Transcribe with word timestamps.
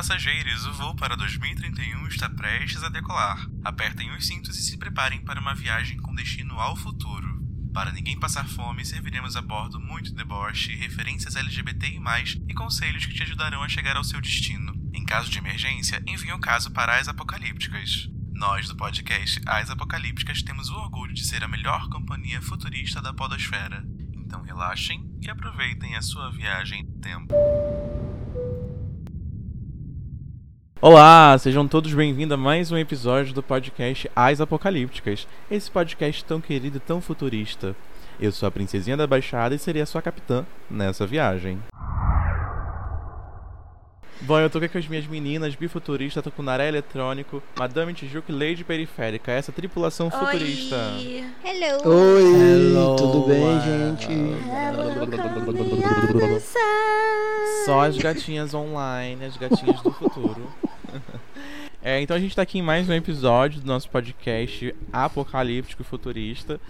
passageiros, 0.00 0.64
o 0.64 0.72
voo 0.72 0.94
para 0.94 1.14
2031 1.14 2.06
está 2.06 2.26
prestes 2.26 2.82
a 2.82 2.88
decolar. 2.88 3.46
Apertem 3.62 4.10
os 4.12 4.26
cintos 4.26 4.56
e 4.56 4.62
se 4.62 4.78
preparem 4.78 5.20
para 5.20 5.38
uma 5.38 5.54
viagem 5.54 5.98
com 5.98 6.14
destino 6.14 6.58
ao 6.58 6.74
futuro. 6.74 7.44
Para 7.70 7.92
ninguém 7.92 8.18
passar 8.18 8.48
fome, 8.48 8.82
serviremos 8.82 9.36
a 9.36 9.42
bordo 9.42 9.78
muito 9.78 10.14
deboche, 10.14 10.74
referências 10.74 11.36
LGBTI+, 11.36 12.00
e 12.48 12.54
conselhos 12.54 13.04
que 13.04 13.12
te 13.12 13.24
ajudarão 13.24 13.62
a 13.62 13.68
chegar 13.68 13.94
ao 13.94 14.02
seu 14.02 14.22
destino. 14.22 14.72
Em 14.94 15.04
caso 15.04 15.30
de 15.30 15.36
emergência, 15.36 16.02
envie 16.06 16.32
um 16.32 16.40
caso 16.40 16.70
para 16.70 16.96
as 16.96 17.06
apocalípticas. 17.06 18.08
Nós, 18.32 18.68
do 18.68 18.76
podcast 18.76 19.38
As 19.44 19.68
Apocalípticas, 19.68 20.42
temos 20.42 20.70
o 20.70 20.76
orgulho 20.76 21.12
de 21.12 21.26
ser 21.26 21.44
a 21.44 21.48
melhor 21.48 21.90
companhia 21.90 22.40
futurista 22.40 23.02
da 23.02 23.12
podosfera. 23.12 23.84
Então 24.14 24.40
relaxem 24.40 25.14
e 25.20 25.28
aproveitem 25.28 25.94
a 25.94 26.00
sua 26.00 26.30
viagem 26.30 26.84
no 26.84 26.98
tempo. 27.00 27.99
Olá, 30.82 31.36
sejam 31.36 31.68
todos 31.68 31.92
bem-vindos 31.92 32.32
a 32.32 32.38
mais 32.38 32.72
um 32.72 32.78
episódio 32.78 33.34
do 33.34 33.42
podcast 33.42 34.10
As 34.16 34.40
Apocalípticas, 34.40 35.28
esse 35.50 35.70
podcast 35.70 36.24
tão 36.24 36.40
querido 36.40 36.78
e 36.78 36.80
tão 36.80 37.02
futurista. 37.02 37.76
Eu 38.18 38.32
sou 38.32 38.46
a 38.46 38.50
Princesinha 38.50 38.96
da 38.96 39.06
Baixada 39.06 39.54
e 39.54 39.58
serei 39.58 39.82
a 39.82 39.86
sua 39.86 40.00
capitã 40.00 40.46
nessa 40.70 41.06
viagem. 41.06 41.58
Bom, 44.22 44.38
eu 44.38 44.48
tô 44.48 44.56
aqui 44.56 44.68
com 44.68 44.78
as 44.78 44.88
minhas 44.88 45.06
meninas, 45.06 45.54
bifuturista, 45.54 46.22
tô 46.22 46.30
com 46.30 46.42
Naré 46.42 46.68
Eletrônico, 46.68 47.42
Madame 47.58 47.92
Tijuca 47.92 48.32
e 48.32 48.34
Lady 48.34 48.64
Periférica, 48.64 49.32
essa 49.32 49.52
tripulação 49.52 50.10
futurista. 50.10 50.76
Oi. 50.96 51.24
Hello. 51.44 51.88
Oi, 51.88 52.22
Hello, 52.22 52.96
tudo 52.96 53.26
bem, 53.26 53.60
gente? 53.60 54.12
Hello. 54.12 55.00
Só 57.66 57.82
as 57.82 57.98
gatinhas 57.98 58.54
online, 58.54 59.26
as 59.26 59.36
gatinhas 59.36 59.82
do 59.82 59.90
futuro. 59.90 60.48
É, 61.82 61.98
então 62.02 62.14
a 62.14 62.20
gente 62.20 62.36
tá 62.36 62.42
aqui 62.42 62.58
em 62.58 62.62
mais 62.62 62.86
um 62.90 62.92
episódio 62.92 63.58
do 63.58 63.66
nosso 63.66 63.88
podcast 63.88 64.74
apocalíptico 64.92 65.80
e 65.80 65.84
futurista. 65.84 66.60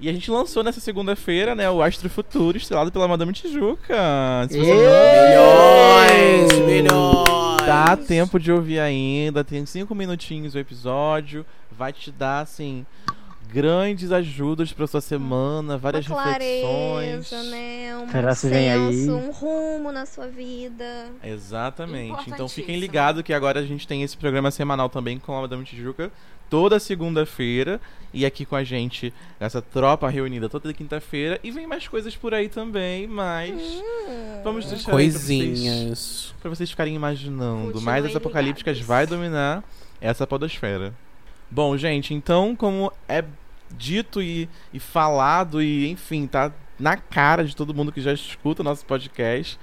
E 0.00 0.08
a 0.08 0.12
gente 0.12 0.28
lançou 0.32 0.64
nessa 0.64 0.80
segunda-feira, 0.80 1.54
né, 1.54 1.70
o 1.70 1.80
Astro 1.80 2.10
Futuro, 2.10 2.58
estrelado 2.58 2.90
pela 2.90 3.06
Madame 3.06 3.32
Tijuca. 3.32 3.94
Se 4.48 4.58
você 4.58 4.74
Milhões, 4.74 6.48
não 6.48 6.60
ouviu, 6.60 6.66
milhões. 6.66 7.66
Dá 7.66 7.96
tempo 7.96 8.40
de 8.40 8.50
ouvir 8.50 8.80
ainda, 8.80 9.44
tem 9.44 9.64
cinco 9.64 9.94
minutinhos 9.94 10.56
o 10.56 10.58
episódio. 10.58 11.46
Vai 11.70 11.92
te 11.92 12.10
dar, 12.10 12.40
assim, 12.40 12.84
grandes 13.52 14.12
ajudas 14.12 14.72
pra 14.72 14.86
sua 14.86 15.00
semana, 15.00 15.78
várias 15.78 16.06
Uma 16.06 16.22
reflexões. 16.24 17.28
clareza, 17.28 17.42
né? 17.44 17.96
Um 17.96 18.08
Será 18.10 18.34
que 18.36 18.46
vem 18.46 18.70
aí? 18.70 18.94
senso, 18.94 19.12
um 19.14 19.30
rumo 19.30 19.90
na 19.92 20.04
sua 20.06 20.26
vida. 20.28 21.06
Exatamente. 21.24 22.30
Então 22.30 22.48
fiquem 22.48 22.78
ligados 22.78 23.22
que 23.22 23.32
agora 23.32 23.60
a 23.60 23.64
gente 23.64 23.86
tem 23.86 24.02
esse 24.02 24.16
programa 24.16 24.50
semanal 24.50 24.88
também 24.88 25.18
com 25.18 25.36
a 25.36 25.40
Madame 25.42 25.64
Tijuca, 25.64 26.10
toda 26.50 26.78
segunda-feira. 26.78 27.80
E 28.12 28.24
aqui 28.24 28.46
com 28.46 28.56
a 28.56 28.64
gente, 28.64 29.12
essa 29.38 29.60
tropa 29.60 30.08
reunida 30.08 30.48
toda 30.48 30.72
quinta-feira. 30.72 31.38
E 31.42 31.50
vem 31.50 31.66
mais 31.66 31.86
coisas 31.86 32.16
por 32.16 32.32
aí 32.32 32.48
também, 32.48 33.06
mas. 33.06 33.50
Hum. 33.52 34.40
Vamos 34.42 34.64
deixar 34.66 34.96
aí 34.96 35.10
pra 35.10 35.18
vocês, 35.18 35.46
Coisinhas. 35.46 36.34
pra 36.40 36.48
vocês 36.48 36.70
ficarem 36.70 36.94
imaginando. 36.94 37.80
Mas 37.82 38.04
as 38.04 38.16
apocalípticas 38.16 38.76
ligados. 38.78 38.88
vai 38.88 39.06
dominar 39.06 39.62
essa 40.00 40.26
podosfera. 40.26 40.94
Bom, 41.50 41.76
gente, 41.76 42.12
então, 42.12 42.54
como 42.54 42.92
é 43.08 43.24
dito 43.70 44.22
e, 44.22 44.48
e 44.72 44.78
falado, 44.78 45.62
e 45.62 45.88
enfim, 45.88 46.26
tá 46.26 46.52
na 46.78 46.96
cara 46.96 47.44
de 47.44 47.56
todo 47.56 47.74
mundo 47.74 47.90
que 47.90 48.00
já 48.00 48.12
escuta 48.12 48.62
o 48.62 48.64
nosso 48.64 48.84
podcast. 48.84 49.58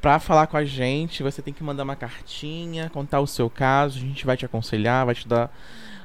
Pra 0.00 0.18
falar 0.18 0.48
com 0.48 0.56
a 0.56 0.64
gente, 0.64 1.22
você 1.22 1.40
tem 1.40 1.54
que 1.54 1.62
mandar 1.62 1.84
uma 1.84 1.94
cartinha, 1.94 2.90
contar 2.90 3.20
o 3.20 3.26
seu 3.26 3.48
caso, 3.48 3.98
a 3.98 4.00
gente 4.00 4.26
vai 4.26 4.36
te 4.36 4.44
aconselhar, 4.44 5.06
vai 5.06 5.14
te 5.14 5.28
dar 5.28 5.48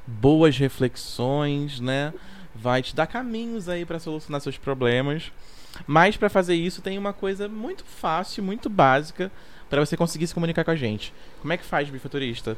boas 0.05 0.55
reflexões, 0.55 1.79
né? 1.79 2.13
Vai 2.53 2.83
te 2.83 2.95
dar 2.95 3.07
caminhos 3.07 3.67
aí 3.67 3.85
pra 3.85 3.99
solucionar 3.99 4.39
seus 4.39 4.57
problemas. 4.57 5.31
Mas 5.87 6.15
pra 6.15 6.29
fazer 6.29 6.53
isso 6.53 6.81
tem 6.81 6.97
uma 6.97 7.11
coisa 7.11 7.49
muito 7.49 7.83
fácil, 7.83 8.43
muito 8.43 8.69
básica 8.69 9.31
pra 9.67 9.83
você 9.83 9.97
conseguir 9.97 10.27
se 10.27 10.33
comunicar 10.33 10.63
com 10.63 10.71
a 10.71 10.75
gente. 10.75 11.11
Como 11.41 11.51
é 11.51 11.57
que 11.57 11.65
faz, 11.65 11.89
bifuturista? 11.89 12.55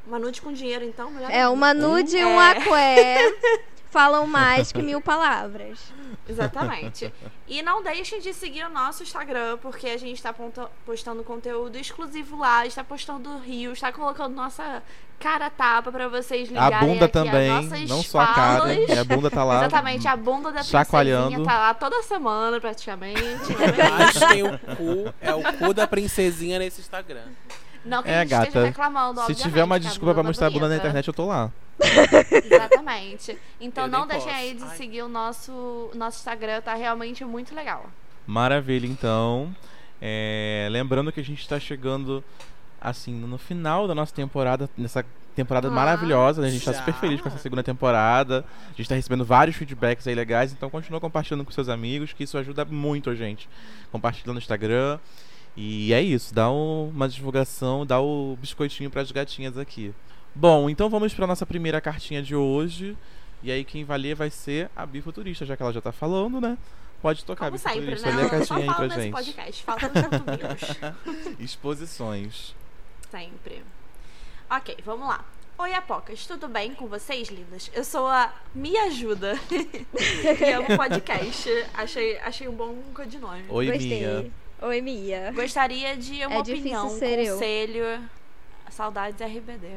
Uma 0.09 0.17
nude 0.17 0.41
com 0.41 0.51
dinheiro, 0.51 0.83
então, 0.83 1.11
melhor 1.11 1.29
É 1.29 1.47
uma 1.47 1.71
nude 1.71 2.17
e 2.17 2.19
É. 2.19 2.25
um 2.25 2.39
aqué. 2.39 3.31
Falam 3.91 4.27
mais 4.27 4.71
que 4.71 4.81
mil 4.83 5.01
palavras. 5.01 5.79
Exatamente. 6.27 7.11
E 7.47 7.61
não 7.63 7.81
deixem 7.81 8.19
de 8.19 8.33
seguir 8.33 8.63
o 8.63 8.69
nosso 8.69 9.01
Instagram, 9.01 9.57
porque 9.57 9.87
a 9.87 9.97
gente 9.97 10.15
está 10.17 10.33
postando 10.85 11.23
conteúdo 11.23 11.75
exclusivo 11.75 12.37
lá, 12.37 12.67
está 12.67 12.83
postando 12.83 13.39
rios, 13.39 13.73
está 13.73 13.91
colocando 13.91 14.35
nossa 14.35 14.83
cara 15.19 15.47
a 15.47 15.49
tapa 15.49 15.91
para 15.91 16.07
vocês 16.07 16.47
A 16.49 16.51
ligarem 16.65 16.89
bunda 16.89 17.05
aqui 17.05 17.13
também, 17.13 17.49
as 17.49 17.65
nossas 17.65 17.89
não 17.89 18.03
só 18.03 18.19
a 18.21 18.27
cara. 18.33 18.73
E 18.73 18.91
a 18.97 19.03
bunda 19.03 19.29
tá 19.29 19.43
lá. 19.43 19.57
Exatamente, 19.65 20.07
a 20.07 20.15
bunda 20.15 20.51
da 20.51 20.63
chacoalhando. 20.63 21.27
princesinha 21.27 21.47
tá 21.47 21.59
lá 21.59 21.73
toda 21.73 22.03
semana, 22.03 22.59
praticamente. 22.61 23.19
é? 23.53 23.89
Mas 23.89 24.19
tem 24.19 24.43
o 24.43 24.57
cu, 24.59 25.13
é 25.19 25.33
o 25.33 25.41
cu 25.57 25.73
da 25.73 25.87
princesinha 25.87 26.59
nesse 26.59 26.79
Instagram. 26.79 27.25
Não 27.85 28.03
que 28.03 28.09
É, 28.09 28.19
a 28.19 28.21
gente 28.25 28.33
esteja 28.33 28.45
gata. 28.51 28.65
reclamando, 28.65 29.21
Se 29.25 29.35
tiver 29.35 29.63
uma 29.63 29.75
a 29.75 29.79
desculpa 29.79 30.13
pra 30.13 30.23
tá 30.23 30.27
mostrar 30.27 30.47
a 30.47 30.49
bunda 30.49 30.67
na 30.67 30.75
internet, 30.75 31.07
eu 31.07 31.13
tô 31.13 31.25
lá. 31.27 31.51
Exatamente. 32.31 33.37
Então 33.59 33.85
Eu 33.85 33.89
não 33.91 34.07
deixem 34.07 34.27
posso. 34.27 34.35
aí 34.37 34.53
de 34.53 34.63
Ai. 34.63 34.75
seguir 34.77 35.01
o 35.01 35.09
nosso, 35.09 35.89
nosso 35.95 36.17
Instagram, 36.19 36.61
tá 36.61 36.73
realmente 36.75 37.23
muito 37.25 37.53
legal. 37.55 37.85
Maravilha, 38.27 38.85
então. 38.85 39.55
É, 40.01 40.67
lembrando 40.71 41.11
que 41.11 41.19
a 41.19 41.23
gente 41.23 41.47
tá 41.47 41.59
chegando, 41.59 42.23
assim, 42.79 43.13
no 43.13 43.37
final 43.37 43.87
da 43.87 43.95
nossa 43.95 44.13
temporada, 44.13 44.69
nessa 44.77 45.05
temporada 45.35 45.67
Ah, 45.67 45.71
maravilhosa, 45.71 46.41
né? 46.41 46.47
A 46.47 46.51
gente 46.51 46.63
tá 46.65 46.71
já? 46.73 46.79
super 46.79 46.93
feliz 46.95 47.21
com 47.21 47.27
essa 47.29 47.37
segunda 47.37 47.63
temporada. 47.63 48.45
A 48.73 48.75
gente 48.77 48.87
tá 48.89 48.95
recebendo 48.95 49.25
vários 49.25 49.55
feedbacks 49.55 50.05
aí 50.07 50.13
legais, 50.15 50.51
então 50.51 50.69
continua 50.69 50.99
compartilhando 50.99 51.43
com 51.45 51.51
seus 51.51 51.69
amigos, 51.69 52.13
que 52.13 52.23
isso 52.23 52.37
ajuda 52.37 52.65
muito 52.65 53.09
a 53.09 53.15
gente. 53.15 53.47
Compartilha 53.91 54.31
no 54.33 54.39
Instagram. 54.39 54.99
E 55.55 55.91
é 55.93 56.01
isso, 56.01 56.33
dá 56.33 56.49
um- 56.51 56.89
uma 56.89 57.07
divulgação, 57.09 57.85
dá 57.85 57.99
o 57.99 58.37
biscoitinho 58.39 58.89
pras 58.89 59.11
gatinhas 59.11 59.57
aqui. 59.57 59.93
Bom, 60.33 60.69
então 60.69 60.89
vamos 60.89 61.13
pra 61.13 61.27
nossa 61.27 61.45
primeira 61.45 61.81
cartinha 61.81 62.21
de 62.21 62.35
hoje. 62.35 62.97
E 63.41 63.51
aí 63.51 63.63
quem 63.63 63.83
vai 63.83 63.97
ler 63.97 64.15
vai 64.15 64.29
ser 64.29 64.69
a 64.75 64.85
Bifuturista, 64.85 65.45
já 65.45 65.55
que 65.57 65.63
ela 65.63 65.71
já 65.73 65.81
tá 65.81 65.91
falando, 65.91 66.39
né? 66.41 66.57
Pode 67.01 67.23
tocar, 67.23 67.45
Como 67.45 67.57
sempre, 67.57 67.79
Bifuturista. 67.81 68.11
né? 68.11 68.15
Lê 68.21 68.25
a 68.27 68.29
cartinha 68.29 68.59
aí 68.59 68.65
pra 68.75 68.87
nesse 68.87 69.01
gente. 69.01 69.11
podcast, 69.13 69.63
falta. 69.63 69.91
Exposições. 71.39 72.53
Sempre. 73.09 73.63
Ok, 74.49 74.77
vamos 74.85 75.07
lá. 75.07 75.23
Oi, 75.57 75.73
Apocas, 75.73 76.25
tudo 76.25 76.47
bem 76.47 76.73
com 76.73 76.87
vocês, 76.87 77.29
lindas? 77.29 77.69
Eu 77.73 77.83
sou 77.83 78.07
a 78.07 78.33
Me 78.55 78.77
Ajuda. 78.77 79.37
e 79.51 80.51
amo 80.53 80.77
podcast. 80.77 81.49
Achei, 81.73 82.17
achei 82.19 82.47
um 82.47 82.53
bom 82.53 82.75
codinome. 82.93 83.43
Oi, 83.49 83.65
Gostei. 83.67 83.99
Mia. 83.99 84.31
Oi, 84.61 84.81
Mia. 84.81 85.31
Gostaria 85.33 85.95
de 85.95 86.25
uma 86.25 86.35
É 86.35 86.39
opinião, 86.39 86.87
um 86.87 86.89
ser 86.89 87.19
eu. 87.19 87.33
conselho. 87.33 87.83
Saudades 88.69 89.19
RBD. 89.19 89.67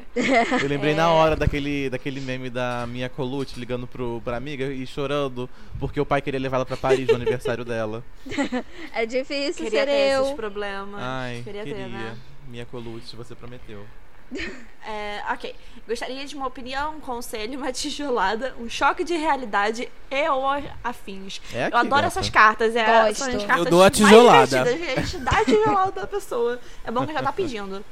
Eu 0.62 0.68
lembrei 0.68 0.92
É. 0.92 0.96
na 0.96 1.10
hora 1.10 1.34
daquele, 1.34 1.88
daquele 1.88 2.20
meme 2.20 2.50
da 2.50 2.86
Mia 2.86 3.08
Colucci 3.08 3.58
ligando 3.58 3.86
pro, 3.86 4.20
pra 4.22 4.36
amiga 4.36 4.66
e 4.66 4.86
chorando 4.86 5.48
porque 5.80 5.98
o 5.98 6.04
pai 6.04 6.20
queria 6.20 6.38
levar 6.38 6.58
ela 6.58 6.66
pra 6.66 6.76
Paris 6.76 7.08
no 7.08 7.14
aniversário 7.14 7.64
dela. 7.64 8.04
É 8.94 9.06
difícil 9.06 9.64
Queria 9.64 9.80
ser 9.80 9.86
ter 9.86 9.92
esses 10.20 10.28
eu. 10.30 10.36
problemas. 10.36 11.00
Ai, 11.02 11.40
queria, 11.42 11.64
queria. 11.64 11.84
ter, 11.84 11.88
né? 11.90 12.16
Mia 12.48 12.66
Colucci, 12.66 13.16
você 13.16 13.34
prometeu. 13.34 13.84
É, 14.84 15.22
ok. 15.30 15.54
Gostaria 15.86 16.26
de 16.26 16.34
uma 16.34 16.46
opinião, 16.46 16.96
um 16.96 17.00
conselho, 17.00 17.56
uma 17.56 17.70
tijolada, 17.72 18.52
um 18.58 18.68
choque 18.68 19.04
de 19.04 19.14
realidade 19.14 19.88
e 20.10 20.28
ou 20.28 20.44
afins. 20.82 21.40
É 21.52 21.66
aqui, 21.66 21.74
Eu 21.74 21.78
adoro 21.78 22.02
gata. 22.02 22.06
essas 22.08 22.28
cartas. 22.28 22.74
É, 22.74 22.84
Gosto. 22.84 23.18
São 23.18 23.28
as 23.28 23.34
Eu 23.34 23.46
cartas 23.46 23.66
dou 23.66 23.78
a 23.80 23.82
mais 23.84 23.96
tijolada. 23.96 24.64
divertidas, 24.64 25.10
gente. 25.10 25.24
Dá 25.24 25.30
a 25.30 25.44
tijolada 25.46 25.92
da 25.92 26.06
pessoa. 26.08 26.60
É 26.84 26.90
bom 26.90 27.06
que 27.06 27.12
já 27.12 27.22
tá 27.22 27.32
pedindo. 27.32 27.84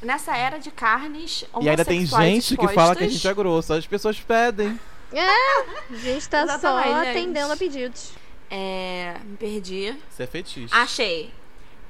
Nessa 0.00 0.36
era 0.36 0.58
de 0.58 0.70
carnes 0.70 1.44
E 1.60 1.68
ainda 1.68 1.84
tem 1.84 2.06
gente 2.06 2.56
que 2.56 2.68
fala 2.68 2.94
que 2.94 3.02
a 3.02 3.08
gente 3.08 3.26
é 3.26 3.34
grosso. 3.34 3.72
As 3.72 3.86
pessoas 3.86 4.20
pedem. 4.20 4.78
A 5.12 5.94
gente 5.96 6.28
tá 6.28 6.58
só 6.58 6.82
gente. 6.82 7.08
atendendo 7.08 7.52
a 7.52 7.56
pedidos. 7.56 8.12
É, 8.50 9.16
me 9.24 9.36
perdi. 9.36 9.96
Isso 10.10 10.22
é 10.22 10.26
fetiche. 10.26 10.72
Achei. 10.72 11.32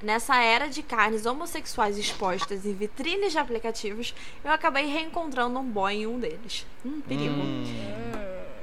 Nessa 0.01 0.37
era 0.41 0.67
de 0.69 0.81
carnes 0.81 1.25
homossexuais 1.25 1.97
expostas 1.97 2.65
em 2.65 2.73
vitrines 2.73 3.33
de 3.33 3.37
aplicativos, 3.37 4.13
eu 4.43 4.51
acabei 4.51 4.85
reencontrando 4.85 5.59
um 5.59 5.63
boy 5.63 5.93
em 5.93 6.07
um 6.07 6.17
deles. 6.19 6.65
Hum, 6.85 7.01
perigo. 7.07 7.33
Hum. 7.33 7.63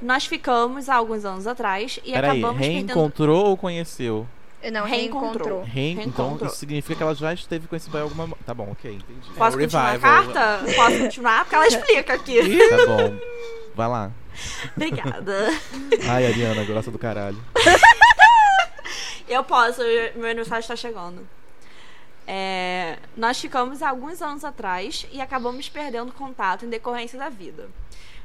Nós 0.01 0.25
ficamos 0.25 0.89
há 0.89 0.95
alguns 0.95 1.25
anos 1.25 1.45
atrás 1.47 1.99
e 2.03 2.11
Peraí, 2.11 2.31
acabamos 2.39 2.59
perdendo. 2.59 2.87
reencontrou 2.87 3.45
ou 3.47 3.57
conheceu? 3.57 4.27
Não, 4.71 4.85
Reencontrou. 4.85 5.61
reencontrou. 5.63 6.31
Então 6.33 6.47
isso 6.47 6.57
significa 6.57 6.95
que 6.95 7.03
ela 7.03 7.13
já 7.13 7.31
esteve 7.33 7.67
com 7.67 7.75
esse 7.75 7.89
boy 7.89 8.01
alguma. 8.01 8.35
Tá 8.45 8.53
bom, 8.55 8.69
ok, 8.71 8.91
entendi. 8.91 9.19
Posso 9.37 9.57
É, 9.57 9.61
continuar 9.61 9.83
a 9.85 9.91
revival. 9.91 10.23
carta? 10.33 10.73
Posso 10.75 10.97
continuar? 10.99 11.39
Porque 11.43 11.55
ela 11.55 11.67
explica 11.67 12.13
aqui. 12.15 12.57
Tá 12.69 12.85
bom. 12.87 13.17
Vai 13.75 13.87
lá. 13.87 14.11
Obrigada. 14.75 15.49
Ai, 16.09 16.25
Ariana, 16.25 16.63
grossa 16.63 16.89
do 16.91 16.97
caralho. 16.97 17.37
Eu 19.27 19.43
posso, 19.43 19.81
meu 20.15 20.25
aniversário 20.25 20.61
está 20.61 20.75
chegando. 20.75 21.27
É, 22.25 22.97
nós 23.15 23.39
ficamos 23.39 23.81
alguns 23.81 24.21
anos 24.21 24.43
atrás 24.43 25.05
e 25.11 25.19
acabamos 25.19 25.67
perdendo 25.69 26.13
contato 26.13 26.65
em 26.65 26.69
decorrência 26.69 27.19
da 27.19 27.29
vida. 27.29 27.69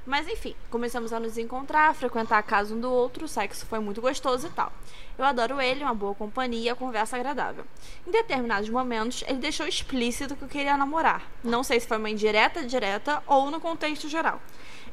Mas 0.04 0.26
enfim, 0.28 0.54
começamos 0.68 1.12
a 1.12 1.20
nos 1.20 1.38
encontrar, 1.38 1.94
frequentar 1.94 2.38
a 2.38 2.42
casa 2.42 2.74
um 2.74 2.80
do 2.80 2.90
outro, 2.90 3.24
o 3.24 3.28
sexo 3.28 3.64
foi 3.66 3.78
muito 3.78 4.00
gostoso 4.00 4.48
e 4.48 4.50
tal. 4.50 4.72
Eu 5.16 5.24
adoro 5.24 5.60
ele, 5.60 5.84
uma 5.84 5.94
boa 5.94 6.14
companhia, 6.14 6.74
conversa 6.74 7.16
agradável. 7.16 7.64
Em 8.04 8.10
determinados 8.10 8.68
momentos, 8.68 9.22
ele 9.28 9.38
deixou 9.38 9.66
explícito 9.66 10.34
que 10.34 10.42
eu 10.42 10.48
queria 10.48 10.76
namorar. 10.76 11.22
Não 11.44 11.62
sei 11.62 11.78
se 11.78 11.86
foi 11.86 11.98
uma 11.98 12.10
indireta 12.10 12.64
direta 12.64 13.22
ou 13.26 13.50
no 13.50 13.60
contexto 13.60 14.08
geral. 14.08 14.40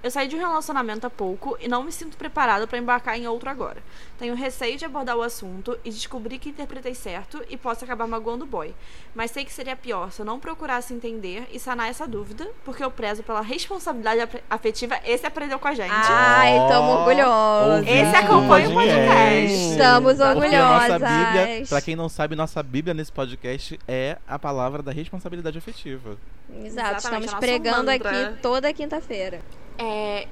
Eu 0.01 0.09
saí 0.09 0.27
de 0.27 0.35
um 0.35 0.39
relacionamento 0.39 1.05
há 1.05 1.09
pouco 1.09 1.57
e 1.59 1.67
não 1.67 1.83
me 1.83 1.91
sinto 1.91 2.15
preparada 2.15 2.65
para 2.65 2.77
embarcar 2.77 3.17
em 3.17 3.27
outro 3.27 3.49
agora. 3.49 3.77
Tenho 4.17 4.33
receio 4.33 4.77
de 4.77 4.85
abordar 4.85 5.17
o 5.17 5.21
assunto 5.21 5.77
e 5.83 5.89
descobrir 5.89 6.39
que 6.39 6.49
interpretei 6.49 6.95
certo 6.95 7.43
e 7.49 7.57
posso 7.57 7.83
acabar 7.83 8.07
magoando 8.07 8.45
o 8.45 8.47
boy. 8.47 8.73
Mas 9.13 9.31
sei 9.31 9.43
que 9.43 9.51
seria 9.51 9.75
pior 9.75 10.11
se 10.11 10.21
eu 10.21 10.25
não 10.25 10.39
procurasse 10.39 10.93
entender 10.93 11.47
e 11.51 11.59
sanar 11.59 11.89
essa 11.89 12.07
dúvida, 12.07 12.49
porque 12.63 12.83
eu 12.83 12.89
prezo 12.89 13.23
pela 13.23 13.41
responsabilidade 13.41 14.39
afetiva. 14.49 14.99
Esse 15.03 15.25
aprendeu 15.25 15.59
com 15.59 15.67
a 15.67 15.73
gente. 15.73 15.91
Ai, 15.91 16.53
tamo 16.69 16.87
Ó, 16.87 16.99
orgulhosos. 16.99 17.87
Esse 17.87 18.15
acompanha 18.15 18.69
o 18.69 18.73
podcast. 18.73 19.53
Estamos 19.71 20.17
Porque 20.17 20.23
a 20.23 20.33
nossa 20.33 20.93
orgulhosas. 20.95 21.01
Bíblia, 21.01 21.65
pra 21.67 21.81
quem 21.81 21.95
não 21.95 22.07
sabe, 22.07 22.35
nossa 22.35 22.63
Bíblia 22.63 22.93
nesse 22.93 23.11
podcast 23.11 23.79
é 23.87 24.17
a 24.27 24.39
palavra 24.39 24.81
da 24.81 24.91
responsabilidade 24.91 25.57
afetiva. 25.57 26.17
Exato, 26.63 26.97
Exatamente, 26.97 27.25
estamos 27.25 27.33
pregando 27.33 27.91
mantra. 27.91 28.09
aqui 28.09 28.41
toda 28.41 28.73
quinta-feira. 28.73 29.41
É. 29.79 30.27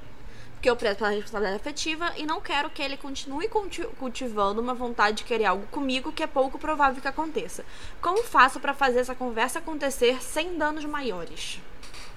Porque 0.54 0.70
eu 0.70 0.76
prezo 0.76 0.96
pela 0.98 1.12
responsabilidade 1.12 1.62
afetiva 1.62 2.12
e 2.18 2.26
não 2.26 2.42
quero 2.42 2.68
que 2.72 2.82
ele 2.82 2.98
continue 2.98 3.48
culti- 3.48 3.86
cultivando 4.00 4.60
uma 4.60 4.74
vontade 4.74 5.18
de 5.18 5.24
querer 5.24 5.46
algo 5.46 5.68
comigo 5.68 6.12
que 6.12 6.24
é 6.24 6.28
pouco 6.28 6.58
provável 6.58 7.00
que 7.00 7.08
aconteça. 7.08 7.64
Como 8.02 8.24
faço 8.24 8.60
pra 8.60 8.74
fazer 8.74 9.00
essa 9.00 9.14
conversa 9.14 9.60
acontecer 9.60 10.22
sem 10.22 10.58
danos 10.58 10.84
maiores? 10.84 11.62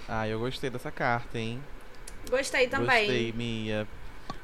Ah, 0.09 0.27
eu 0.27 0.39
gostei 0.41 0.71
dessa 0.71 0.91
carta, 0.91 1.39
hein? 1.39 1.63
Gostei 2.31 2.67
também. 2.67 3.05
Gostei, 3.07 3.33
Mia. 3.33 3.87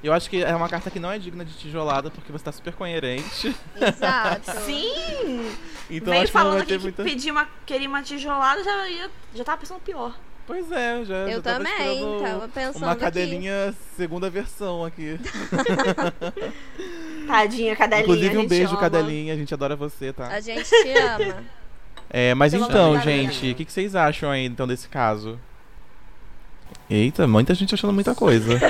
Eu 0.02 0.12
acho 0.12 0.28
que 0.28 0.44
é 0.44 0.54
uma 0.54 0.68
carta 0.68 0.90
que 0.90 1.00
não 1.00 1.10
é 1.10 1.18
digna 1.18 1.42
de 1.42 1.54
tijolada, 1.54 2.10
porque 2.10 2.30
você 2.30 2.44
tá 2.44 2.52
super 2.52 2.74
coerente. 2.74 3.56
Exato. 3.80 4.50
Sim! 4.60 5.56
Então 5.90 6.12
Veio 6.12 6.22
acho 6.22 6.32
que 6.32 6.38
não 6.38 6.44
falando 6.44 6.56
vai 6.58 6.66
ter 6.66 6.76
que 6.76 6.82
muita. 6.82 7.02
pedir 7.02 7.30
uma, 7.30 7.48
queria 7.64 7.88
uma 7.88 8.02
tijolada, 8.02 8.62
já, 8.62 8.88
ia, 8.90 9.10
já 9.34 9.42
tava 9.42 9.58
pensando 9.58 9.80
pior. 9.80 10.14
Pois 10.46 10.70
é, 10.70 11.04
já. 11.04 11.26
já 11.26 11.32
Eu 11.32 11.42
tava 11.42 11.64
também, 11.64 12.22
tava 12.22 12.48
pensando 12.48 12.82
Uma 12.84 12.92
aqui. 12.92 13.00
cadelinha 13.00 13.74
segunda 13.96 14.30
versão 14.30 14.84
aqui. 14.84 15.18
Tadinha, 17.26 17.74
cadelinha. 17.74 18.02
Inclusive, 18.04 18.36
a 18.36 18.40
um 18.40 18.46
beijo, 18.46 18.70
ama. 18.72 18.80
cadelinha. 18.80 19.34
A 19.34 19.36
gente 19.36 19.52
adora 19.52 19.74
você, 19.74 20.12
tá? 20.12 20.28
A 20.28 20.38
gente 20.40 20.68
te 20.68 20.98
ama. 20.98 21.42
É, 22.08 22.34
mas 22.34 22.52
Pelo 22.52 22.66
então, 22.66 22.92
Deus. 22.92 23.04
gente, 23.04 23.50
o 23.50 23.54
que, 23.56 23.64
que 23.64 23.72
vocês 23.72 23.96
acham 23.96 24.30
aí, 24.30 24.46
então, 24.46 24.66
desse 24.68 24.86
caso? 24.88 25.38
Eita, 26.88 27.26
muita 27.26 27.52
gente 27.54 27.74
achando 27.74 27.92
muita 27.92 28.14
coisa. 28.14 28.58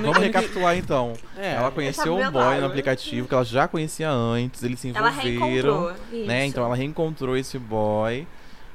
Vamos 0.00 0.16
recapitular, 0.18 0.76
então. 0.76 1.12
É, 1.36 1.54
Ela 1.54 1.70
conheceu 1.70 2.16
um 2.16 2.30
boy 2.30 2.58
no 2.60 2.66
aplicativo 2.66 3.28
que 3.28 3.34
ela 3.34 3.44
já 3.44 3.68
conhecia 3.68 4.10
antes, 4.10 4.62
eles 4.62 4.80
se 4.80 4.90
Ela 4.94 5.10
envolveram. 5.10 5.32
reencontrou. 5.32 5.92
né? 6.26 6.40
isso. 6.42 6.48
Então 6.50 6.64
ela 6.64 6.74
reencontrou 6.74 7.36
esse 7.36 7.58
boy. 7.58 8.26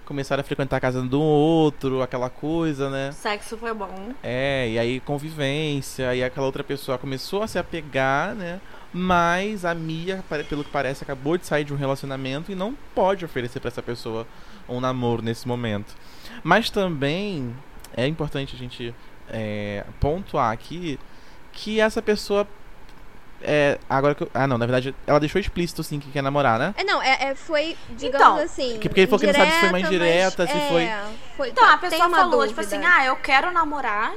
Começaram 0.08 0.40
a 0.40 0.44
frequentar 0.44 0.78
a 0.78 0.80
casa 0.80 1.02
do 1.02 1.22
outro, 1.22 2.02
aquela 2.02 2.30
coisa, 2.30 2.90
né? 2.90 3.12
Sexo 3.12 3.58
foi 3.58 3.74
bom. 3.74 4.14
É, 4.24 4.70
e 4.70 4.80
aí 4.80 5.02
convivência, 5.02 6.16
e 6.16 6.24
aquela 6.24 6.46
outra 6.46 6.64
pessoa 6.64 6.98
começou 6.98 7.44
a 7.44 7.48
se 7.48 7.60
apegar, 7.60 8.34
né? 8.34 8.62
Mas 8.94 9.66
a 9.66 9.76
Mia, 9.76 10.24
pelo 10.48 10.64
que 10.64 10.72
parece, 10.72 11.04
acabou 11.04 11.38
de 11.38 11.46
sair 11.46 11.66
de 11.66 11.74
um 11.74 11.76
relacionamento 11.76 12.50
e 12.50 12.56
não 12.56 12.74
pode 12.96 13.26
oferecer 13.26 13.60
pra 13.60 13.68
essa 13.68 13.82
pessoa 13.82 14.26
um 14.70 14.80
namoro 14.80 15.22
nesse 15.22 15.46
momento. 15.46 15.94
Mas 16.42 16.70
também 16.70 17.54
é 17.94 18.08
importante 18.08 18.56
a 18.56 18.58
gente 18.58 18.96
é, 19.30 19.84
pontuar 20.00 20.54
aqui 20.54 20.98
que 21.52 21.82
essa 21.82 22.02
pessoa. 22.02 22.48
É, 23.42 23.78
agora 23.90 24.16
que 24.16 24.24
eu- 24.24 24.32
Ah, 24.34 24.48
não, 24.48 24.58
na 24.58 24.66
verdade, 24.66 24.96
ela 25.06 25.20
deixou 25.20 25.40
explícito 25.40 25.84
sim 25.84 26.00
que 26.00 26.10
quer 26.12 26.22
namorar, 26.24 26.58
né? 26.58 26.74
É, 26.78 26.84
não, 26.84 27.02
é, 27.02 27.18
é- 27.30 27.36
foi, 27.36 27.78
digamos 27.92 28.16
Então, 28.28 28.38
assim. 28.38 28.80
que- 28.80 28.90
porque 28.90 29.02
ele 29.02 29.08
falou 29.08 29.20
que 29.20 29.28
não 29.28 29.34
sabe 29.34 29.52
se 29.52 29.60
foi 29.60 29.70
uma 29.70 29.80
indireta, 29.80 30.44
mas 30.46 30.52
se 30.52 30.68
foi- 30.70 30.84
é, 30.84 31.04
foi- 31.36 31.50
Então, 31.50 31.70
a 31.70 31.78
pessoa 31.78 32.10
falou, 32.10 32.48
tipo 32.48 32.60
dúvida. 32.62 32.78
assim, 32.78 32.86
ah, 32.86 33.06
eu 33.06 33.16
quero 33.18 33.52
namorar, 33.52 34.14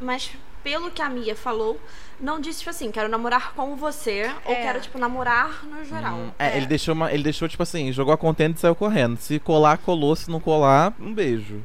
mas 0.00 0.30
pelo 0.62 0.90
que 0.90 1.00
a 1.02 1.08
Mia 1.08 1.36
falou, 1.36 1.78
não 2.18 2.40
disse, 2.40 2.60
tipo 2.60 2.70
assim, 2.70 2.90
quero 2.90 3.08
namorar 3.08 3.52
com 3.54 3.76
você, 3.76 4.30
ou 4.44 4.52
É. 4.52 4.62
quero, 4.62 4.80
tipo, 4.80 4.98
namorar 4.98 5.64
no 5.64 5.84
geral. 5.84 6.14
Hum, 6.14 6.30
É, 6.38 6.56
ele 6.56 6.66
deixou 6.66 6.94
uma, 6.94 7.12
ele 7.12 7.22
deixou 7.22 7.46
tipo 7.48 7.62
assim, 7.62 7.92
jogou 7.92 8.14
a 8.14 8.16
contenda 8.18 8.56
e 8.56 8.60
saiu 8.60 8.74
correndo. 8.74 9.16
Se 9.18 9.38
colar, 9.38 9.78
colou, 9.78 10.16
se 10.16 10.30
não 10.30 10.40
colar, 10.40 10.92
um 10.98 11.12
beijo. 11.12 11.60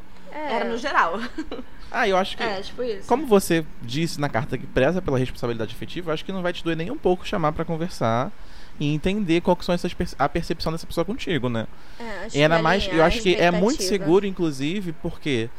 É. 0.49 0.55
Era 0.55 0.65
no 0.65 0.77
geral. 0.77 1.19
Ah, 1.91 2.07
eu 2.07 2.15
acho 2.17 2.37
que 2.37 2.43
É, 2.43 2.61
tipo 2.61 2.83
isso. 2.83 3.07
como 3.07 3.25
você 3.25 3.65
disse 3.81 4.21
na 4.21 4.29
carta 4.29 4.55
que 4.59 4.67
preza 4.67 5.01
pela 5.01 5.17
responsabilidade 5.17 5.73
afetiva, 5.73 6.11
eu 6.11 6.13
acho 6.13 6.23
que 6.23 6.31
não 6.31 6.43
vai 6.43 6.53
te 6.53 6.63
doer 6.63 6.77
nem 6.77 6.91
um 6.91 6.97
pouco 6.97 7.27
chamar 7.27 7.51
pra 7.51 7.65
conversar 7.65 8.31
e 8.79 8.93
entender 8.93 9.41
qual 9.41 9.55
que 9.55 9.65
são 9.65 9.73
essas 9.73 9.91
perce- 9.91 10.15
a 10.19 10.29
percepção 10.29 10.71
dessa 10.71 10.85
pessoa 10.85 11.03
contigo, 11.03 11.49
né? 11.49 11.65
É, 11.99 12.25
acho 12.27 12.37
E 12.37 12.43
ainda 12.43 12.57
que 12.57 12.61
mais, 12.61 12.83
eu 12.83 12.89
alinhar 12.91 13.07
acho 13.07 13.21
que 13.23 13.33
é 13.33 13.49
muito 13.49 13.81
seguro, 13.81 14.27
inclusive, 14.27 14.91
porque 15.01 15.49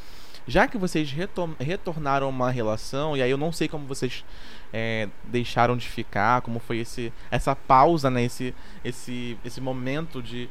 já 0.47 0.69
que 0.69 0.79
vocês 0.79 1.11
retom- 1.11 1.57
retornaram 1.59 2.29
uma 2.29 2.49
relação, 2.53 3.17
e 3.17 3.23
aí 3.23 3.31
eu 3.33 3.37
não 3.37 3.51
sei 3.51 3.67
como 3.67 3.85
vocês 3.87 4.25
é, 4.73 5.09
deixaram 5.25 5.77
de 5.77 5.89
ficar, 5.89 6.43
como 6.43 6.61
foi 6.61 6.79
esse, 6.79 7.13
essa 7.29 7.57
pausa, 7.57 8.09
né? 8.09 8.23
Esse, 8.23 8.55
esse, 8.85 9.37
esse 9.45 9.61
momento 9.61 10.23
de, 10.23 10.49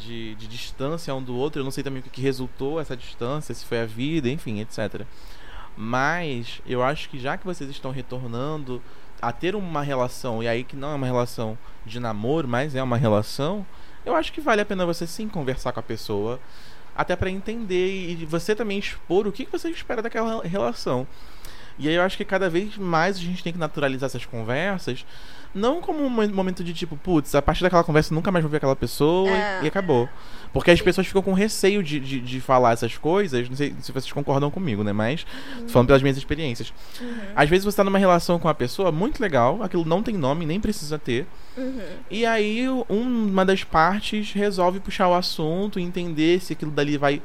de, 0.00 0.34
de 0.34 0.46
distância 0.46 1.14
um 1.14 1.22
do 1.22 1.34
outro. 1.34 1.60
Eu 1.60 1.64
não 1.64 1.70
sei 1.70 1.84
também 1.84 2.00
o 2.00 2.02
que, 2.02 2.10
que 2.10 2.20
resultou 2.20 2.80
essa 2.80 2.96
distância, 2.96 3.54
se 3.54 3.64
foi 3.64 3.80
a 3.80 3.86
vida, 3.86 4.28
enfim, 4.28 4.60
etc. 4.60 5.02
Mas 5.76 6.60
eu 6.66 6.82
acho 6.82 7.08
que 7.08 7.18
já 7.18 7.36
que 7.36 7.44
vocês 7.46 7.70
estão 7.70 7.90
retornando 7.90 8.82
a 9.20 9.32
ter 9.32 9.54
uma 9.54 9.82
relação, 9.82 10.42
e 10.42 10.48
aí 10.48 10.64
que 10.64 10.76
não 10.76 10.92
é 10.92 10.94
uma 10.94 11.06
relação 11.06 11.56
de 11.84 12.00
namoro, 12.00 12.48
mas 12.48 12.74
é 12.74 12.82
uma 12.82 12.96
relação, 12.96 13.66
eu 14.04 14.14
acho 14.16 14.32
que 14.32 14.40
vale 14.40 14.62
a 14.62 14.64
pena 14.64 14.86
você 14.86 15.06
sim 15.06 15.28
conversar 15.28 15.72
com 15.72 15.80
a 15.80 15.82
pessoa, 15.82 16.40
até 16.96 17.14
pra 17.14 17.30
entender 17.30 18.10
e 18.10 18.26
você 18.26 18.54
também 18.54 18.78
expor 18.78 19.26
o 19.26 19.32
que 19.32 19.44
que 19.44 19.52
você 19.52 19.70
espera 19.70 20.02
daquela 20.02 20.42
relação. 20.42 21.06
E 21.78 21.88
aí 21.88 21.94
eu 21.94 22.02
acho 22.02 22.16
que 22.16 22.24
cada 22.24 22.50
vez 22.50 22.76
mais 22.76 23.16
a 23.16 23.20
gente 23.20 23.42
tem 23.42 23.52
que 23.52 23.58
naturalizar 23.58 24.06
essas 24.06 24.26
conversas, 24.26 25.06
não 25.54 25.80
como 25.80 26.04
um 26.04 26.08
mo- 26.08 26.28
momento 26.28 26.62
de 26.62 26.72
tipo, 26.72 26.96
putz, 26.96 27.34
a 27.34 27.42
partir 27.42 27.62
daquela 27.62 27.82
conversa 27.84 28.12
eu 28.12 28.14
nunca 28.16 28.30
mais 28.30 28.42
vou 28.42 28.50
ver 28.50 28.58
aquela 28.58 28.76
pessoa 28.76 29.28
e- 29.28 29.32
É. 29.32 29.60
e, 29.64 29.66
acabou. 29.68 30.08
Porque 30.52 30.70
as 30.72 30.80
pessoas 30.82 31.06
ficam 31.06 31.22
com 31.22 31.32
receio 31.32 31.80
de, 31.82 32.00
de, 32.00 32.20
de 32.20 32.40
falar 32.40 32.72
essas 32.72 32.96
coisas, 32.98 33.48
não 33.48 33.56
sei 33.56 33.72
se 33.80 33.92
vocês 33.92 34.10
concordam 34.12 34.50
comigo, 34.50 34.82
né? 34.82 34.92
Mas, 34.92 35.24
tô 35.60 35.68
falando 35.68 35.86
pelas 35.86 36.02
minhas 36.02 36.16
experiências. 36.16 36.72
Às 37.36 37.48
vezes 37.48 37.64
você 37.64 37.76
tá 37.76 37.84
numa 37.84 37.98
relação 37.98 38.36
com 38.38 38.48
uma 38.48 38.54
pessoa 38.54 38.90
muito 38.90 39.20
legal, 39.20 39.62
aquilo 39.62 39.84
não 39.84 40.02
tem 40.02 40.16
nome, 40.16 40.44
nem 40.46 40.58
precisa 40.60 40.98
ter. 40.98 41.24
Uhum. 41.56 41.78
E 42.10 42.26
aí 42.26 42.68
um- 42.68 42.82
uma 43.28 43.44
das 43.44 43.62
partes 43.62 44.32
resolve 44.32 44.80
puxar 44.80 45.08
o 45.08 45.14
assunto 45.14 45.78
e 45.78 45.82
entender 45.84 46.40
se 46.40 46.52
aquilo 46.52 46.70
dali 46.70 46.96
vai 46.98 47.22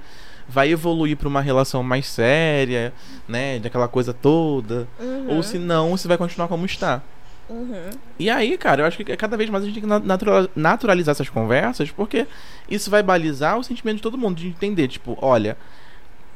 vai 0.47 0.69
evoluir 0.69 1.17
para 1.17 1.27
uma 1.27 1.41
relação 1.41 1.81
mais 1.81 2.05
séria, 2.05 2.93
né, 3.27 3.57
daquela 3.57 3.87
coisa 3.87 4.13
toda, 4.13 4.87
Uhum. 4.99 5.37
ou 5.37 5.41
se 5.41 5.57
não, 5.57 5.97
se 5.97 6.07
vai 6.07 6.19
continuar 6.19 6.47
como 6.47 6.63
está. 6.67 7.01
Uhum. 7.49 7.89
E 8.17 8.29
aí, 8.29 8.57
cara, 8.57 8.81
eu 8.81 8.85
acho 8.87 8.97
que 8.97 9.15
cada 9.17 9.37
vez 9.37 9.49
mais 9.49 9.63
a 9.63 9.67
gente 9.67 9.75
tem 9.75 9.83
que 9.83 9.89
na- 9.89 9.99
natura- 9.99 10.49
naturalizar 10.55 11.11
essas 11.11 11.29
conversas, 11.29 11.91
porque 11.91 12.27
isso 12.69 12.89
vai 12.89 13.03
balizar 13.03 13.57
o 13.57 13.63
sentimento 13.63 13.97
de 13.97 14.01
todo 14.01 14.17
mundo, 14.17 14.37
de 14.37 14.47
entender, 14.47 14.87
tipo, 14.87 15.17
olha, 15.21 15.55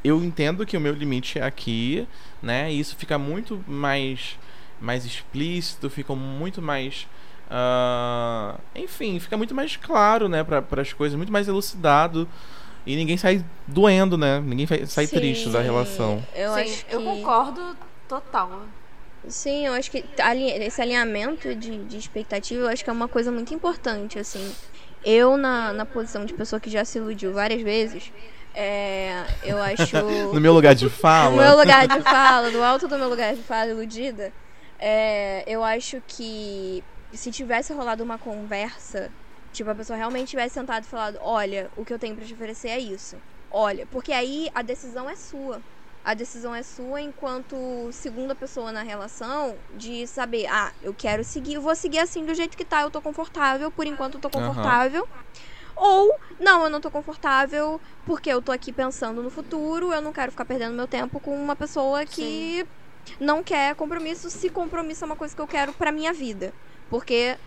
eu 0.03 0.23
entendo 0.23 0.65
que 0.65 0.77
o 0.77 0.81
meu 0.81 0.93
limite 0.93 1.39
é 1.39 1.43
aqui, 1.43 2.07
né? 2.41 2.71
E 2.71 2.79
isso 2.79 2.95
fica 2.95 3.17
muito 3.17 3.63
mais, 3.67 4.37
mais 4.79 5.05
explícito, 5.05 5.89
fica 5.89 6.13
muito 6.15 6.61
mais. 6.61 7.07
ah, 7.51 8.55
enfim, 8.75 9.19
fica 9.19 9.35
muito 9.35 9.55
mais 9.55 9.75
claro, 9.75 10.29
né, 10.29 10.43
para 10.43 10.81
as 10.81 10.93
coisas, 10.93 11.17
muito 11.17 11.31
mais 11.31 11.47
elucidado. 11.47 12.27
E 12.85 12.95
ninguém 12.95 13.17
sai 13.17 13.43
doendo, 13.67 14.17
né? 14.17 14.39
Ninguém 14.39 14.65
sai 14.85 15.05
Sim, 15.05 15.15
triste 15.15 15.49
da 15.49 15.61
relação. 15.61 16.23
Eu 16.33 16.53
Sim, 16.53 16.61
acho 16.61 16.85
que... 16.85 16.95
eu 16.95 17.01
concordo 17.01 17.75
total. 18.07 18.63
Sim, 19.27 19.65
eu 19.65 19.73
acho 19.73 19.91
que 19.91 20.03
esse 20.61 20.81
alinhamento 20.81 21.53
de, 21.55 21.85
de 21.85 21.97
expectativa, 21.97 22.61
eu 22.61 22.67
acho 22.69 22.83
que 22.83 22.89
é 22.89 22.93
uma 22.93 23.07
coisa 23.07 23.31
muito 23.31 23.53
importante, 23.53 24.17
assim. 24.17 24.53
Eu, 25.03 25.35
na, 25.37 25.73
na 25.73 25.85
posição 25.85 26.25
de 26.25 26.33
pessoa 26.33 26.59
que 26.59 26.69
já 26.69 26.85
se 26.85 26.97
iludiu 26.97 27.33
várias 27.33 27.61
vezes, 27.61 28.11
é, 28.53 29.25
eu 29.43 29.59
acho... 29.63 29.97
No 30.33 30.39
meu 30.39 30.53
lugar 30.53 30.73
de 30.73 30.87
fala. 30.89 31.31
No 31.31 31.41
meu 31.41 31.57
lugar 31.57 31.87
de 31.87 32.01
fala, 32.01 32.49
no 32.49 32.63
alto 32.63 32.87
do 32.87 32.97
meu 32.97 33.09
lugar 33.09 33.35
de 33.35 33.43
fala, 33.43 33.69
iludida, 33.71 34.33
é, 34.79 35.43
eu 35.45 35.63
acho 35.63 36.01
que 36.07 36.83
se 37.13 37.31
tivesse 37.31 37.73
rolado 37.73 38.03
uma 38.03 38.17
conversa, 38.17 39.11
tipo, 39.51 39.69
a 39.69 39.75
pessoa 39.75 39.97
realmente 39.97 40.29
tivesse 40.29 40.53
sentado 40.53 40.83
e 40.85 40.87
falado, 40.87 41.17
olha, 41.21 41.69
o 41.75 41.83
que 41.83 41.93
eu 41.93 41.99
tenho 41.99 42.15
pra 42.15 42.25
te 42.25 42.33
oferecer 42.33 42.69
é 42.69 42.79
isso. 42.79 43.17
Olha, 43.51 43.85
porque 43.87 44.13
aí 44.13 44.49
a 44.53 44.61
decisão 44.61 45.09
é 45.09 45.15
sua. 45.15 45.61
A 46.03 46.13
decisão 46.13 46.55
é 46.55 46.63
sua 46.63 47.01
enquanto 47.01 47.91
segunda 47.91 48.33
pessoa 48.33 48.71
na 48.71 48.81
relação 48.81 49.59
de 49.75 50.07
saber, 50.07 50.47
ah, 50.47 50.71
eu 50.81 50.93
quero 50.93 51.23
seguir, 51.23 51.55
eu 51.55 51.61
vou 51.61 51.75
seguir 51.75 51.99
assim 51.99 52.25
do 52.25 52.33
jeito 52.33 52.57
que 52.57 52.65
tá, 52.65 52.81
eu 52.81 52.89
tô 52.89 53.01
confortável, 53.01 53.69
por 53.71 53.85
enquanto 53.85 54.15
eu 54.15 54.21
tô 54.21 54.29
confortável. 54.29 55.07
Ou, 55.75 56.11
não, 56.39 56.63
eu 56.63 56.69
não 56.69 56.81
tô 56.81 56.89
confortável 56.89 57.81
porque 58.05 58.29
eu 58.29 58.41
tô 58.41 58.51
aqui 58.51 58.71
pensando 58.73 59.21
no 59.21 59.29
futuro, 59.29 59.93
eu 59.93 60.01
não 60.01 60.11
quero 60.11 60.31
ficar 60.31 60.45
perdendo 60.45 60.73
meu 60.75 60.87
tempo 60.87 61.19
com 61.19 61.35
uma 61.35 61.55
pessoa 61.55 62.05
que 62.05 62.65
não 63.19 63.43
quer 63.43 63.75
compromisso, 63.75 64.29
se 64.29 64.49
compromisso 64.49 65.03
é 65.03 65.07
uma 65.07 65.15
coisa 65.15 65.35
que 65.35 65.41
eu 65.41 65.47
quero 65.47 65.73
pra 65.73 65.91
minha 65.91 66.13
vida. 66.13 66.53
Porque 66.89 67.37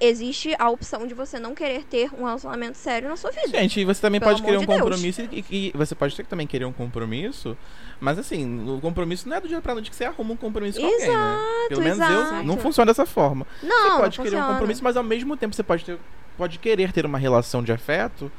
existe 0.00 0.54
a 0.58 0.70
opção 0.70 1.06
de 1.06 1.12
você 1.12 1.38
não 1.38 1.54
querer 1.54 1.84
ter 1.84 2.10
um 2.14 2.24
relacionamento 2.24 2.78
sério 2.78 3.08
na 3.08 3.16
sua 3.16 3.30
vida. 3.30 3.48
Gente, 3.48 3.84
você 3.84 4.00
também 4.00 4.20
pode 4.20 4.42
querer 4.42 4.56
um 4.56 4.60
de 4.60 4.66
Deus. 4.66 4.80
compromisso 4.80 5.22
e, 5.30 5.44
e 5.50 5.72
você 5.74 5.94
pode 5.94 6.16
ter, 6.16 6.24
também 6.26 6.46
querer 6.46 6.64
um 6.64 6.72
compromisso, 6.72 7.56
mas 8.00 8.18
assim, 8.18 8.68
o 8.68 8.80
compromisso 8.80 9.28
não 9.28 9.36
é 9.36 9.40
do 9.40 9.48
dia 9.48 9.60
pra 9.60 9.74
noite 9.74 9.90
que 9.90 9.96
você 9.96 10.04
arruma 10.04 10.32
um 10.32 10.36
compromisso 10.36 10.80
com 10.80 10.86
alguém, 10.86 11.08
né? 11.08 11.38
Pelo 11.68 11.82
menos 11.82 11.98
eu 11.98 12.20
exato. 12.22 12.42
não 12.44 12.56
funciona 12.56 12.90
dessa 12.90 13.04
forma. 13.04 13.46
Não, 13.62 13.68
você 13.68 13.88
não 13.88 13.98
pode 13.98 14.16
querer 14.16 14.28
um 14.28 14.32
funciona. 14.32 14.52
compromisso, 14.52 14.84
mas 14.84 14.96
ao 14.96 15.04
mesmo 15.04 15.36
tempo 15.36 15.54
você 15.54 15.62
pode 15.62 15.84
ter, 15.84 15.98
pode 16.38 16.58
querer 16.58 16.92
ter 16.92 17.04
uma 17.04 17.18
relação 17.18 17.62
de 17.62 17.70
afeto 17.72 18.32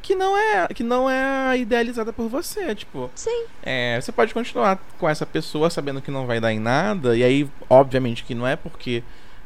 que 0.00 0.14
não 0.14 0.36
é 0.36 0.68
que 0.68 0.84
não 0.84 1.08
é 1.08 1.58
idealizada 1.58 2.12
por 2.12 2.28
você, 2.28 2.74
tipo, 2.74 3.10
Sim. 3.14 3.44
é, 3.62 3.98
você 3.98 4.12
pode 4.12 4.34
continuar 4.34 4.78
com 4.98 5.08
essa 5.08 5.24
pessoa 5.24 5.70
sabendo 5.70 6.02
que 6.02 6.10
não 6.10 6.26
vai 6.26 6.38
dar 6.38 6.52
em 6.52 6.60
nada, 6.60 7.16
e 7.16 7.24
aí, 7.24 7.48
obviamente, 7.70 8.22
que 8.22 8.34
não 8.34 8.46
é 8.46 8.54
porque 8.54 9.02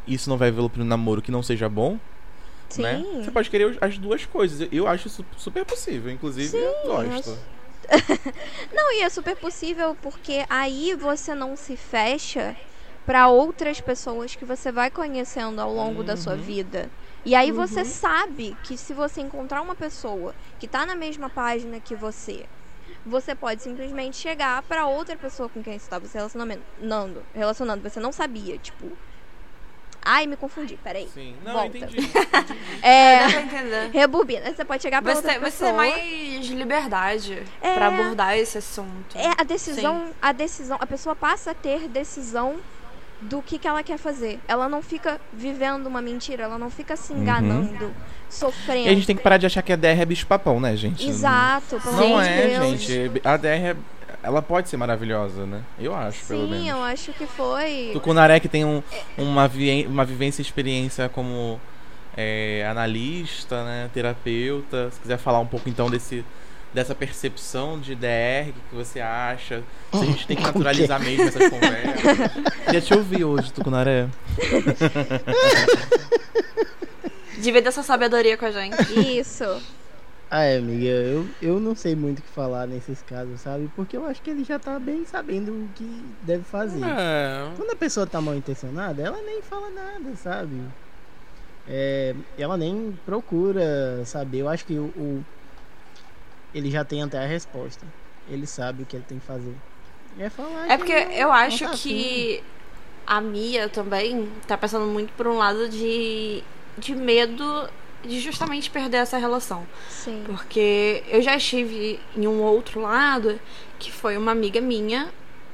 isso 0.08 0.28
não 0.30 0.36
vai 0.36 0.48
evoluir 0.48 0.70
pro 0.70 0.84
namoro 0.84 1.22
que 1.22 1.30
não 1.30 1.42
seja 1.42 1.68
bom, 1.68 1.98
Sim. 2.68 2.82
né? 2.82 3.02
Você 3.22 3.30
pode 3.30 3.50
querer 3.50 3.76
as 3.80 3.98
duas 3.98 4.24
coisas. 4.26 4.60
Eu- 4.60 4.68
Eu 4.72 4.86
acho 4.86 5.06
isso 5.08 5.24
super 5.36 5.64
possível, 5.64 6.10
inclusive 6.10 6.56
eu 6.56 6.72
gosto. 6.86 7.36
Não, 8.72 8.92
e 8.92 9.00
é 9.02 9.08
super 9.08 9.34
possível 9.36 9.96
porque 10.02 10.44
aí 10.50 10.94
você 10.94 11.34
não 11.34 11.56
se 11.56 11.76
fecha 11.76 12.54
pra 13.06 13.28
outras 13.28 13.80
pessoas 13.80 14.34
que 14.34 14.44
você 14.44 14.70
vai 14.70 14.90
conhecendo 14.90 15.60
ao 15.60 15.72
longo 15.72 16.02
da 16.02 16.16
sua 16.16 16.34
Uhum. 16.34 16.38
vida. 16.42 16.90
E 17.24 17.34
aí 17.34 17.50
você 17.50 17.84
sabe 17.84 18.56
que 18.62 18.76
se 18.76 18.92
você 18.92 19.20
encontrar 19.22 19.62
uma 19.62 19.74
pessoa 19.74 20.34
que 20.58 20.68
tá 20.68 20.84
na 20.84 20.94
mesma 20.94 21.30
página 21.30 21.80
que 21.80 21.94
você, 21.96 22.44
você 23.06 23.34
pode 23.34 23.62
simplesmente 23.62 24.16
chegar 24.18 24.62
pra 24.62 24.86
outra 24.86 25.16
pessoa 25.16 25.48
com 25.48 25.62
quem 25.62 25.78
você 25.78 25.84
estava 25.84 26.06
se 26.06 26.14
relacionando, 26.14 27.22
relacionando, 27.34 27.88
você 27.88 27.98
não 28.00 28.12
sabia, 28.12 28.58
tipo, 28.58 28.92
ai, 30.10 30.26
me 30.26 30.36
confundi, 30.36 30.78
peraí. 30.82 31.08
Sim. 31.12 31.34
Não, 31.44 31.52
Volta. 31.52 31.76
entendi. 31.78 31.98
É, 32.82 33.18
Dá 33.18 33.28
pra 33.30 33.40
entender. 33.42 33.90
rebobina, 33.92 34.54
você 34.54 34.64
pode 34.64 34.82
chegar 34.82 35.02
pra 35.02 35.12
Você, 35.14 35.18
outra 35.18 35.32
você 35.34 35.64
pessoa. 35.64 35.68
tem 35.70 35.76
mais 35.76 36.46
liberdade 36.46 37.42
É. 37.60 37.74
pra 37.74 37.88
abordar 37.88 38.36
esse 38.38 38.56
assunto. 38.58 39.16
É 39.16 39.32
a 39.36 39.42
decisão, 39.44 40.10
a 40.22 40.32
decisão, 40.32 40.76
a 40.80 40.86
pessoa 40.86 41.14
passa 41.16 41.50
a 41.50 41.54
ter 41.54 41.88
decisão 41.88 42.56
do 43.20 43.42
que, 43.42 43.58
que 43.58 43.66
ela 43.66 43.82
quer 43.82 43.98
fazer. 43.98 44.38
Ela 44.46 44.68
não 44.68 44.80
fica 44.80 45.20
vivendo 45.32 45.86
uma 45.88 46.00
mentira, 46.00 46.44
ela 46.44 46.56
não 46.56 46.70
fica 46.70 46.94
se 46.96 47.12
enganando, 47.12 47.92
sofrendo. 48.30 48.78
Uhum. 48.82 48.86
E 48.86 48.88
a 48.90 48.94
gente 48.94 49.06
tem 49.08 49.16
que 49.16 49.22
parar 49.22 49.38
de 49.38 49.46
achar 49.46 49.60
que 49.62 49.72
a 49.72 49.76
DR 49.76 50.00
é 50.00 50.04
bicho 50.04 50.24
papão, 50.26 50.60
né, 50.60 50.76
gente? 50.76 51.08
Exato, 51.08 51.80
pelo 51.80 51.96
Não 51.96 52.20
é, 52.20 52.46
Deus. 52.46 52.80
gente. 52.80 53.12
A 53.24 53.36
DR, 53.36 53.48
é- 53.70 53.76
ela 54.22 54.42
pode 54.42 54.68
ser 54.68 54.76
maravilhosa, 54.76 55.46
né? 55.46 55.62
Eu 55.78 55.94
acho, 55.94 56.24
pelo 56.26 56.44
Sim, 56.44 56.50
menos. 56.50 56.66
eu 56.68 56.82
acho 56.82 57.12
que 57.12 57.26
foi. 57.26 57.90
Tucunaré 57.92 58.40
que 58.40 58.48
tem 58.48 58.64
um, 58.64 58.82
uma, 59.16 59.46
vi- 59.46 59.86
uma 59.86 60.04
vivência 60.04 60.40
e 60.40 60.44
experiência 60.44 61.08
como 61.08 61.60
é, 62.16 62.66
analista, 62.68 63.62
né, 63.64 63.90
terapeuta. 63.94 64.90
Se 64.90 65.00
quiser 65.00 65.18
falar 65.18 65.38
um 65.38 65.46
pouco 65.46 65.68
então 65.68 65.88
desse, 65.88 66.24
dessa 66.74 66.94
percepção 66.94 67.78
de 67.78 67.94
DR, 67.94 68.48
o 68.50 68.52
que, 68.70 68.74
você 68.74 69.00
acha? 69.00 69.62
Se 69.92 70.02
a 70.02 70.04
gente 70.04 70.26
tem 70.26 70.36
que 70.36 70.42
naturalizar 70.46 71.00
mesmo 71.00 71.24
essas 71.28 71.48
conversas. 71.48 72.32
Queria 72.66 72.80
te 72.80 72.94
ouvir 72.94 73.24
hoje, 73.24 73.52
Tucunaré. 73.52 74.08
Divida 77.38 77.68
essa 77.68 77.82
sabedoria 77.84 78.36
com 78.36 78.46
a 78.46 78.50
gente. 78.50 78.76
Isso. 79.18 79.44
Ah, 80.30 80.42
é, 80.42 80.58
amiga, 80.58 80.84
eu, 80.86 81.26
eu 81.40 81.58
não 81.58 81.74
sei 81.74 81.96
muito 81.96 82.18
o 82.18 82.22
que 82.22 82.28
falar 82.28 82.66
nesses 82.66 83.00
casos, 83.02 83.40
sabe? 83.40 83.70
Porque 83.74 83.96
eu 83.96 84.04
acho 84.04 84.20
que 84.20 84.28
ele 84.28 84.44
já 84.44 84.58
tá 84.58 84.78
bem 84.78 85.04
sabendo 85.06 85.52
o 85.52 85.68
que 85.74 86.04
deve 86.22 86.44
fazer. 86.44 86.84
É. 86.84 87.50
Quando 87.56 87.70
a 87.70 87.76
pessoa 87.76 88.06
tá 88.06 88.20
mal 88.20 88.34
intencionada, 88.34 89.00
ela 89.02 89.16
nem 89.22 89.40
fala 89.40 89.70
nada, 89.70 90.14
sabe? 90.16 90.60
É, 91.66 92.14
ela 92.38 92.58
nem 92.58 92.98
procura 93.06 94.02
saber. 94.04 94.38
Eu 94.38 94.48
acho 94.50 94.66
que 94.66 94.78
o, 94.78 94.84
o- 94.96 95.24
ele 96.54 96.70
já 96.70 96.84
tem 96.84 97.02
até 97.02 97.18
a 97.18 97.26
resposta. 97.26 97.86
Ele 98.30 98.46
sabe 98.46 98.82
o 98.82 98.86
que 98.86 98.96
ele 98.96 99.04
tem 99.08 99.18
que 99.18 99.24
fazer. 99.26 99.54
É 100.18 100.28
falar. 100.28 100.66
É 100.66 100.76
que 100.76 100.78
porque 100.78 101.04
não- 101.06 101.12
eu 101.12 101.32
acho 101.32 101.64
tá 101.64 101.70
que 101.70 102.42
a 103.06 103.20
Mia 103.20 103.68
também 103.70 104.28
tá 104.46 104.58
pensando 104.58 104.86
muito 104.86 105.10
por 105.14 105.26
um 105.26 105.38
lado 105.38 105.68
de, 105.70 106.42
de 106.76 106.94
medo 106.94 107.68
de 108.04 108.20
justamente 108.20 108.70
perder 108.70 108.98
essa 108.98 109.18
relação. 109.18 109.66
Sim. 109.88 110.22
Porque 110.26 111.02
eu 111.08 111.22
já 111.22 111.36
estive 111.36 112.00
em 112.16 112.26
um 112.26 112.42
outro 112.42 112.80
lado, 112.80 113.40
que 113.78 113.92
foi 113.92 114.16
uma 114.16 114.32
amiga 114.32 114.60
minha, 114.60 115.08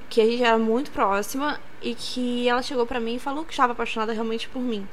que 0.09 0.21
a 0.21 0.25
gente 0.25 0.43
era 0.43 0.59
muito 0.59 0.91
próxima, 0.91 1.61
e 1.83 1.95
que 1.95 2.49
ela 2.49 2.63
chegou 2.63 2.87
pra 2.87 2.99
mim 2.99 3.17
e 3.17 3.19
falou 3.19 3.45
que 3.45 3.53
estava 3.53 3.73
apaixonada 3.73 4.13
realmente 4.13 4.49
por 4.49 4.61
mim. 4.61 4.89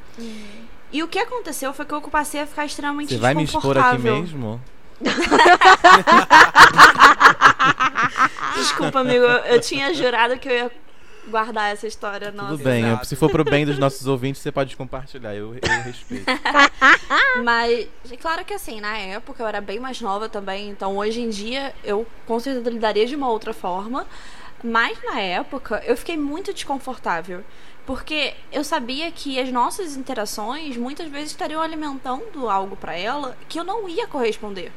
E 0.91 1.01
o 1.01 1.07
que 1.07 1.17
aconteceu 1.17 1.73
foi 1.73 1.85
que 1.85 1.93
eu 1.93 2.01
passei 2.01 2.41
a 2.41 2.47
ficar 2.47 2.65
extremamente 2.65 3.13
Você 3.13 3.19
vai 3.19 3.33
me 3.33 3.45
expor 3.45 3.77
aqui 3.77 4.01
mesmo? 4.01 4.61
Desculpa, 8.55 8.99
amigo, 8.99 9.25
eu 9.25 9.61
tinha 9.61 9.93
jurado 9.93 10.37
que 10.37 10.49
eu 10.49 10.53
ia 10.53 10.71
guardar 11.31 11.71
essa 11.71 11.87
história 11.87 12.31
nossa. 12.31 12.51
Tudo 12.51 12.63
bem, 12.63 12.85
exato. 12.85 13.07
se 13.07 13.15
for 13.15 13.31
pro 13.31 13.43
bem 13.43 13.65
dos 13.65 13.79
nossos 13.79 14.05
ouvintes, 14.05 14.41
você 14.41 14.51
pode 14.51 14.77
compartilhar, 14.77 15.33
eu, 15.33 15.55
eu 15.55 15.81
respeito. 15.83 16.25
Mas, 17.43 17.87
claro 18.21 18.45
que 18.45 18.53
assim, 18.53 18.79
na 18.79 18.97
época 18.97 19.41
eu 19.41 19.47
era 19.47 19.61
bem 19.61 19.79
mais 19.79 19.99
nova 20.01 20.29
também, 20.29 20.69
então 20.69 20.97
hoje 20.97 21.21
em 21.21 21.29
dia 21.29 21.73
eu 21.83 22.05
com 22.27 22.39
certeza 22.39 22.69
lidaria 22.69 23.07
de 23.07 23.15
uma 23.15 23.29
outra 23.29 23.53
forma. 23.53 24.05
Mas 24.63 25.01
na 25.03 25.19
época 25.19 25.81
eu 25.85 25.97
fiquei 25.97 26.17
muito 26.17 26.53
desconfortável. 26.53 27.43
Porque 27.85 28.35
eu 28.51 28.63
sabia 28.63 29.11
que 29.11 29.39
as 29.39 29.51
nossas 29.51 29.97
interações 29.97 30.77
muitas 30.77 31.09
vezes 31.09 31.31
estariam 31.31 31.61
alimentando 31.61 32.47
algo 32.47 32.75
pra 32.75 32.95
ela 32.95 33.35
que 33.49 33.59
eu 33.59 33.63
não 33.63 33.89
ia 33.89 34.07
corresponder. 34.07 34.71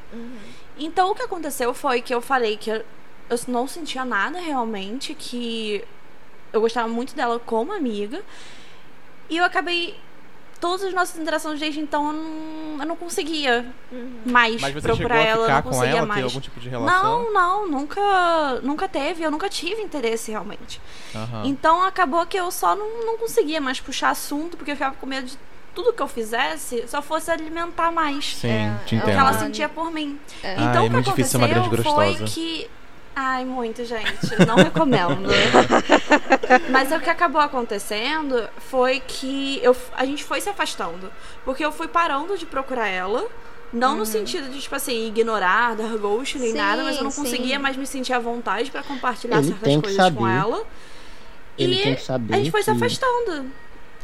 Então 0.79 1.11
o 1.11 1.15
que 1.15 1.23
aconteceu 1.23 1.75
foi 1.75 2.01
que 2.01 2.15
eu 2.15 2.21
falei 2.21 2.57
que 2.57 2.71
eu, 2.71 2.85
eu 3.29 3.39
não 3.47 3.69
sentia 3.69 4.05
nada 4.05 4.41
realmente, 4.41 5.15
que 5.15 5.85
eu 6.55 6.61
gostava 6.61 6.89
muito 6.89 7.15
dela 7.15 7.39
como 7.39 7.73
amiga. 7.73 8.23
E 9.29 9.37
eu 9.37 9.45
acabei. 9.45 9.95
Todas 10.61 10.83
as 10.85 10.95
nossas 10.95 11.19
interações 11.21 11.61
desde 11.61 11.79
então 11.81 12.07
eu 12.07 12.13
não, 12.15 12.81
eu 12.81 12.87
não 12.87 12.97
conseguia 12.97 13.67
mais 14.25 14.63
Mas 14.63 14.73
você 14.73 14.81
chegou 14.81 14.97
procurar 14.97 15.17
a 15.17 15.23
ela, 15.23 15.47
eu 15.47 15.49
não 15.55 15.63
com 15.63 15.69
conseguia 15.69 15.97
ela, 15.99 16.07
mais. 16.07 16.21
ter 16.21 16.25
algum 16.25 16.41
tipo 16.41 16.59
de 16.61 16.69
relação? 16.71 17.25
Não, 17.25 17.33
não, 17.35 17.69
nunca, 17.69 18.61
nunca 18.63 18.89
teve, 18.89 19.23
eu 19.23 19.31
nunca 19.31 19.47
tive 19.51 19.83
interesse 19.83 20.31
realmente. 20.31 20.81
Aham. 21.15 21.43
Então 21.45 21.83
acabou 21.83 22.25
que 22.25 22.39
eu 22.39 22.51
só 22.51 22.75
não, 22.75 23.05
não 23.05 23.19
conseguia 23.19 23.61
mais 23.61 23.79
puxar 23.79 24.09
assunto, 24.11 24.57
porque 24.57 24.71
eu 24.71 24.77
ficava 24.77 24.95
com 24.95 25.05
medo 25.05 25.27
de 25.27 25.37
tudo 25.75 25.93
que 25.93 26.01
eu 26.01 26.09
fizesse 26.09 26.85
só 26.89 27.03
fosse 27.03 27.31
alimentar 27.31 27.91
mais 27.91 28.35
Sim, 28.37 28.49
É, 28.49 28.79
te 28.87 28.95
é 28.95 28.99
o 28.99 29.03
que 29.03 29.11
entendo. 29.11 29.19
ela 29.21 29.33
sentia 29.35 29.69
por 29.69 29.91
mim. 29.91 30.19
É. 30.43 30.53
Então 30.55 30.65
Ah, 30.67 30.77
é 30.77 30.79
o 30.79 30.83
que 30.85 30.89
grande 30.89 31.09
aconteceu 31.11 31.41
foi 31.83 32.15
que 32.27 32.71
Ai, 33.17 33.45
muito, 33.45 33.85
gente. 33.85 34.45
Não 34.47 34.57
recomendo. 34.57 35.29
Mas 36.71 36.91
o 36.93 36.99
que 37.01 37.09
acabou 37.11 37.41
acontecendo 37.41 38.49
foi 38.59 39.01
que 39.01 39.61
eu, 39.63 39.77
a 39.97 40.05
gente 40.05 40.25
foi 40.25 40.41
se 40.41 40.49
afastando. 40.49 41.11
Porque 41.45 41.65
eu 41.65 41.71
fui 41.73 41.87
parando 41.89 42.37
de 42.37 42.45
procurar 42.47 42.89
ela. 42.89 43.25
Não 43.73 43.97
no 43.97 44.07
sentido 44.07 44.49
de, 44.51 44.61
tipo 44.61 44.75
assim, 44.77 45.09
ignorar, 45.09 45.75
dar 45.75 45.97
ghost 45.97 46.39
nem 46.39 46.53
Sim, 46.53 46.59
nada, 46.59 46.85
mas 46.85 46.97
eu 46.97 47.03
não 47.03 47.11
sim. 47.11 47.23
conseguia 47.23 47.59
mais 47.59 47.77
me 47.77 47.85
sentir 47.87 48.13
à 48.13 48.21
vontade 48.21 48.71
pra 48.71 48.85
compartilhar 48.85 49.39
Ele 49.39 49.47
certas 49.49 49.65
tem 49.65 49.81
que 49.81 49.89
coisas 49.89 50.13
com 50.15 50.21
saber. 50.21 50.37
ela. 50.39 50.63
Ele 51.59 51.75
e 51.75 51.83
tem 51.83 51.95
que 51.97 52.03
saber 52.03 52.35
a 52.35 52.37
gente 52.39 52.51
foi 52.53 52.63
se 52.63 52.71
que- 52.71 52.77
afastando. 52.77 53.47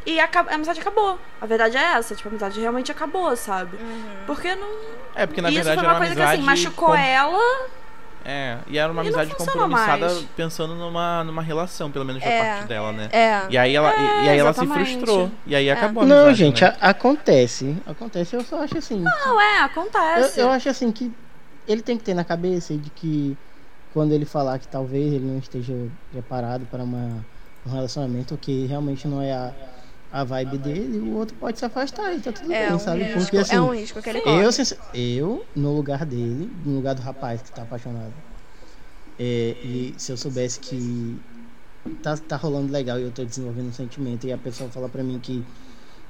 E 0.05 0.19
a, 0.19 0.25
a 0.33 0.55
amizade 0.55 0.79
acabou. 0.81 1.17
A 1.39 1.45
verdade 1.45 1.77
é 1.77 1.83
essa, 1.93 2.13
tipo, 2.15 2.27
a 2.27 2.31
amizade 2.31 2.59
realmente 2.59 2.91
acabou, 2.91 3.33
sabe? 3.37 3.77
Porque 4.27 4.53
não. 4.55 4.67
É, 5.15 5.25
porque 5.25 5.41
na 5.41 5.49
e 5.49 5.53
isso 5.55 5.63
verdade 5.63 5.79
foi 5.79 5.85
era 5.85 5.93
uma 5.93 5.99
uma 5.99 6.05
coisa 6.05 6.15
que 6.15 6.33
assim, 6.33 6.43
machucou 6.43 6.87
com- 6.89 6.95
ela. 6.95 7.67
É, 8.23 8.57
e 8.67 8.77
era 8.77 8.91
uma 8.91 9.03
E 9.03 9.09
não 9.09 9.19
amizade 9.19 9.35
compromissada 9.35 10.05
mais. 10.07 10.25
pensando 10.35 10.75
numa, 10.75 11.23
numa 11.23 11.41
relação, 11.41 11.89
pelo 11.91 12.05
menos 12.05 12.21
da 12.21 12.29
É. 12.29 12.39
parte 12.55 12.67
dela, 12.67 12.91
né? 12.91 13.09
É. 13.11 13.41
E 13.49 13.57
aí 13.57 13.75
ela, 13.75 13.89
e, 13.95 14.25
e 14.25 14.29
aí 14.29 14.37
ela 14.37 14.53
se 14.53 14.63
exatamente. 14.63 14.93
frustrou. 14.93 15.31
E 15.45 15.55
aí 15.55 15.69
acabou 15.71 16.03
a 16.03 16.05
Não, 16.05 16.15
amizade, 16.27 16.37
gente, 16.37 16.63
né? 16.63 16.75
a- 16.79 16.89
acontece. 16.89 17.75
Acontece, 17.85 18.35
eu 18.35 18.43
só 18.43 18.61
acho 18.63 18.77
assim. 18.77 18.99
Não, 18.99 19.41
é, 19.41 19.59
Eu, 19.61 19.65
acontece. 19.65 20.39
eu 20.39 20.49
acho 20.51 20.69
assim 20.69 20.91
que 20.91 21.11
ele 21.67 21.81
tem 21.81 21.97
que 21.97 22.03
ter 22.03 22.13
na 22.13 22.23
cabeça 22.23 22.75
de 22.77 22.89
que 22.91 23.37
quando 23.93 24.11
ele 24.13 24.25
falar 24.25 24.59
que 24.59 24.67
talvez 24.67 25.13
ele 25.13 25.25
não 25.25 25.37
esteja 25.39 25.73
preparado 26.11 26.65
para 26.67 26.83
uma, 26.83 27.25
um 27.65 27.71
relacionamento 27.71 28.37
que 28.37 28.65
realmente 28.67 29.07
não 29.07 29.21
é 29.21 29.33
a, 29.33 29.51
a 30.11 30.23
vibe 30.23 30.57
dele, 30.57 30.99
o 30.99 31.15
outro 31.15 31.35
pode 31.37 31.57
se 31.57 31.65
afastar 31.65 32.13
e 32.13 32.19
tá 32.19 32.31
tudo 32.31 32.51
É 32.51 32.67
bem, 32.67 32.75
um, 32.75 32.79
sabe? 32.79 33.03
risco, 33.03 33.19
Porque 33.21 33.37
assim, 33.37 33.55
é 33.55 33.61
um 33.61 33.73
risco 33.73 34.01
que 34.01 34.09
ele 34.09 34.21
corre. 34.21 34.43
eu, 34.43 34.49
eu, 34.93 35.45
no 35.55 35.73
lugar 35.75 36.05
dele, 36.05 36.51
no 36.65 36.75
lugar 36.75 36.93
do 36.95 37.01
rapaz 37.01 37.41
que 37.41 37.51
tá 37.51 37.61
apaixonado, 37.61 38.13
é, 39.17 39.55
e 39.63 39.93
se 39.97 40.11
eu 40.11 40.17
soubesse 40.17 40.59
que 40.59 41.17
tá, 42.03 42.17
tá 42.17 42.35
rolando 42.35 42.71
legal 42.71 42.99
e 42.99 43.03
eu 43.03 43.11
tô 43.11 43.23
desenvolvendo 43.23 43.69
um 43.69 43.73
sentimento 43.73 44.25
e 44.27 44.33
a 44.33 44.37
pessoa 44.37 44.69
fala 44.69 44.89
pra 44.89 45.03
mim 45.03 45.19
que 45.19 45.43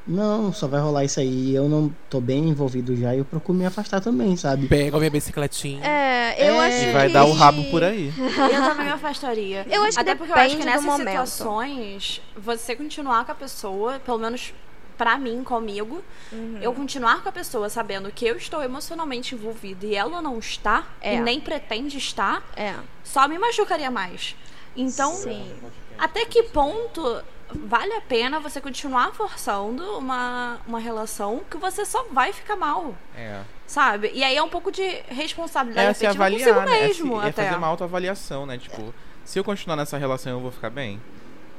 não, 0.07 0.51
só 0.51 0.67
vai 0.67 0.81
rolar 0.81 1.03
isso 1.05 1.19
aí 1.19 1.51
e 1.51 1.55
eu 1.55 1.69
não 1.69 1.93
tô 2.09 2.19
bem 2.19 2.49
envolvido 2.49 2.95
já, 2.95 3.15
eu 3.15 3.23
procuro 3.23 3.57
me 3.57 3.65
afastar 3.65 4.01
também, 4.01 4.35
sabe? 4.35 4.67
Pega 4.67 4.95
a 4.95 4.99
minha 4.99 5.11
bicicletinha. 5.11 5.85
É, 5.85 6.49
eu 6.49 6.55
É, 6.61 6.67
acho 6.67 6.85
E 6.85 6.91
vai 6.91 7.07
que... 7.07 7.13
dar 7.13 7.25
o 7.25 7.31
rabo 7.33 7.63
por 7.65 7.83
aí. 7.83 8.11
Eu 8.17 8.61
também 8.69 8.85
me 8.87 8.91
afastaria. 8.91 9.65
Eu 9.69 9.83
acho 9.83 9.93
que 9.95 10.01
Até 10.01 10.15
porque 10.15 10.31
eu 10.31 10.35
acho 10.37 10.57
que 10.57 10.65
nessas 10.65 10.83
momento. 10.83 11.07
situações, 11.09 12.21
você 12.35 12.75
continuar 12.75 13.25
com 13.25 13.31
a 13.31 13.35
pessoa, 13.35 13.99
pelo 13.99 14.17
menos 14.17 14.53
pra 14.97 15.17
mim, 15.17 15.43
comigo, 15.43 16.01
Uhum. 16.31 16.59
eu 16.61 16.73
continuar 16.73 17.23
com 17.23 17.29
a 17.29 17.31
pessoa 17.31 17.69
sabendo 17.69 18.11
que 18.11 18.25
eu 18.25 18.35
estou 18.37 18.61
emocionalmente 18.63 19.33
envolvida 19.35 19.85
e 19.85 19.95
ela 19.95 20.21
não 20.21 20.37
está, 20.37 20.85
É. 21.01 21.15
e 21.15 21.19
nem 21.19 21.39
pretende 21.39 21.97
estar, 21.97 22.43
É, 22.55 22.75
só 23.03 23.27
me 23.27 23.37
machucaria 23.39 23.89
mais. 23.91 24.35
Então, 24.75 25.13
sim. 25.13 25.51
até 25.97 26.25
que 26.25 26.43
ponto 26.43 27.21
vale 27.53 27.93
a 27.93 28.01
pena 28.01 28.39
você 28.39 28.59
continuar 28.61 29.13
forçando 29.13 29.97
uma, 29.97 30.59
uma 30.67 30.79
relação 30.79 31.41
que 31.49 31.57
você 31.57 31.85
só 31.85 32.05
vai 32.11 32.31
ficar 32.33 32.55
mal, 32.55 32.95
É. 33.15 33.41
sabe? 33.67 34.11
E 34.13 34.23
aí 34.23 34.35
é 34.35 34.43
um 34.43 34.49
pouco 34.49 34.71
de 34.71 34.81
responsabilidade 35.07 35.87
É 35.89 35.93
se 35.93 36.05
avaliar, 36.05 36.39
consigo 36.49 36.65
né? 36.65 36.71
É, 36.71 36.93
se, 36.93 37.03
mesmo, 37.03 37.21
é 37.21 37.29
até. 37.29 37.43
fazer 37.45 37.55
uma 37.57 37.67
autoavaliação, 37.67 38.45
né? 38.45 38.57
Tipo, 38.57 38.93
se 39.25 39.37
eu 39.39 39.43
continuar 39.43 39.75
nessa 39.75 39.97
relação, 39.97 40.31
eu 40.33 40.39
vou 40.39 40.51
ficar 40.51 40.69
bem? 40.69 41.01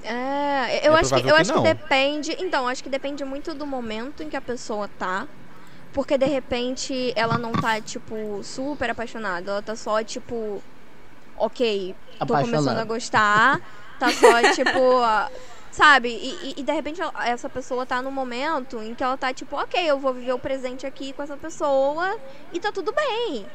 É, 0.04 0.86
eu 0.86 0.96
É 0.96 1.00
acho 1.00 1.14
que 1.14 1.20
eu 1.20 1.24
que 1.24 1.30
acho 1.40 1.52
que 1.52 1.60
depende. 1.60 2.36
Então, 2.40 2.66
acho 2.66 2.82
que 2.82 2.88
depende 2.88 3.24
muito 3.24 3.54
do 3.54 3.66
momento 3.66 4.22
em 4.22 4.28
que 4.28 4.36
a 4.36 4.40
pessoa 4.40 4.88
tá. 4.98 5.26
Porque 5.92 6.16
de 6.18 6.26
repente 6.26 7.12
ela 7.14 7.36
não 7.38 7.52
tá, 7.52 7.80
tipo, 7.80 8.40
super 8.42 8.90
apaixonada. 8.90 9.50
Ela 9.52 9.62
tá 9.62 9.76
só, 9.76 10.02
tipo, 10.02 10.62
ok, 11.36 11.94
tô 12.26 12.26
começando 12.26 12.78
a 12.78 12.84
gostar. 12.84 13.60
Tá 13.98 14.10
só, 14.10 14.42
tipo. 14.54 14.80
Sabe? 15.72 16.10
E, 16.10 16.50
e- 16.50 16.54
e, 16.58 16.62
de 16.62 16.70
repente 16.72 17.00
ela- 17.00 17.26
essa 17.26 17.48
pessoa 17.48 17.84
tá 17.86 18.00
num 18.00 18.10
momento 18.12 18.80
em 18.80 18.94
que 18.94 19.02
ela 19.02 19.16
tá, 19.16 19.32
tipo, 19.32 19.56
ok, 19.56 19.82
eu 19.84 19.98
vou 19.98 20.12
viver 20.12 20.32
o 20.34 20.38
presente 20.38 20.86
aqui 20.86 21.12
com 21.14 21.22
essa 21.22 21.36
pessoa 21.36 22.16
e 22.52 22.60
tá 22.60 22.70
tudo 22.70 22.92
bem. 22.92 23.46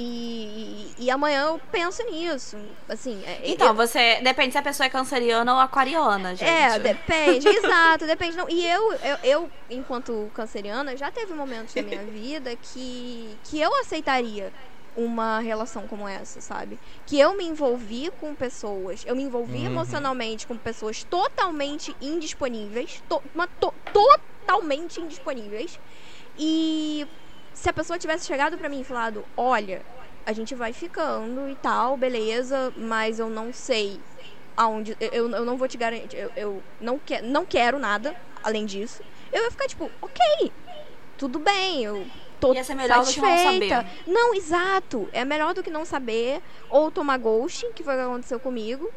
E, 0.00 0.94
e, 0.98 1.04
e 1.04 1.10
amanhã 1.10 1.46
eu 1.48 1.60
penso 1.72 2.02
nisso. 2.04 2.56
Assim, 2.88 3.20
é- 3.26 3.40
Então, 3.50 3.74
você. 3.74 4.20
Depende 4.22 4.52
se 4.52 4.58
a 4.58 4.62
pessoa 4.62 4.86
é 4.86 4.90
canceriana 4.90 5.52
ou 5.52 5.58
aquariana, 5.60 6.34
gente. 6.36 6.48
é, 6.48 6.78
depende, 6.78 7.46
exato, 7.50 8.06
depende. 8.06 8.36
Não. 8.36 8.48
E 8.48 8.64
eu, 8.66 8.92
eu, 8.92 9.16
eu, 9.24 9.50
enquanto 9.68 10.30
canceriana, 10.34 10.96
já 10.96 11.10
teve 11.10 11.34
momentos 11.34 11.74
da 11.74 11.82
minha 11.82 12.02
vida 12.06 12.54
que, 12.56 13.36
que 13.44 13.60
eu 13.60 13.74
aceitaria 13.80 14.52
uma 14.94 15.40
relação 15.40 15.86
como 15.86 16.08
essa, 16.08 16.40
sabe? 16.40 16.80
Que 17.06 17.18
eu 17.18 17.36
me 17.36 17.44
envolvi 17.44 18.10
com 18.20 18.34
pessoas, 18.34 19.02
eu 19.06 19.14
me 19.14 19.22
envolvi 19.22 19.58
Uhum. 19.58 19.66
emocionalmente 19.66 20.46
com 20.46 20.56
pessoas 20.58 21.04
totalmente 21.04 21.94
indisponíveis, 22.00 23.02
to, 23.08 23.22
mas 23.34 23.48
to- 23.60 23.74
totalmente 23.92 25.00
indisponíveis. 25.00 25.78
E 26.36 27.06
se 27.52 27.68
a 27.68 27.72
pessoa 27.72 27.98
tivesse 27.98 28.26
chegado 28.26 28.56
pra 28.58 28.68
mim 28.68 28.80
e 28.80 28.84
falado, 28.84 29.24
olha, 29.36 29.84
a 30.24 30.32
gente 30.32 30.54
vai 30.54 30.72
ficando 30.72 31.48
e 31.48 31.56
tal, 31.56 31.96
beleza, 31.96 32.72
mas 32.76 33.18
eu 33.18 33.28
não 33.30 33.52
sei 33.52 34.00
aonde 34.56 34.96
eu, 35.00 35.30
eu 35.30 35.44
não 35.44 35.56
vou 35.56 35.68
te 35.68 35.76
garantir, 35.78 36.16
eu, 36.16 36.32
eu 36.36 36.64
não, 36.80 36.98
que, 36.98 37.20
não 37.22 37.46
quero 37.46 37.78
nada 37.78 38.14
além 38.42 38.66
disso. 38.66 39.02
Eu 39.32 39.42
ia 39.44 39.50
ficar 39.50 39.66
tipo, 39.68 39.90
ok, 40.02 40.52
tudo 41.16 41.38
bem, 41.38 41.84
eu 41.84 42.06
tô 42.40 42.54
Ia 42.54 42.64
ser 42.64 42.74
melhor 42.74 43.04
do 43.04 43.12
que 43.12 43.20
não 43.20 43.28
satisfeita. 43.28 43.76
saber. 43.76 43.86
Não, 44.06 44.34
exato. 44.34 45.08
É 45.12 45.24
melhor 45.24 45.54
do 45.54 45.62
que 45.62 45.70
não 45.70 45.84
saber 45.84 46.40
ou 46.70 46.90
tomar 46.90 47.18
ghosting, 47.18 47.72
que 47.72 47.82
foi 47.82 47.94
o 47.94 47.96
que 47.96 48.02
aconteceu 48.04 48.40
comigo. 48.40 48.90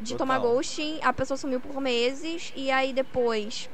De 0.00 0.12
Total. 0.12 0.18
tomar 0.18 0.38
ghosting, 0.38 1.00
a 1.02 1.12
pessoa 1.12 1.36
sumiu 1.36 1.58
por 1.60 1.80
meses 1.80 2.52
e 2.54 2.70
aí 2.70 2.92
depois 2.92 3.68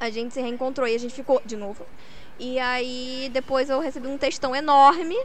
a 0.00 0.08
gente 0.08 0.32
se 0.32 0.40
reencontrou 0.40 0.88
e 0.88 0.94
a 0.94 0.98
gente 0.98 1.14
ficou 1.14 1.42
de 1.44 1.56
novo. 1.56 1.84
E 2.38 2.58
aí 2.58 3.30
depois 3.32 3.68
eu 3.68 3.78
recebi 3.80 4.08
um 4.08 4.16
textão 4.16 4.54
enorme 4.56 5.16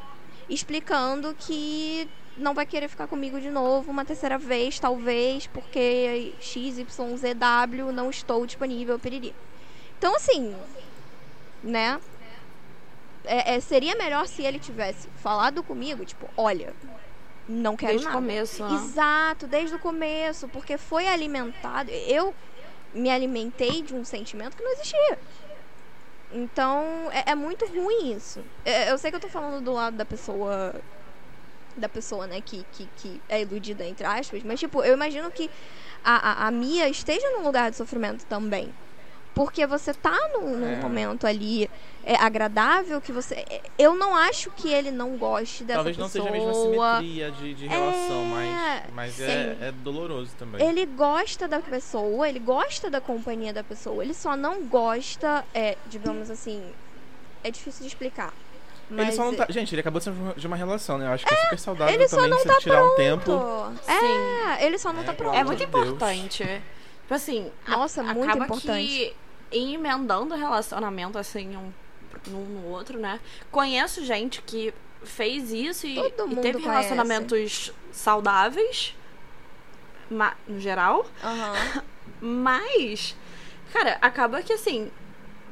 explicando 0.49 1.33
que 1.39 2.09
não 2.37 2.53
vai 2.53 2.65
querer 2.65 2.87
ficar 2.87 3.07
comigo 3.07 3.39
de 3.39 3.49
novo 3.49 3.91
uma 3.91 4.03
terceira 4.03 4.37
vez, 4.37 4.79
talvez, 4.79 5.47
porque 5.47 6.33
XYZW 6.41 7.91
não 7.93 8.09
estou 8.09 8.45
disponível, 8.45 8.97
piriri. 8.99 9.33
Então, 9.97 10.15
assim, 10.15 10.55
né? 11.63 11.99
É, 13.23 13.55
é, 13.55 13.59
seria 13.59 13.95
melhor 13.95 14.27
se 14.27 14.41
ele 14.43 14.59
tivesse 14.59 15.07
falado 15.17 15.61
comigo, 15.63 16.03
tipo, 16.03 16.27
olha, 16.35 16.73
não 17.47 17.75
quero 17.75 17.91
Desde 17.93 18.07
o 18.07 18.09
nada. 18.09 18.21
começo. 18.21 18.63
né? 18.65 18.73
Exato, 18.75 19.47
desde 19.47 19.75
o 19.75 19.79
começo, 19.79 20.47
porque 20.47 20.77
foi 20.77 21.07
alimentado. 21.07 21.91
Eu 21.91 22.33
me 22.93 23.09
alimentei 23.09 23.81
de 23.81 23.93
um 23.93 24.03
sentimento 24.03 24.57
que 24.57 24.63
não 24.63 24.71
existia. 24.73 25.19
Então, 26.33 27.09
é, 27.11 27.31
é 27.31 27.35
muito 27.35 27.65
ruim 27.65 28.13
isso. 28.13 28.43
É, 28.63 28.91
eu 28.91 28.97
sei 28.97 29.11
que 29.11 29.17
eu 29.17 29.21
tô 29.21 29.27
falando 29.29 29.63
do 29.63 29.73
lado 29.73 29.97
da 29.97 30.05
pessoa. 30.05 30.73
Da 31.75 31.87
pessoa, 31.87 32.27
né, 32.27 32.41
que, 32.41 32.65
que, 32.73 32.89
que 32.97 33.21
é 33.29 33.41
iludida, 33.41 33.85
entre 33.85 34.05
aspas, 34.05 34.43
mas, 34.43 34.59
tipo, 34.59 34.83
eu 34.83 34.93
imagino 34.93 35.31
que 35.31 35.49
a, 36.03 36.43
a, 36.43 36.47
a 36.47 36.51
Mia 36.51 36.89
esteja 36.89 37.29
num 37.31 37.43
lugar 37.43 37.71
de 37.71 37.77
sofrimento 37.77 38.25
também. 38.25 38.73
Porque 39.33 39.65
você 39.65 39.93
tá 39.93 40.17
num, 40.33 40.57
num 40.57 40.73
É. 40.73 40.75
momento 40.75 41.25
ali 41.25 41.69
é, 42.03 42.15
agradável 42.15 42.99
que 42.99 43.11
você. 43.13 43.35
é, 43.49 43.61
Eu 43.77 43.95
não 43.95 44.15
acho 44.15 44.51
que 44.51 44.71
ele 44.71 44.91
não 44.91 45.17
goste 45.17 45.63
dessa 45.63 45.77
Talvez 45.77 45.97
não 45.97 46.09
pessoa. 46.09 46.25
seja 46.25 46.35
a 46.35 46.37
mesma 46.37 46.53
simetria 46.53 47.31
de, 47.31 47.53
de 47.53 47.67
relação, 47.67 48.21
É, 48.37 48.83
mas, 48.93 49.17
mas 49.17 49.19
é, 49.21 49.57
é 49.61 49.71
doloroso 49.71 50.31
também. 50.37 50.67
Ele 50.67 50.85
gosta 50.85 51.47
da 51.47 51.59
pessoa, 51.59 52.27
ele 52.27 52.39
gosta 52.39 52.89
da 52.89 52.99
companhia 52.99 53.53
da 53.53 53.63
pessoa. 53.63 54.03
Ele 54.03 54.13
só 54.13 54.35
não 54.35 54.63
gosta, 54.65 55.45
é, 55.53 55.77
digamos 55.87 56.29
assim. 56.29 56.61
É 57.43 57.49
difícil 57.49 57.81
de 57.83 57.87
explicar. 57.87 58.33
Ele 58.89 59.05
Mas 59.05 59.15
só 59.15 59.23
não 59.23 59.33
tá. 59.33 59.45
Gente, 59.49 59.73
ele 59.73 59.79
acabou 59.79 59.99
de 59.99 60.03
ser 60.03 60.13
de 60.35 60.45
uma 60.45 60.57
relação, 60.57 60.97
né? 60.97 61.07
Eu 61.07 61.11
acho 61.13 61.25
que 61.25 61.33
é, 61.33 61.37
super 61.37 61.57
saudável 61.59 61.93
ele 61.95 62.07
só 62.09 62.17
também 62.17 62.31
não 62.31 62.39
você 62.39 62.47
tá 62.49 62.57
tirar 62.59 62.85
um 62.85 62.95
tempo. 62.95 63.23
pronto. 63.23 63.79
Sim. 63.85 63.91
É, 64.59 64.65
ele 64.65 64.77
só 64.77 64.91
não 64.91 65.01
É, 65.01 65.05
tá 65.05 65.13
pronto. 65.13 65.33
É 65.37 65.43
muito 65.45 65.63
importante. 65.63 66.61
Tipo 67.11 67.15
assim, 67.15 67.51
a- 67.67 67.71
Nossa, 67.71 68.01
muito 68.03 68.23
acaba 68.23 68.45
importante. 68.45 68.87
que 68.87 69.13
em 69.51 69.73
emendando 69.73 70.33
relacionamento 70.33 71.17
assim 71.17 71.57
um 71.57 71.69
num 72.27 72.45
no 72.45 72.67
outro, 72.67 72.97
né? 72.99 73.19
Conheço 73.51 74.05
gente 74.05 74.41
que 74.43 74.73
fez 75.03 75.51
isso 75.51 75.87
e, 75.87 75.97
e 75.99 76.35
teve 76.41 76.59
relacionamentos 76.61 77.73
saudáveis, 77.91 78.95
no 80.47 80.59
geral, 80.59 81.05
Aham. 81.21 81.81
mas 82.21 83.13
cara, 83.73 83.97
acaba 84.01 84.41
que 84.41 84.53
assim, 84.53 84.89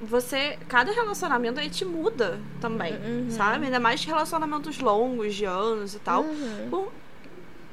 você 0.01 0.57
cada 0.69 0.93
relacionamento 0.93 1.59
aí 1.59 1.69
te 1.69 1.83
muda 1.83 2.39
também, 2.61 2.93
Uhum. 2.93 3.31
sabe? 3.31 3.65
Ainda 3.65 3.79
mais 3.81 4.01
relacionamentos 4.05 4.79
longos 4.79 5.35
de 5.35 5.43
anos 5.43 5.93
e 5.93 5.99
tal. 5.99 6.21
Uhum. 6.23 6.67
Bom, 6.69 6.87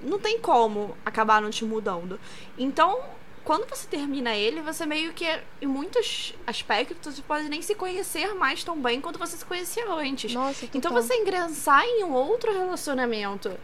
não 0.03 0.19
tem 0.19 0.41
como 0.41 0.97
acabar 1.05 1.41
não 1.41 1.51
te 1.51 1.65
mudando. 1.65 2.19
Então, 2.59 2.99
quando 3.47 3.65
você 3.71 3.87
termina 3.87 4.35
ele, 4.35 4.61
você 4.61 4.85
meio 4.85 5.13
que, 5.13 5.25
em 5.63 5.67
muitos 5.67 6.35
aspectos, 6.45 7.15
você 7.15 7.23
pode 7.23 7.49
nem 7.49 7.63
se 7.63 7.77
conhecer 7.77 8.35
mais 8.35 8.65
tão 8.65 8.77
bem 8.77 9.01
quanto 9.01 9.21
você 9.21 9.37
se 9.37 9.45
conhecia 9.45 9.89
antes. 9.89 10.35
Nossa, 10.35 10.69
Então, 10.75 10.93
você 10.93 11.15
ingressar 11.15 11.85
em 11.85 12.03
um 12.03 12.13
outro 12.13 12.53
relacionamento 12.53 13.57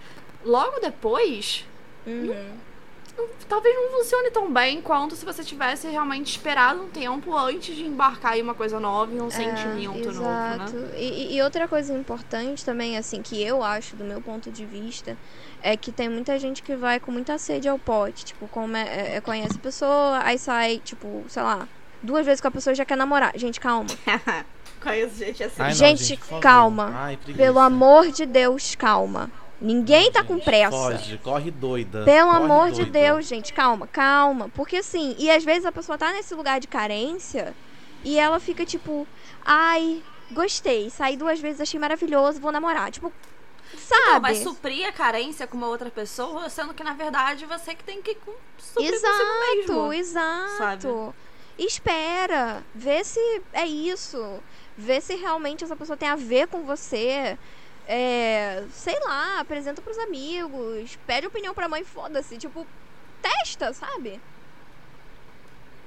logo 0.44 0.78
depois, 0.78 1.66
Uhum. 2.06 2.56
Talvez 3.48 3.74
não 3.76 3.98
funcione 3.98 4.30
tão 4.30 4.50
bem 4.52 4.80
quanto 4.80 5.14
se 5.14 5.24
você 5.24 5.44
tivesse 5.44 5.86
realmente 5.88 6.30
esperado 6.30 6.82
um 6.82 6.88
tempo 6.88 7.36
antes 7.36 7.76
de 7.76 7.84
embarcar 7.84 8.38
em 8.38 8.42
uma 8.42 8.54
coisa 8.54 8.80
nova 8.80 9.12
e 9.14 9.20
um 9.20 9.30
sentimento 9.30 10.08
É, 10.08 10.12
novo, 10.12 10.20
né? 10.22 10.54
exato. 10.56 10.76
E, 10.96 11.36
e- 11.36 11.42
outra 11.42 11.68
coisa 11.68 11.92
importante 11.92 12.64
também, 12.64 12.96
assim, 12.96 13.20
que 13.20 13.42
eu 13.42 13.62
acho, 13.62 13.94
do 13.96 14.04
meu 14.04 14.20
ponto 14.22 14.50
de 14.50 14.64
vista, 14.64 15.16
é 15.62 15.76
que 15.76 15.92
tem 15.92 16.08
muita 16.08 16.38
gente 16.38 16.62
que 16.62 16.74
vai 16.74 16.98
com 16.98 17.12
muita 17.12 17.36
sede 17.38 17.68
ao 17.68 17.78
pote. 17.78 18.24
Tipo, 18.24 18.48
come, 18.48 18.78
é, 18.78 19.16
é, 19.16 19.20
conhece 19.20 19.56
a 19.56 19.60
pessoa, 19.60 20.20
aí 20.24 20.38
sai, 20.38 20.80
tipo, 20.82 21.24
sei 21.28 21.42
lá, 21.42 21.68
duas 22.02 22.24
vezes 22.24 22.40
com 22.40 22.48
a 22.48 22.50
pessoa 22.50 22.72
e 22.72 22.76
já 22.76 22.84
quer 22.84 22.96
namorar. 22.96 23.32
Gente, 23.36 23.60
calma. 23.60 23.86
Conheço 24.82 25.14
gente 25.16 25.44
assim. 25.44 25.62
Ai, 25.62 25.68
não, 25.68 25.74
Gente, 25.76 26.16
favor. 26.16 26.40
calma. 26.40 26.92
Ai. 26.96 27.18
Pelo 27.36 27.60
amor 27.60 28.10
de 28.10 28.26
Deus, 28.26 28.74
calma. 28.74 29.30
Ninguém 29.62 30.10
tá 30.10 30.24
com 30.24 30.38
pressa. 30.38 30.70
Foge, 30.72 31.18
corre 31.18 31.50
doida. 31.50 32.04
Pelo 32.04 32.30
corre 32.32 32.42
amor 32.44 32.70
de 32.72 32.84
doida. 32.84 32.90
Deus, 32.90 33.26
gente, 33.26 33.52
calma, 33.52 33.86
calma. 33.86 34.48
Porque 34.54 34.76
assim, 34.76 35.14
e 35.18 35.30
às 35.30 35.44
vezes 35.44 35.64
a 35.64 35.72
pessoa 35.72 35.96
tá 35.96 36.12
nesse 36.12 36.34
lugar 36.34 36.58
de 36.60 36.66
carência 36.66 37.54
e 38.04 38.18
ela 38.18 38.40
fica 38.40 38.66
tipo, 38.66 39.06
ai, 39.44 40.02
gostei, 40.32 40.90
saí 40.90 41.16
duas 41.16 41.38
vezes, 41.40 41.60
achei 41.60 41.78
maravilhoso, 41.78 42.40
vou 42.40 42.50
namorar. 42.50 42.90
Tipo, 42.90 43.12
sabe? 43.78 44.02
Então, 44.08 44.20
vai 44.20 44.34
suprir 44.34 44.86
a 44.86 44.92
carência 44.92 45.46
com 45.46 45.56
uma 45.56 45.68
outra 45.68 45.90
pessoa, 45.90 46.48
sendo 46.50 46.74
que 46.74 46.82
na 46.82 46.94
verdade 46.94 47.46
você 47.46 47.74
que 47.74 47.84
tem 47.84 48.02
que 48.02 48.16
com- 48.16 48.32
suprir 48.58 48.90
consigo 48.90 49.06
Exato, 49.06 49.66
mesmo. 49.66 49.92
exato. 49.92 50.58
sabe? 50.58 51.14
Espera, 51.58 52.64
vê 52.74 53.04
se 53.04 53.20
é 53.52 53.66
isso. 53.66 54.40
Vê 54.76 55.00
se 55.00 55.14
realmente 55.14 55.62
essa 55.62 55.76
pessoa 55.76 55.96
tem 55.96 56.08
a 56.08 56.16
ver 56.16 56.48
com 56.48 56.62
você. 56.64 57.38
É, 57.86 58.64
sei 58.72 58.98
lá, 59.00 59.40
apresenta 59.40 59.82
pros 59.82 59.98
amigos, 59.98 60.96
pede 61.06 61.26
opinião 61.26 61.52
pra 61.54 61.68
mãe, 61.68 61.84
foda-se. 61.84 62.36
Tipo, 62.38 62.66
testa, 63.20 63.72
sabe? 63.72 64.20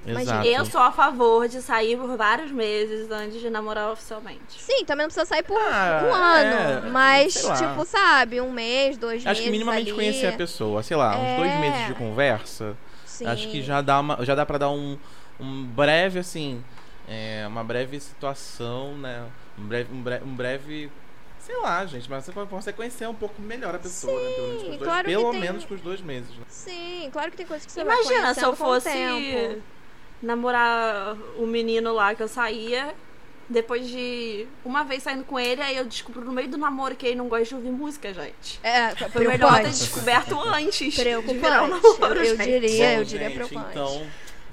Exato. 0.08 0.48
Eu 0.48 0.66
sou 0.66 0.82
a 0.82 0.92
favor 0.92 1.48
de 1.48 1.60
sair 1.64 1.98
por 1.98 2.16
vários 2.16 2.52
meses 2.52 3.10
antes 3.10 3.42
de 3.42 3.50
namorar 3.50 3.92
oficialmente. 3.92 4.62
Sim, 4.62 4.86
também 4.86 5.06
não 5.06 5.10
precisa 5.10 5.26
sair 5.26 5.42
por 5.42 5.58
Ah, 5.58 6.02
um 6.06 6.14
ano. 6.14 6.86
é, 6.88 6.90
mas, 6.92 7.34
tipo, 7.34 7.84
sabe, 7.86 8.40
um 8.40 8.52
mês, 8.52 8.98
dois 8.98 9.24
meses. 9.24 9.28
Acho 9.28 9.42
que 9.42 9.50
minimamente 9.50 9.90
ali. 9.90 9.94
conhecer 9.96 10.28
a 10.28 10.34
pessoa, 10.34 10.84
sei 10.84 10.96
lá, 10.96 11.18
uns 11.18 11.38
dois 11.38 11.52
É. 11.52 11.58
meses 11.58 11.88
de 11.88 11.94
conversa. 11.96 12.78
Sim. 13.04 13.26
Acho 13.26 13.48
que 13.50 13.64
já 13.64 13.82
dá 13.82 14.00
uma, 14.00 14.24
já 14.24 14.36
dá 14.36 14.46
para 14.46 14.60
dar 14.60 14.70
um, 14.70 14.96
um 15.40 15.64
breve 15.64 16.20
assim, 16.20 16.64
é, 17.08 17.44
uma 17.48 17.64
breve 17.64 18.00
situação, 18.00 18.96
né? 19.00 19.26
Um 19.58 19.64
breve, 19.64 19.92
um 19.92 20.02
breve, 20.04 20.24
um 20.26 20.36
breve 20.36 20.92
sei 21.46 21.56
lá, 21.58 21.86
gente, 21.86 22.10
mas 22.10 22.26
você 22.26 22.32
conhecer 22.74 23.08
um 23.08 23.14
pouco 23.14 23.42
melhor 23.42 23.76
a 23.76 23.80
pessoa, 23.80 24.20
né? 24.22 24.30
Pelo 24.36 24.48
menos, 24.48 24.64
com 24.64 24.70
os 24.70 24.78
dois, 24.78 24.84
claro 24.84 25.06
pelo 25.08 25.32
tem- 25.32 25.40
menos 25.42 25.66
com 25.66 25.74
os 25.76 25.82
dois 25.82 26.02
meses. 26.02 26.30
Né? 26.30 26.44
Sim, 26.50 27.10
claro 27.14 27.32
que 27.32 27.38
tem 27.38 27.46
coisas 27.46 27.66
que 27.66 27.72
você 27.72 27.84
vai 27.84 27.96
Imagina 28.02 28.34
se 28.34 28.44
eu 28.44 28.56
fosse 28.56 28.90
tempo. 28.90 29.62
namorar 30.22 31.16
o 31.38 31.46
menino 31.46 31.94
lá 31.94 32.16
que 32.16 32.24
eu 32.24 32.28
saía. 32.28 32.94
Depois 33.48 33.88
de 33.88 34.48
uma 34.66 34.84
vez 34.84 35.04
saindo 35.04 35.24
com 35.24 35.40
ele, 35.40 35.62
aí 35.62 35.78
eu 35.78 35.86
descubro 35.86 36.26
no 36.26 36.32
meio 36.32 36.48
do 36.48 36.58
namoro 36.58 36.96
que 36.96 37.06
ele 37.06 37.16
não 37.16 37.28
gosta 37.28 37.46
de 37.46 37.54
ouvir 37.54 37.70
música, 37.70 38.12
gente. 38.12 38.60
É, 38.64 38.90
Foi 38.96 39.22
melhor 39.28 39.38
ter 39.38 39.38
preocupante. 39.38 39.70
descoberto 39.78 40.40
antes. 40.40 40.94
de 40.94 41.02
virar 41.04 41.20
um 41.20 41.22
Preocupante. 41.22 42.00
namoro, 42.00 42.24
Eu, 42.24 42.26
eu 42.34 42.38
diria, 42.38 42.94
eu 42.94 42.98
Bom, 42.98 43.04
diria 43.04 43.28
gente, 43.30 43.36
preocupante. 43.36 43.70
Então, 43.70 44.08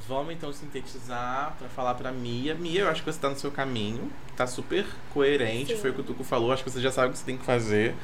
vamos 0.09 0.35
então 0.35 0.53
sintetizar 0.53 1.55
pra 1.59 1.69
falar 1.69 1.95
pra 1.95 2.13
Mia. 2.13 2.55
Mia, 2.55 2.83
eu 2.83 2.89
acho 2.89 3.03
que 3.03 3.13
você 3.13 3.19
tá 3.19 3.29
no 3.29 3.39
seu 3.39 3.51
caminho. 3.51 4.11
Tá 4.37 4.47
super 4.47 4.85
coerente. 5.13 5.75
Sim. 5.75 5.81
Foi 5.81 5.91
o 5.91 5.95
que 5.95 6.01
o 6.01 6.05
Tuco 6.05 6.25
falou. 6.25 6.53
Acho 6.53 6.65
que 6.65 6.71
você 6.71 6.81
já 6.81 6.91
sabe 6.91 7.09
o 7.09 7.13
que 7.13 7.19
você 7.19 7.25
tem 7.25 7.37
que 7.37 7.45
fazer. 7.45 7.95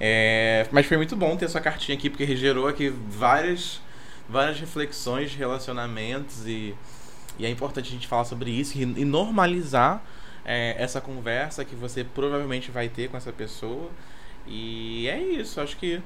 É, 0.00 0.66
Mas 0.72 0.86
foi 0.86 0.96
muito 0.96 1.16
bom 1.16 1.36
ter 1.36 1.46
a 1.46 1.48
sua 1.48 1.60
cartinha 1.60 1.96
aqui, 1.96 2.10
porque 2.10 2.34
gerou 2.36 2.66
aqui 2.66 2.88
várias, 2.88 3.80
várias 4.28 4.58
reflexões 4.58 5.30
de 5.30 5.38
relacionamentos 5.38 6.46
e, 6.46 6.74
e 7.38 7.46
é 7.46 7.50
importante 7.50 7.88
a 7.88 7.92
gente 7.92 8.06
falar 8.06 8.24
sobre 8.24 8.50
isso 8.50 8.76
e, 8.76 8.82
e 8.82 9.04
normalizar 9.04 10.02
é, 10.44 10.74
essa 10.78 11.00
conversa 11.00 11.64
que 11.64 11.74
você 11.74 12.04
provavelmente 12.04 12.70
vai 12.70 12.88
ter 12.88 13.08
com 13.08 13.16
essa 13.16 13.32
pessoa. 13.32 13.90
E 14.46 15.08
é 15.08 15.18
isso, 15.18 15.60
acho 15.60 15.76
que 15.76 16.02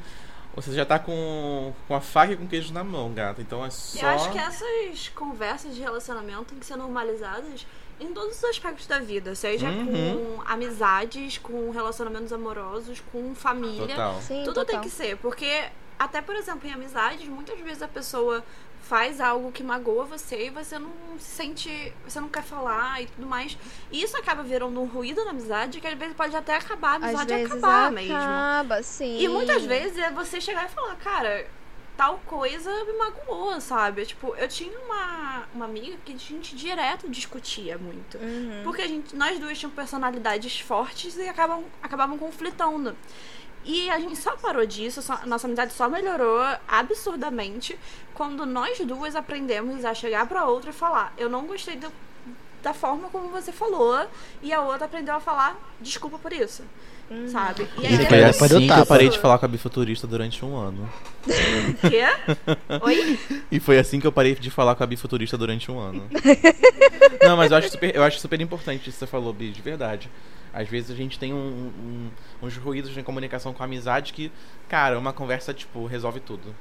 você 0.60 0.72
já 0.72 0.84
tá 0.84 0.98
com, 0.98 1.72
com 1.86 1.94
a 1.94 2.00
faca 2.00 2.32
e 2.32 2.36
com 2.36 2.44
o 2.44 2.48
queijo 2.48 2.72
na 2.72 2.82
mão, 2.84 3.12
gata. 3.12 3.40
Então 3.40 3.64
é 3.64 3.70
só. 3.70 4.00
Eu 4.00 4.08
acho 4.08 4.32
que 4.32 4.38
essas 4.38 5.08
conversas 5.08 5.74
de 5.74 5.80
relacionamento 5.80 6.44
têm 6.44 6.58
que 6.58 6.66
ser 6.66 6.76
normalizadas 6.76 7.66
em 8.00 8.12
todos 8.12 8.36
os 8.38 8.44
aspectos 8.44 8.86
da 8.86 9.00
vida, 9.00 9.34
seja 9.34 9.68
Uhum. 9.68 10.36
com 10.36 10.42
amizades, 10.46 11.36
com 11.38 11.70
relacionamentos 11.70 12.32
amorosos, 12.32 13.02
com 13.12 13.34
família. 13.34 13.88
Total. 13.88 14.20
Sim, 14.22 14.42
Tudo 14.44 14.54
total. 14.54 14.64
tem 14.66 14.80
que 14.80 14.90
ser, 14.90 15.16
porque 15.16 15.64
até 15.98 16.20
por 16.22 16.34
exemplo 16.36 16.68
em 16.68 16.72
amizades, 16.72 17.26
muitas 17.28 17.58
vezes 17.60 17.82
a 17.82 17.88
pessoa 17.88 18.44
faz 18.82 19.20
algo 19.20 19.52
que 19.52 19.62
magoa 19.62 20.04
você 20.06 20.46
e 20.46 20.50
você 20.50 20.78
não 20.78 20.90
se 21.18 21.26
sente, 21.36 21.92
você 22.06 22.18
não 22.20 22.28
quer 22.28 22.42
falar 22.42 23.02
e 23.02 23.06
tudo 23.06 23.26
mais. 23.26 23.58
E 23.92 24.02
isso 24.02 24.16
acaba 24.16 24.42
virando 24.42 24.80
um 24.80 24.86
ruído 24.86 25.22
na 25.24 25.32
amizade 25.32 25.80
que 25.80 25.86
às 25.86 25.98
vezes 25.98 26.14
pode 26.14 26.34
até 26.34 26.56
acabar 26.56 26.92
a 26.92 26.96
Às 26.96 27.02
amizade 27.04 27.34
vezes 27.34 27.52
acabar 27.52 27.92
mesmo. 27.92 28.16
acaba, 28.16 28.82
sim. 28.82 29.20
E 29.20 29.28
muitas 29.28 29.64
vezes 29.64 29.98
é 29.98 30.10
você 30.10 30.40
chegar 30.40 30.66
e 30.66 30.68
falar, 30.70 30.94
cara, 30.96 31.46
tal 31.98 32.18
coisa 32.24 32.70
me 32.84 32.92
magoou, 32.94 33.60
sabe? 33.60 34.06
Tipo, 34.06 34.34
eu 34.36 34.48
tinha 34.48 34.78
uma, 34.78 35.46
uma 35.52 35.64
amiga 35.64 35.96
que 36.04 36.12
a 36.12 36.16
gente 36.16 36.56
direto 36.56 37.10
discutia 37.10 37.76
muito. 37.76 38.16
Uhum. 38.16 38.62
Porque 38.64 38.82
a 38.82 38.86
gente, 38.86 39.14
nós 39.16 39.38
duas 39.38 39.58
tínhamos 39.58 39.74
personalidades 39.76 40.60
fortes 40.60 41.16
e 41.18 41.28
acabam, 41.28 41.64
acabavam 41.82 42.16
conflitando. 42.16 42.96
E 43.70 43.90
a 43.90 43.98
gente 44.00 44.16
só 44.16 44.34
parou 44.34 44.64
disso, 44.64 45.02
só- 45.02 45.20
nossa 45.26 45.46
amizade 45.46 45.74
só 45.74 45.90
melhorou 45.90 46.40
absurdamente 46.66 47.78
quando 48.14 48.46
nós 48.46 48.78
duas 48.80 49.14
aprendemos 49.14 49.84
a 49.84 49.92
chegar 49.92 50.26
pra 50.26 50.46
outra 50.46 50.70
e 50.70 50.72
falar: 50.72 51.12
Eu 51.18 51.28
não 51.28 51.46
gostei 51.46 51.76
do- 51.76 51.92
da 52.62 52.72
forma 52.72 53.10
como 53.10 53.28
você 53.28 53.52
falou, 53.52 54.08
e 54.42 54.54
a 54.54 54.62
outra 54.62 54.86
aprendeu 54.86 55.14
a 55.14 55.20
falar 55.20 55.54
desculpa 55.80 56.18
por 56.18 56.32
isso. 56.32 56.64
Sabe? 57.28 57.66
E 57.80 57.86
aí 57.86 57.96
foi 57.96 58.04
depois 58.04 58.22
assim 58.52 58.66
que 58.66 58.72
eu 58.78 58.86
parei 58.86 59.08
de 59.08 59.18
falar 59.18 59.38
com 59.38 59.44
a 59.46 59.48
bifuturista 59.48 60.06
durante 60.06 60.44
um 60.44 60.54
ano. 60.56 60.88
Quê? 61.88 62.04
Oi? 62.82 63.18
E 63.50 63.58
foi 63.58 63.78
assim 63.78 63.98
que 63.98 64.06
eu 64.06 64.12
parei 64.12 64.34
de 64.34 64.50
falar 64.50 64.74
com 64.74 64.84
a 64.84 64.86
bifuturista 64.86 65.36
durante 65.38 65.70
um 65.70 65.78
ano. 65.78 66.06
Não, 67.24 67.36
mas 67.36 67.50
eu 67.50 67.56
acho 67.56 67.70
super, 67.70 67.94
eu 67.96 68.02
acho 68.02 68.20
super 68.20 68.40
importante 68.40 68.82
isso 68.88 68.98
que 68.98 69.04
você 69.04 69.06
falou, 69.06 69.32
Bi, 69.32 69.50
de 69.50 69.62
verdade. 69.62 70.10
Às 70.52 70.68
vezes 70.68 70.90
a 70.90 70.94
gente 70.94 71.18
tem 71.18 71.32
um- 71.32 71.70
um- 72.42 72.46
uns 72.46 72.56
ruídos 72.56 72.92
de 72.92 73.02
comunicação 73.02 73.52
com 73.54 73.62
a 73.62 73.66
amizade 73.66 74.12
que, 74.12 74.30
cara, 74.68 74.98
uma 74.98 75.12
conversa, 75.12 75.54
tipo, 75.54 75.86
resolve 75.86 76.20
tudo. 76.20 76.54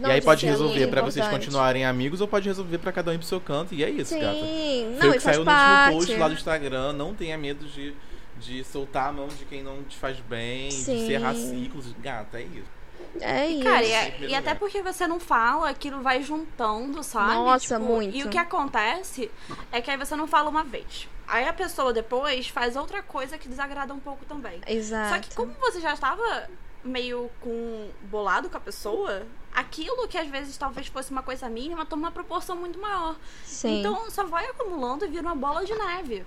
Não, 0.00 0.10
e 0.10 0.14
aí 0.14 0.20
pode 0.20 0.44
resolver 0.46 0.88
pra 0.88 1.00
vocês 1.02 1.26
continuarem 1.28 1.84
amigos 1.84 2.20
ou 2.20 2.26
pode 2.26 2.48
resolver 2.48 2.78
pra 2.78 2.90
cada 2.90 3.12
um 3.12 3.14
ir 3.14 3.18
pro 3.18 3.26
seu 3.26 3.40
canto. 3.40 3.72
E 3.72 3.84
é 3.84 3.90
isso, 3.90 4.14
Sim, 4.14 4.20
gata. 4.20 4.34
não, 4.34 4.98
Foi 5.00 5.08
o 5.10 5.12
e 5.12 5.16
que 5.16 5.20
faz 5.20 5.22
saiu 5.22 5.38
no 5.40 5.44
parte. 5.44 5.94
último 5.94 5.98
post 6.06 6.16
lá 6.20 6.28
do 6.28 6.34
Instagram. 6.34 6.92
Não 6.92 7.14
tenha 7.14 7.38
medo 7.38 7.64
de, 7.66 7.94
de 8.38 8.62
soltar 8.64 9.08
a 9.08 9.12
mão 9.12 9.28
de 9.28 9.44
quem 9.44 9.62
não 9.62 9.82
te 9.84 9.96
faz 9.96 10.18
bem, 10.20 10.68
de 10.68 10.74
Sim. 10.74 11.06
cerrar 11.06 11.34
ciclos. 11.34 11.92
Gata, 12.00 12.38
é 12.38 12.42
isso. 12.42 12.76
É 13.20 13.46
isso. 13.46 13.64
Cara, 13.64 13.84
e, 13.84 13.92
é- 13.92 14.16
e 14.28 14.34
até 14.34 14.54
porque 14.54 14.82
você 14.82 15.06
não 15.06 15.18
fala, 15.18 15.70
aquilo 15.70 16.02
vai 16.02 16.22
juntando, 16.22 17.02
sabe? 17.02 17.34
Nossa, 17.34 17.78
Tipo, 17.78 17.86
muito. 17.86 18.16
E 18.16 18.24
o 18.24 18.28
que 18.28 18.38
acontece 18.38 19.30
é 19.72 19.80
que 19.80 19.90
aí 19.90 19.96
você 19.96 20.14
não 20.16 20.26
fala 20.26 20.50
uma 20.50 20.62
vez. 20.64 21.08
Aí 21.26 21.46
a 21.48 21.52
pessoa 21.52 21.92
depois 21.92 22.48
faz 22.48 22.76
outra 22.76 23.02
coisa 23.02 23.36
que 23.38 23.48
desagrada 23.48 23.92
um 23.92 23.98
pouco 23.98 24.24
também. 24.26 24.60
Exato. 24.66 25.14
Só 25.14 25.20
que 25.20 25.34
como 25.34 25.52
você 25.60 25.80
já 25.80 25.92
estava 25.94 26.48
meio 26.84 27.28
com 27.40 27.88
bolado 28.02 28.48
com 28.48 28.56
a 28.56 28.60
pessoa, 28.60 29.26
aquilo 29.52 30.06
que 30.06 30.16
às 30.16 30.28
vezes 30.28 30.56
talvez 30.56 30.86
fosse 30.86 31.10
uma 31.10 31.22
coisa 31.22 31.48
mínima 31.48 31.84
toma 31.84 32.02
uma 32.02 32.12
proporção 32.12 32.54
muito 32.54 32.78
maior. 32.78 33.16
Sim. 33.44 33.80
Então 33.80 34.08
só 34.10 34.24
vai 34.24 34.46
acumulando 34.46 35.04
e 35.04 35.08
vira 35.08 35.22
uma 35.22 35.34
bola 35.34 35.64
de 35.64 35.74
neve. 35.74 36.24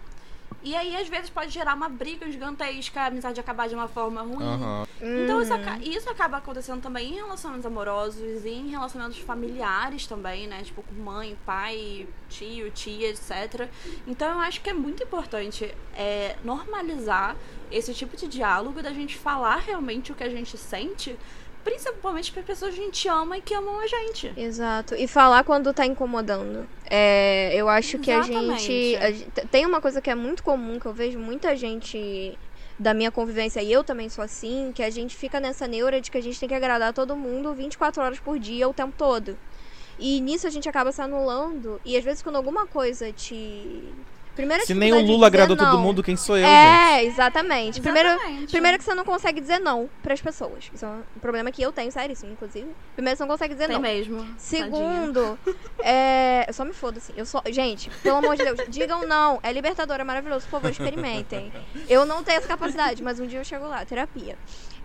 E 0.62 0.76
aí, 0.76 0.96
às 0.98 1.08
vezes, 1.08 1.30
pode 1.30 1.52
gerar 1.52 1.74
uma 1.74 1.88
briga 1.88 2.30
gigantesca, 2.30 3.02
a 3.02 3.06
amizade 3.06 3.40
acabar 3.40 3.70
de 3.70 3.76
uma 3.76 3.88
forma 3.88 4.22
ruim. 4.22 4.44
Aham. 4.46 4.86
Então 5.02 5.42
isso, 5.42 5.54
Uhum. 5.54 5.62
aca- 5.62 5.80
isso 5.82 6.10
acaba 6.10 6.38
acontecendo 6.38 6.82
também 6.82 7.14
em 7.14 7.16
relacionamentos 7.16 7.66
amorosos 7.66 8.44
e 8.44 8.50
em 8.50 8.68
relacionamentos 8.68 9.18
familiares 9.20 10.06
também, 10.06 10.46
né? 10.48 10.62
Tipo, 10.62 10.84
com 10.84 10.94
mãe, 10.96 11.38
pai, 11.46 12.06
tio, 12.28 12.70
tia, 12.72 13.08
etc. 13.10 13.70
Então 14.06 14.30
eu 14.34 14.40
acho 14.40 14.60
que 14.60 14.70
é 14.70 14.74
muito 14.74 15.02
importante 15.02 15.74
é, 15.96 16.36
normalizar 16.44 17.38
esse 17.72 17.94
tipo 17.94 18.18
de 18.18 18.28
diálogo 18.28 18.82
da 18.84 18.92
gente 18.92 19.18
falar 19.18 19.58
realmente 19.60 20.12
o 20.12 20.16
que 20.16 20.24
a 20.26 20.30
gente 20.30 20.58
sente, 20.58 21.18
principalmente 21.64 22.32
para 22.32 22.44
pessoas 22.44 22.74
que 22.74 22.82
a 22.82 22.84
gente 22.84 23.08
ama 23.08 23.38
e 23.38 23.42
que 23.42 23.54
amam 23.54 23.80
a 23.80 23.88
gente. 23.88 24.34
Exato. 24.36 24.96
E 24.96 25.08
falar 25.08 25.44
quando 25.44 25.74
tá 25.74 25.86
incomodando. 25.86 26.68
É, 26.90 27.52
eu 27.56 27.68
acho 27.70 28.00
que 28.00 28.12
a 28.12 28.20
Exatamente. 28.20 28.62
gente, 28.62 28.96
a 28.98 29.12
gente- 29.12 29.48
Tem 29.52 29.66
uma 29.66 29.82
coisa 29.82 30.02
que 30.02 30.10
é 30.10 30.16
muito 30.16 30.44
comum, 30.44 30.80
que 30.80 30.86
eu 30.86 30.94
vejo 30.94 31.20
muita 31.20 31.56
gente 31.56 32.38
da 32.78 32.94
minha 32.94 33.12
convivência, 33.12 33.62
e 33.62 33.72
eu 33.72 33.84
também 33.84 34.08
sou 34.08 34.24
assim, 34.24 34.72
que 34.74 34.82
a 34.82 34.90
gente 34.90 35.16
fica 35.16 35.40
nessa 35.40 35.68
neura 35.68 36.00
de 36.00 36.10
que 36.10 36.18
a 36.18 36.22
gente 36.22 36.40
tem 36.40 36.48
que 36.48 36.56
agradar 36.56 36.94
todo 36.94 37.14
mundo 37.16 37.54
24 37.54 38.02
horas 38.02 38.20
por 38.20 38.40
dia, 38.40 38.70
o 38.70 38.74
tempo 38.74 38.94
todo. 38.98 39.38
E 40.00 40.22
nisso 40.22 40.48
a 40.48 40.50
gente 40.50 40.70
acaba 40.70 40.92
se 40.94 41.02
anulando, 41.02 41.82
e 41.84 41.98
às 41.98 42.04
vezes 42.06 42.24
quando 42.24 42.38
alguma 42.38 42.66
coisa 42.66 43.12
te 43.12 43.84
Primeira 44.40 44.66
Se 44.66 44.74
nem 44.74 44.94
o 44.94 45.02
Lula 45.02 45.28
agradou 45.28 45.58
todo 45.58 45.74
não. 45.74 45.82
mundo, 45.82 46.02
quem 46.02 46.16
sou 46.16 46.38
eu, 46.38 46.46
gente? 46.46 46.54
É, 46.56 47.04
exatamente. 47.04 47.82
Primeiro, 47.82 48.08
Exatamente. 48.08 48.52
primeiro 48.52 48.78
que 48.78 48.86
você 48.86 48.96
não 48.96 49.04
consegue 49.04 49.42
dizer 49.42 49.60
não 49.60 49.90
pras 50.02 50.22
pessoas. 50.22 50.72
Isso 50.74 50.86
é 50.86 50.88
um 50.88 51.20
problema 51.20 51.52
que 51.52 51.62
eu 51.62 51.74
tenho, 51.74 51.92
seríssimo, 51.92 52.32
inclusive. 52.32 52.68
Primeiro 52.96 53.18
você 53.18 53.24
não 53.24 53.30
consegue 53.30 53.54
dizer 53.54 53.68
Tem 53.68 53.76
não. 53.76 53.82
mesmo. 53.82 54.26
Segundo, 54.38 55.38
é. 55.80 56.46
Eu 56.48 56.54
só 56.54 56.64
me 56.64 56.72
fodo 56.72 57.00
assim. 57.00 57.12
Eu 57.18 57.26
só. 57.26 57.44
Gente, 57.50 57.90
pelo 58.02 58.20
amor 58.20 58.38
de 58.38 58.46
Deus, 58.46 58.60
digam 58.70 59.06
não. 59.06 59.42
É 59.44 59.52
libertador, 59.52 60.00
é 60.00 60.04
maravilhoso. 60.06 60.46
Por 60.46 60.52
favor, 60.52 60.72
experimentem. 60.72 61.52
Eu 61.90 62.06
não 62.06 62.24
tenho 62.24 62.38
essa 62.38 62.48
capacidade, 62.48 63.04
mas 63.04 63.20
um 63.20 63.28
dia 63.28 63.40
eu 63.40 63.46
chego 63.46 63.68
lá, 63.68 63.84
terapia. 63.84 64.38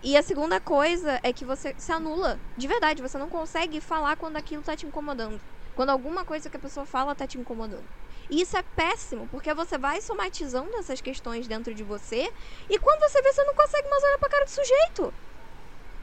E 0.03 0.17
a 0.17 0.21
segunda 0.21 0.59
coisa 0.59 1.17
é 1.23 1.31
que 1.31 1.45
você 1.45 1.73
se 1.77 1.93
anula. 1.93 2.37
De 2.57 2.67
verdade, 2.67 3.01
você 3.01 3.17
não 3.17 3.29
consegue 3.29 3.79
falar 3.79 4.17
quando 4.17 4.35
aquilo 4.35 4.61
tá 4.61 4.75
te 4.75 4.85
incomodando. 4.85 5.39
Quando 5.75 5.89
alguma 5.89 6.23
coisa 6.23 6.49
que 6.49 6.57
a 6.57 6.59
pessoa 6.59 6.85
fala 6.85 7.13
tá 7.13 7.27
te 7.27 7.37
incomodando. 7.37 7.83
E 8.29 8.41
isso 8.41 8.57
é 8.57 8.63
péssimo, 8.75 9.27
porque 9.31 9.53
você 9.53 9.77
vai 9.77 10.01
somatizando 10.01 10.75
essas 10.77 10.99
questões 10.99 11.47
dentro 11.47 11.73
de 11.73 11.83
você 11.83 12.31
e 12.69 12.79
quando 12.79 12.99
você 13.01 13.21
vê, 13.21 13.31
você 13.31 13.43
não 13.43 13.53
consegue 13.53 13.87
mais 13.87 14.03
olhar 14.03 14.17
pra 14.17 14.29
cara 14.29 14.45
do 14.45 14.49
sujeito. 14.49 15.13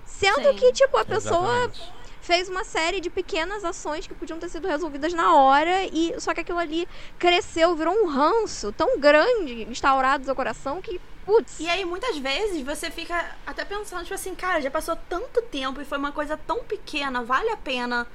Sendo 0.07 0.51
Sim. 0.51 0.57
que, 0.57 0.73
tipo, 0.73 0.97
a 0.97 1.05
pessoa 1.05 1.65
Exatamente. 1.65 1.93
fez 2.21 2.49
uma 2.49 2.63
série 2.65 3.01
de 3.01 3.11
pequenas 3.11 3.65
ações 3.65 4.07
que 4.07 4.15
podiam 4.15 4.39
ter 4.39 4.49
sido 4.49 4.69
resolvidas 4.69 5.13
na 5.13 5.35
hora 5.35 5.85
e 5.87 6.15
só 6.21 6.33
que 6.33 6.41
aquilo 6.41 6.59
ali 6.59 6.87
cresceu, 7.19 7.75
virou 7.75 7.95
um 7.95 8.07
ranço 8.07 8.71
tão 8.73 9.01
grande, 9.01 9.65
instaurado 9.65 10.21
no 10.21 10.27
seu 10.27 10.37
coração 10.37 10.81
que, 10.81 11.01
putz, 11.25 11.59
E 11.59 11.69
aí, 11.69 11.85
muitas 11.85 12.17
vezes, 12.19 12.63
você 12.63 12.89
fica 12.91 13.35
até 13.45 13.65
pensando, 13.65 14.03
tipo 14.03 14.15
assim, 14.15 14.35
cara, 14.35 14.61
já 14.61 14.71
passou 14.71 14.97
tanto 15.09 15.43
tempo 15.43 15.81
e 15.81 15.85
foi 15.85 15.99
uma 15.99 16.13
coisa 16.13 16.37
tão 16.37 16.63
pequena, 16.63 17.25
vale 17.25 17.51
a 17.51 17.57
pena 17.57 18.07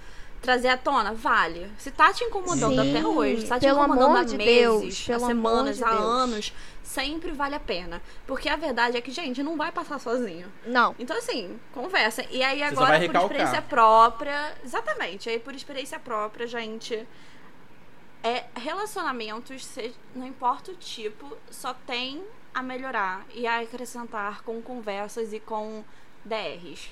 trazer 0.42 0.70
à 0.70 0.78
tona? 0.78 1.14
Vale. 1.14 1.70
Se 1.78 1.92
tá 1.92 2.14
te 2.14 2.24
incomodando 2.24 2.82
Sim. 2.82 2.90
até 2.98 3.06
hoje, 3.08 3.42
se 3.42 3.48
tá 3.48 3.60
te 3.60 3.66
Pelo 3.66 3.80
incomodando 3.84 4.18
há 4.18 4.24
de 4.24 4.38
meses, 4.38 5.06
Deus, 5.06 5.10
há 5.24 5.26
semanas, 5.26 5.78
de 5.78 5.84
há 5.84 5.90
Deus. 5.90 6.02
anos, 6.02 6.54
sempre 6.84 7.32
vale 7.32 7.56
a 7.56 7.60
pena. 7.60 8.02
Porque 8.26 8.48
a 8.48 8.56
verdade 8.56 8.96
é 8.98 9.02
que, 9.02 9.12
gente, 9.12 9.42
não 9.44 9.58
vai 9.58 9.72
passar 9.72 10.00
sozinho. 10.00 10.52
não. 10.66 10.96
Então, 11.00 11.18
assim, 11.18 11.60
conversa. 11.74 12.24
E 12.32 12.44
aí, 12.44 12.62
agora, 12.64 13.00
por 13.00 13.16
experiência 13.16 13.62
própria. 13.62 14.54
Exatamente. 14.64 15.30
Aí, 15.30 15.40
por 15.40 15.54
experiência 15.56 16.00
própria, 16.00 16.48
gente. 16.48 17.08
É, 18.24 18.46
relacionamentos, 18.56 19.64
se- 19.66 19.94
não 20.16 20.26
importa 20.28 20.72
o 20.72 20.76
tipo, 20.76 21.38
só 21.52 21.74
tem 21.74 22.24
a 22.54 22.62
melhorar 22.64 23.26
e 23.34 23.46
a 23.46 23.60
acrescentar 23.60 24.42
com 24.42 24.62
conversas 24.62 25.32
e 25.32 25.40
com 25.40 25.84
DRs. 26.26 26.90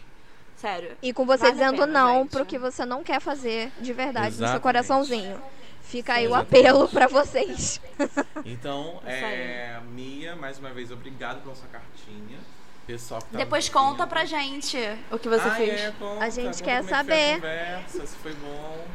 Sério. 0.58 0.92
E 1.02 1.12
com 1.14 1.26
você 1.26 1.44
Vale 1.44 1.54
dizendo 1.54 1.80
pena, 1.80 1.88
não 1.88 2.22
gente. 2.22 2.32
pro 2.32 2.46
que 2.46 2.58
você 2.58 2.86
não 2.86 3.04
quer 3.04 3.20
fazer 3.20 3.72
de 3.80 3.94
verdade 3.94 4.32
no 4.32 4.38
seu 4.38 4.44
Exatamente. 4.46 4.64
coraçãozinho. 4.64 5.42
Fica 5.84 6.14
aí 6.14 6.26
o 6.28 6.30
Exatamente. 6.32 6.68
apelo 6.68 6.88
pra 6.90 7.08
vocês. 7.08 7.80
Então, 8.46 9.00
Isso 9.02 9.08
é, 9.08 9.82
Mia, 9.92 10.36
mais 10.36 10.60
uma 10.60 10.70
vez, 10.72 10.92
obrigado 10.92 11.42
pela 11.42 11.56
sua 11.56 11.68
cartinha. 11.68 12.38
Pessoal 12.86 13.20
que 13.22 13.30
tá 13.30 13.38
Depois 13.40 13.68
conta 13.70 14.06
pra 14.06 14.24
gente 14.26 14.78
o 15.12 15.18
que 15.18 15.28
você 15.28 15.48
ah, 15.48 15.56
fez. 15.56 15.82
É, 15.82 15.92
conta, 15.98 16.24
A 16.24 16.30
gente 16.30 16.46
conta 16.60 16.64
quer 16.64 16.78
como 16.78 16.78
é 16.78 16.82
que 16.82 16.88
foi 16.88 16.94
a 16.94 16.98
saber. 16.98 17.34
conversa, 17.36 18.06
se 18.06 18.16
foi 18.18 18.34
bom. 18.36 18.86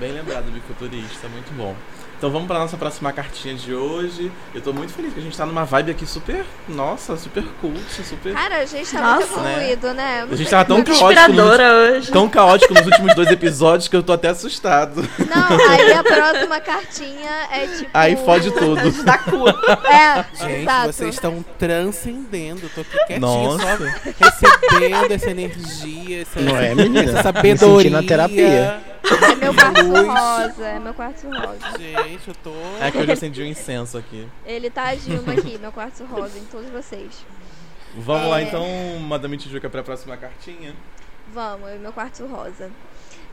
Bem 0.00 0.12
lembrado, 0.12 0.50
Bifuturista, 0.50 1.28
muito 1.28 1.52
bom. 1.56 1.76
Então 2.24 2.32
vamos 2.32 2.48
pra 2.48 2.58
nossa 2.58 2.78
próxima 2.78 3.12
cartinha 3.12 3.54
de 3.54 3.74
hoje. 3.74 4.32
Eu 4.54 4.62
tô 4.62 4.72
muito 4.72 4.94
feliz 4.94 5.12
que 5.12 5.20
a 5.20 5.22
gente 5.22 5.36
tá 5.36 5.44
numa 5.44 5.62
vibe 5.66 5.90
aqui 5.90 6.06
super, 6.06 6.42
nossa, 6.66 7.18
super 7.18 7.44
cult, 7.60 7.78
super... 8.02 8.32
Cara, 8.32 8.60
a 8.60 8.64
gente 8.64 8.90
tá 8.90 8.98
Nossa. 9.02 9.26
muito 9.26 9.46
evoluído, 9.46 9.92
né? 9.92 10.24
Não 10.24 10.32
A 10.32 10.36
gente 10.36 10.48
tava 10.48 10.64
tão 10.64 10.76
Muito 10.76 10.86
caótico, 10.90 11.04
nos, 11.04 11.20
inspiradora 11.20 11.74
hoje. 11.74 12.10
tão 12.10 12.26
caótico 12.26 12.72
nos 12.72 12.86
últimos 12.86 13.14
dois 13.14 13.28
episódios 13.28 13.88
que 13.88 13.94
eu 13.96 14.02
tô 14.02 14.14
até 14.14 14.28
assustado. 14.28 15.06
Não, 15.18 15.68
aí 15.70 15.92
a 15.92 16.02
próxima 16.02 16.60
cartinha 16.60 17.30
é 17.52 17.66
tipo. 17.66 17.90
Aí 17.92 18.16
fode 18.16 18.50
tudo. 18.58 19.02
Da 19.04 19.18
cu. 19.18 19.46
É, 19.86 20.24
Gente, 20.34 20.62
exato. 20.62 20.86
vocês 20.94 21.14
estão 21.16 21.44
transcendendo. 21.58 22.62
Eu 22.62 22.70
tô 22.70 22.80
aqui 22.80 22.96
quietinho, 23.06 23.20
Nossa. 23.20 23.76
só 23.76 24.24
recebendo 24.70 25.12
essa 25.12 25.30
energia, 25.30 26.22
essa, 26.22 26.40
Não 26.40 26.56
é, 26.56 26.74
menina? 26.74 27.02
essa 27.02 27.12
Me 27.16 27.22
sabedoria. 27.22 27.82
senti 27.82 27.90
na 27.90 28.02
terapia. 28.02 28.94
É 29.04 29.34
meu 29.36 29.52
quartzo 29.54 29.86
Luz. 29.86 30.06
rosa, 30.06 30.64
é 30.66 30.78
meu 30.78 30.94
quartzo 30.94 31.26
rosa. 31.28 31.78
Gente, 31.78 32.13
eu 32.28 32.34
tô. 32.42 32.52
É 32.80 32.90
que 32.90 32.98
eu 32.98 33.06
já 33.06 33.12
acendi 33.14 33.42
um 33.42 33.46
incenso 33.46 33.96
aqui. 33.98 34.26
Ele 34.44 34.70
tá 34.70 34.84
agindo 34.88 35.28
aqui, 35.30 35.58
meu 35.58 35.72
quartzo 35.72 36.04
rosa, 36.04 36.38
em 36.38 36.44
todos 36.44 36.70
vocês. 36.70 37.24
Vamos 37.96 38.28
lá 38.28 38.40
É. 38.40 38.44
então, 38.44 38.66
Madame 39.00 39.36
Tijuca, 39.36 39.70
pra 39.70 39.82
próxima 39.82 40.16
cartinha. 40.16 40.74
Vamos, 41.32 41.70
meu 41.80 41.92
quartzo 41.92 42.26
rosa. 42.26 42.70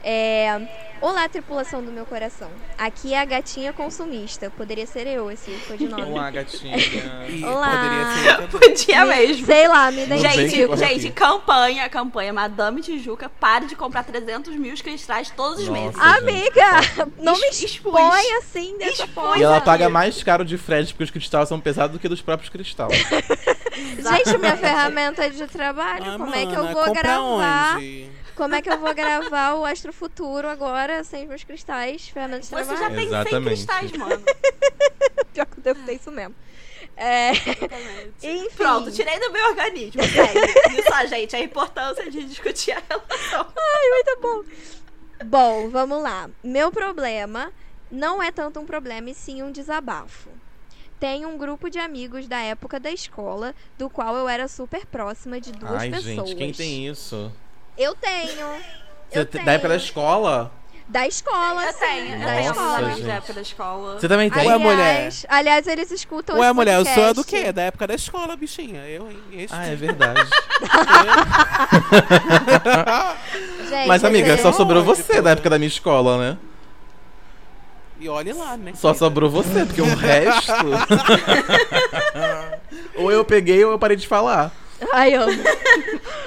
É... 0.04 0.60
Olá, 1.02 1.28
tripulação 1.28 1.84
do 1.84 1.92
meu 1.92 2.06
coração. 2.06 2.48
Aqui 2.78 3.16
é 3.16 3.20
a 3.20 3.26
gatinha 3.26 3.74
consumista. 3.74 4.52
Poderia 4.52 4.86
ser 4.86 5.08
eu 5.08 5.32
esse 5.32 5.50
codinome. 5.68 6.04
Olá, 6.04 6.30
gatinha. 6.30 6.78
Olá. 7.44 7.72
poderia 7.72 8.38
ser. 8.38 8.48
Podia 8.70 9.06
mesmo. 9.06 9.46
Sei 9.48 9.68
lá, 9.68 9.90
me 9.90 10.06
Não 10.06 10.18
Gente, 10.20 10.78
gente, 10.78 11.10
campanha, 11.12 11.90
campanha. 11.90 12.32
Madame 12.32 12.82
Tijuca, 12.84 13.30
pare 13.30 13.66
de 13.66 13.76
comprar 13.76 14.04
300 14.04 14.56
mil 14.58 14.76
cristais 14.76 15.32
todos 15.32 15.62
os 15.62 15.68
Nossa. 15.68 15.82
meses. 15.82 15.98
Ah, 16.00 16.18
Amiga, 16.18 17.12
não 17.18 17.34
me 17.34 17.50
expõe 17.50 18.34
assim 18.38 18.78
dessa 18.78 19.08
forma. 19.08 19.40
E 19.40 19.44
ela 19.44 19.60
paga 19.60 19.90
mais 19.90 20.22
caro 20.22 20.46
de 20.46 20.56
frete 20.56 20.94
porque 20.94 21.06
os 21.06 21.12
cristais 21.12 21.50
são 21.50 21.60
pesados 21.60 21.94
do 21.94 22.00
que 22.00 22.08
dos 22.08 22.22
próprios 22.22 22.50
cristais. 22.50 22.94
Gente, 23.74 24.38
minha 24.38 24.56
ferramenta 24.56 25.28
de 25.32 25.48
trabalho, 25.48 26.12
Ah, 26.12 26.18
como 26.20 26.36
é 26.36 26.46
que 26.46 26.54
eu 26.54 26.64
mana, 26.64 26.74
vou 26.74 26.94
gravar? 26.94 27.78
onde? 27.78 28.21
Como 28.42 28.56
é 28.56 28.62
que 28.64 28.72
eu 28.72 28.80
vou 28.80 28.92
gravar 28.96 29.54
o 29.54 29.64
Astro 29.64 29.94
Futuro 29.94 30.48
agora 30.48 31.04
sem 31.04 31.22
os 31.22 31.30
meus 31.30 31.44
cristais, 31.44 32.10
ferramenta 32.10 32.40
de 32.40 32.48
Você 32.48 32.56
trabalho? 32.56 32.80
já 32.80 32.90
tem 32.90 32.98
100 32.98 33.06
Exatamente. 33.06 33.46
cristais, 33.46 33.92
mano. 33.92 34.24
Pior 35.32 35.46
que 35.46 35.60
eu 35.60 35.64
devo 35.64 35.86
ter 35.86 35.94
isso 35.94 36.12
mesmo. 36.12 36.34
É, 36.98 37.34
enfim. 38.24 38.50
Pronto, 38.58 38.92
tirei 38.92 39.20
do 39.20 39.32
meu 39.32 39.46
organismo. 39.50 40.02
Sério. 40.04 40.42
Isso, 40.72 41.08
gente, 41.08 41.36
a 41.36 41.40
importância 41.40 42.10
de 42.10 42.24
discutir 42.24 42.72
a 42.72 42.82
relação. 42.90 43.46
Muito 43.46 44.20
bom. 44.20 44.44
Bom, 45.26 45.70
vamos 45.70 46.02
lá. 46.02 46.28
Meu 46.44 46.72
problema 46.72 47.52
não 47.92 48.24
é 48.24 48.32
tanto 48.32 48.60
um 48.60 48.66
problema 48.66 49.12
e 49.12 49.14
sim 49.14 49.44
um 49.44 49.52
desabafo. 49.52 50.30
Tenho 51.00 51.30
um 51.30 51.38
grupo 51.38 51.70
de 51.70 51.78
amigos 51.78 52.28
da 52.28 52.40
época 52.40 52.80
da 52.80 52.92
escola, 52.92 53.54
do 53.78 53.88
qual 53.88 54.16
eu 54.16 54.28
era 54.28 54.48
super 54.48 54.84
próxima 54.88 55.40
de 55.40 55.52
duas 55.52 55.74
Ai, 55.74 55.92
pessoas. 55.92 56.28
gente, 56.30 56.36
quem 56.36 56.52
tem 56.52 56.88
isso? 56.88 57.32
Eu 57.78 57.96
tenho. 57.96 58.48
Eu 59.12 59.26
te- 59.26 59.32
tenho. 59.34 59.46
da 59.46 59.52
época 59.54 59.70
da 59.70 59.76
escola? 59.76 60.52
Da 60.88 61.08
escola, 61.08 61.64
Eu 61.66 61.72
sim. 61.72 61.80
tenho, 61.80 62.20
da 62.20 62.26
Nossa, 62.36 62.42
escola. 62.52 62.90
gente. 62.90 63.02
da 63.04 63.14
época 63.14 63.34
da 63.34 63.42
escola. 63.42 64.00
Você 64.00 64.10
também 64.10 64.30
tem? 64.30 64.46
Ué, 64.48 64.58
mulher. 64.58 65.10
Aliás, 65.30 65.66
eles 65.68 65.90
escutam 65.90 66.38
Ué, 66.38 66.48
esse 66.48 66.54
mulher, 66.54 66.80
eu 66.80 66.86
sou 66.86 67.04
a 67.06 67.14
do 67.14 67.24
podcast. 67.24 67.46
quê? 67.46 67.52
Da 67.54 67.62
época 67.62 67.88
da 67.88 67.94
escola, 67.96 68.36
bichinha. 68.36 68.82
Eu, 68.88 69.10
hein? 69.10 69.18
Este- 69.32 69.56
Ah, 69.56 69.68
é 69.68 69.76
verdade. 69.76 70.20
Gente, 73.70 73.88
Mas, 73.88 74.04
amiga, 74.04 74.34
esse- 74.34 74.44
só 74.44 74.52
sobrou 74.52 74.84
você 74.84 75.22
da 75.22 75.30
época 75.32 75.50
da 75.50 75.58
minha 75.58 75.68
escola, 75.70 76.18
né? 76.18 76.38
E 78.00 78.10
olhe 78.10 78.34
lá, 78.34 78.58
né? 78.58 78.74
Só 78.76 78.94
sobrou 78.94 79.30
você, 79.30 79.66
porque 79.66 79.82
o 79.82 79.96
resto. 79.96 80.52
ou 82.98 83.10
eu 83.12 83.24
peguei 83.24 83.64
ou 83.64 83.72
eu 83.72 83.80
parei 83.80 83.96
de 83.96 84.08
falar. 84.08 84.52
Ai, 84.94 85.14
amo. 85.14 85.32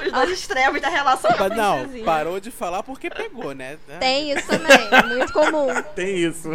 Os 0.07 0.13
dois 0.13 0.31
extremos 0.31 0.81
da 0.81 0.89
relação 0.89 1.31
com 1.33 1.49
Não, 1.49 1.79
princesinha. 1.81 2.05
parou 2.05 2.39
de 2.41 2.51
falar 2.51 2.83
porque 2.83 3.11
pegou, 3.11 3.53
né? 3.55 3.77
Tem 3.99 4.31
isso 4.33 4.47
também, 4.47 4.79
muito 5.09 5.33
comum. 5.33 5.69
Tem 5.95 6.17
isso. 6.25 6.51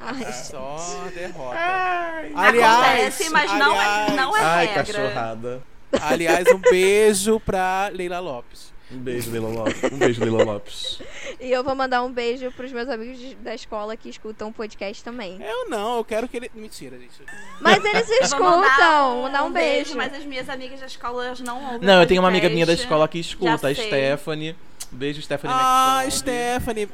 Ai, 0.00 0.32
Só 0.32 0.76
derrota. 1.14 1.56
Ai, 1.58 2.32
Aliás, 2.34 2.84
Acontece, 2.86 3.30
mas 3.30 3.50
não 3.52 3.72
é, 3.80 3.84
aliás, 3.84 4.14
não 4.16 4.36
é 4.36 4.40
Ai 4.40 4.66
regra. 4.66 4.84
cachorrada. 4.84 5.62
aliás, 6.02 6.48
um 6.48 6.58
beijo 6.58 7.38
pra 7.40 7.90
Leila 7.92 8.18
Lopes. 8.20 8.69
Um 8.92 8.98
beijo, 8.98 9.30
Leila 9.30 9.48
Lopes. 9.48 9.82
Um 9.92 9.98
beijo, 9.98 10.20
Leila 10.20 10.44
Lopes. 10.44 11.00
E 11.40 11.50
eu 11.52 11.62
vou 11.64 11.74
mandar 11.74 12.02
um 12.02 12.12
beijo 12.12 12.50
pros 12.52 12.70
meus 12.72 12.88
amigos 12.88 13.18
de- 13.18 13.34
da 13.36 13.54
escola 13.54 13.96
que 13.96 14.08
escutam 14.10 14.48
o 14.48 14.52
podcast 14.52 15.02
também. 15.02 15.40
Eu 15.40 15.70
não, 15.70 15.96
eu 15.98 16.04
quero 16.04 16.28
que 16.28 16.36
ele. 16.36 16.50
Mentira, 16.54 16.98
gente. 16.98 17.12
Mas 17.60 17.82
eles 17.84 18.10
Eu 18.10 18.28
vou 18.38 18.40
mandar 18.40 18.66
escutam, 18.68 19.22
mandar 19.22 19.44
um 19.44 19.52
beijo. 19.52 19.96
Mas 19.96 20.12
as 20.12 20.24
minhas 20.24 20.48
amigas 20.50 20.80
da 20.80 20.86
escola 20.86 21.26
elas 21.26 21.40
não 21.40 21.62
ouvem 21.64 21.80
Não, 21.86 22.00
eu 22.02 22.06
tenho 22.06 22.20
uma 22.20 22.28
amiga 22.28 22.48
minha 22.50 22.66
da 22.66 22.72
escola 22.74 23.06
que 23.08 23.18
escuta, 23.18 23.54
a 23.68 23.74
sei. 23.74 23.86
Stephanie. 23.86 24.54
Beijo, 24.92 25.22
Stephanie 25.22 25.54
Ah. 25.56 26.04
Stephanie. 26.10 26.88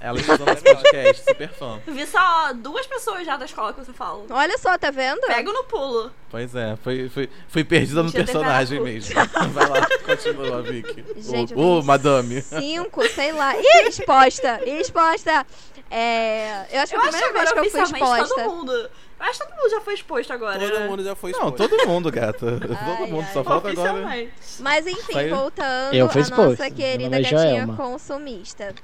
Ela 0.00 0.18
escuta 0.20 0.44
nosso 0.44 0.62
podcast, 0.62 1.24
super 1.26 1.48
fã. 1.48 1.80
Eu 1.86 1.94
Vi 1.94 2.06
só 2.06 2.52
duas 2.54 2.86
pessoas 2.86 3.24
já 3.24 3.36
da 3.36 3.44
escola 3.46 3.72
que 3.72 3.84
você 3.84 3.92
fala. 3.92 4.24
Olha 4.30 4.58
só, 4.58 4.76
tá 4.76 4.90
vendo? 4.90 5.20
Pego 5.26 5.52
no 5.52 5.64
pulo. 5.64 6.12
Pois 6.30 6.54
é, 6.54 6.76
foi, 6.82 7.08
foi, 7.08 7.30
foi 7.48 7.64
perdida 7.64 8.02
no 8.02 8.12
personagem 8.12 8.80
mesmo. 8.80 9.14
Vai 9.52 9.68
lá, 9.68 9.86
continua, 10.04 10.62
Vicky. 10.62 11.04
Gente, 11.16 11.54
Ô, 11.54 11.56
tenho 11.56 11.82
madame. 11.84 12.42
Cinco, 12.42 13.08
sei 13.08 13.32
lá. 13.32 13.56
Ih, 13.56 13.88
exposta, 13.88 14.60
exposta. 14.66 15.46
É, 15.90 16.66
eu 16.72 16.80
acho 16.80 16.92
que 16.92 16.96
Eu 16.98 17.00
a 17.00 17.04
acho 17.08 17.18
que 17.18 17.24
primeira 17.24 17.54
vez 17.54 17.72
que 17.72 17.78
eu 17.78 17.86
fui 17.86 17.98
exposta. 17.98 18.34
todo 18.34 18.50
mundo. 18.50 18.90
Acho 19.18 19.40
que 19.40 19.46
todo 19.46 19.56
mundo 19.56 19.70
já 19.70 19.80
foi 19.80 19.94
exposto 19.94 20.32
agora. 20.32 20.58
Todo 20.58 20.78
né? 20.80 20.88
mundo 20.88 21.02
já 21.04 21.14
foi 21.14 21.32
Não, 21.32 21.48
exposto. 21.48 21.68
todo 21.68 21.86
mundo, 21.88 22.12
gata. 22.12 22.46
Ai, 22.60 22.96
todo 22.98 23.08
mundo, 23.10 23.24
ai. 23.26 23.32
só 23.32 23.42
falta 23.44 23.70
agora. 23.70 24.28
Mas 24.60 24.86
enfim, 24.86 25.12
Saiu? 25.12 25.34
voltando 25.36 25.94
Eu 25.94 26.08
fui 26.08 26.20
a 26.20 26.24
exposto. 26.24 26.50
nossa 26.50 26.64
Meu 26.64 26.74
querida 26.74 27.16
é 27.16 27.22
gatinha 27.22 27.38
Joelma. 27.40 27.76
consumista. 27.76 28.74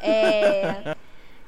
É, 0.00 0.94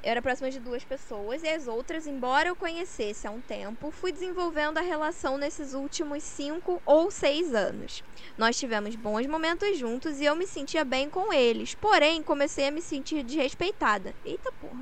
Eu 0.02 0.10
era 0.12 0.22
próxima 0.22 0.50
de 0.50 0.58
duas 0.58 0.82
pessoas 0.82 1.42
e 1.42 1.48
as 1.48 1.68
outras, 1.68 2.06
embora 2.06 2.48
eu 2.48 2.56
conhecesse 2.56 3.26
há 3.26 3.30
um 3.30 3.40
tempo, 3.42 3.90
fui 3.90 4.10
desenvolvendo 4.10 4.78
a 4.78 4.80
relação 4.80 5.36
nesses 5.36 5.74
últimos 5.74 6.22
cinco 6.22 6.80
ou 6.86 7.10
seis 7.10 7.54
anos. 7.54 8.02
Nós 8.38 8.58
tivemos 8.58 8.96
bons 8.96 9.26
momentos 9.26 9.76
juntos 9.78 10.18
e 10.18 10.24
eu 10.24 10.34
me 10.34 10.46
sentia 10.46 10.84
bem 10.84 11.10
com 11.10 11.30
eles, 11.30 11.74
porém 11.74 12.22
comecei 12.22 12.68
a 12.68 12.70
me 12.70 12.80
sentir 12.80 13.22
desrespeitada. 13.22 14.14
Eita 14.24 14.50
porra. 14.52 14.80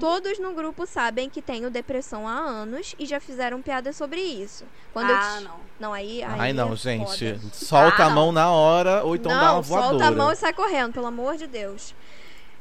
Todos 0.00 0.38
no 0.38 0.52
grupo 0.52 0.86
sabem 0.86 1.30
que 1.30 1.40
tenho 1.40 1.70
depressão 1.70 2.26
há 2.26 2.32
anos 2.38 2.94
e 2.98 3.06
já 3.06 3.20
fizeram 3.20 3.62
piadas 3.62 3.96
sobre 3.96 4.20
isso. 4.20 4.64
Quando 4.92 5.10
ah, 5.10 5.40
não. 5.40 5.60
Não, 5.78 5.92
aí. 5.92 6.22
aí 6.22 6.40
Ai, 6.40 6.52
não, 6.52 6.72
é 6.72 6.76
gente. 6.76 7.34
foda. 7.34 7.40
Solta 7.52 8.02
Ah, 8.02 8.06
a 8.06 8.10
mão 8.10 8.32
na 8.32 8.50
hora 8.50 9.04
ou 9.04 9.14
então 9.14 9.30
dá 9.30 9.38
uma 9.38 9.52
não, 9.54 9.62
voadora. 9.62 9.90
solta 9.90 10.06
a 10.06 10.10
mão 10.10 10.32
e 10.32 10.36
sai 10.36 10.52
correndo, 10.52 10.92
pelo 10.94 11.06
amor 11.06 11.36
de 11.36 11.46
Deus. 11.46 11.94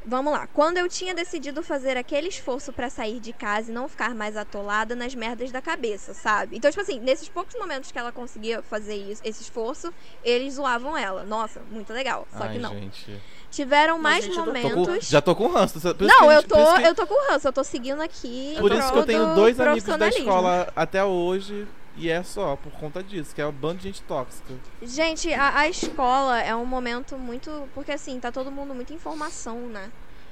Vamos 0.07 0.31
lá. 0.33 0.45
Quando 0.45 0.77
eu 0.77 0.87
tinha 0.87 1.15
decidido 1.15 1.63
fazer 1.63 1.97
aquele 1.97 2.27
esforço 2.27 2.71
pra 2.71 2.91
sair 2.91 3.19
de 3.19 3.33
casa 3.33 3.71
e 3.71 3.73
não 3.73 3.89
ficar 3.89 4.13
mais 4.13 4.37
atolada 4.37 4.95
nas 4.95 5.15
merdas 5.15 5.51
da 5.51 5.63
cabeça, 5.63 6.13
sabe? 6.13 6.55
Então, 6.57 6.69
tipo 6.69 6.81
assim, 6.83 6.99
nesses 6.99 7.27
poucos 7.27 7.55
momentos 7.55 7.91
que 7.91 7.97
ela 7.97 8.11
conseguia 8.11 8.61
fazer 8.61 8.95
isso, 8.95 9.19
esse 9.25 9.41
esforço, 9.41 9.91
eles 10.23 10.53
zoavam 10.53 10.95
ela. 10.95 11.23
Nossa, 11.23 11.59
muito 11.71 11.91
legal. 11.91 12.27
Só 12.37 12.43
Ai, 12.43 12.53
que 12.53 12.59
não. 12.59 12.69
gente. 12.75 13.19
Tiveram 13.55 13.97
mais 13.97 14.25
gente, 14.25 14.37
eu 14.37 14.43
tô- 14.45 14.51
com- 14.51 14.69
momentos. 14.69 15.07
já 15.07 15.21
tô 15.21 15.33
com 15.35 15.47
ranço. 15.47 15.79
Não, 15.99 16.29
eu 16.31 16.41
gente- 16.41 16.49
tô, 16.49 16.73
que- 16.75 16.81
eu 16.87 16.93
tô 16.95 17.07
com 17.07 17.31
ranço, 17.31 17.47
eu 17.47 17.53
tô 17.53 17.63
seguindo 17.63 18.01
aqui. 18.01 18.55
Por 18.59 18.69
isso 18.71 18.91
que 18.91 18.97
eu 18.97 19.05
tenho 19.05 19.25
do 19.27 19.35
dois 19.35 19.57
amigos 19.59 19.97
da 19.97 20.09
escola 20.09 20.67
até 20.75 21.03
hoje. 21.05 21.65
E 21.97 22.09
é 22.09 22.21
só 22.23 22.57
por 22.57 22.73
conta 22.73 23.01
disso, 23.01 23.33
que 23.33 23.41
é 23.41 23.45
um 23.47 23.53
bando 23.53 23.77
de 23.77 23.83
gente 23.83 24.01
tóxica. 24.01 24.53
Gente, 24.83 25.33
a, 25.33 25.59
a 25.59 25.69
escola 25.69 26.41
é 26.41 26.53
um 26.53 26.65
momento 26.65 27.17
muito. 27.17 27.69
Porque 27.73 27.93
assim, 27.93 28.19
tá 28.19 28.29
todo 28.33 28.51
mundo 28.51 28.75
muita 28.75 28.91
informação, 28.93 29.57
né? 29.69 29.89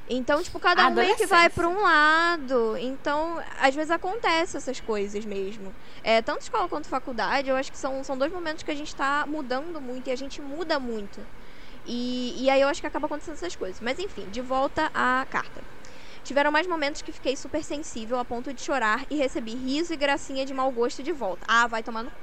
Então, 0.10 0.44
tipo, 0.44 0.60
cada 0.60 0.82
um 0.90 0.94
meio 0.94 1.16
que 1.16 1.26
vai 1.26 1.50
pra 1.50 1.70
um 1.70 1.82
lado. 1.82 2.76
Então, 2.78 3.42
às 3.62 3.74
vezes 3.74 3.90
acontece 3.92 4.58
essas 4.58 4.82
coisas 4.82 5.24
mesmo. 5.24 5.74
É, 6.04 6.22
tanto 6.22 6.42
escola 6.42 6.68
quanto 6.68 6.90
faculdade, 6.90 7.48
eu 7.50 7.56
acho 7.56 7.72
que 7.72 7.78
são, 7.78 8.04
são 8.04 8.18
dois 8.18 8.30
momentos 8.34 8.64
que 8.64 8.72
a 8.72 8.76
gente 8.76 8.94
tá 8.94 9.24
mudando 9.26 9.80
muito 9.80 10.10
e 10.10 10.12
a 10.12 10.18
gente 10.18 10.42
muda 10.42 10.78
muito. 10.78 11.22
E, 11.86 12.36
e 12.44 12.50
aí 12.50 12.62
eu 12.62 12.68
acho 12.68 12.80
que 12.82 12.88
acaba 12.88 13.06
acontecendo 13.08 13.36
essas 13.36 13.56
coisas. 13.56 13.80
Mas 13.82 14.00
enfim, 14.00 14.26
de 14.32 14.42
volta 14.42 14.90
à 14.94 15.26
carta. 15.30 15.62
Tiveram 16.24 16.52
mais 16.52 16.66
momentos 16.66 17.02
que 17.02 17.12
fiquei 17.12 17.36
super 17.36 17.62
sensível 17.64 18.18
a 18.18 18.24
ponto 18.24 18.54
de 18.54 18.62
chorar 18.62 19.06
e 19.10 19.16
recebi 19.18 19.54
riso 19.56 19.94
e 19.94 19.98
gracinha 19.98 20.46
de 20.46 20.54
mau 20.54 20.72
gosto 20.72 21.04
de 21.04 21.12
volta. 21.12 21.46
Ah, 21.48 21.68
vai 21.68 21.84
tomar 21.84 22.04
no 22.04 22.10
cu. 22.12 22.16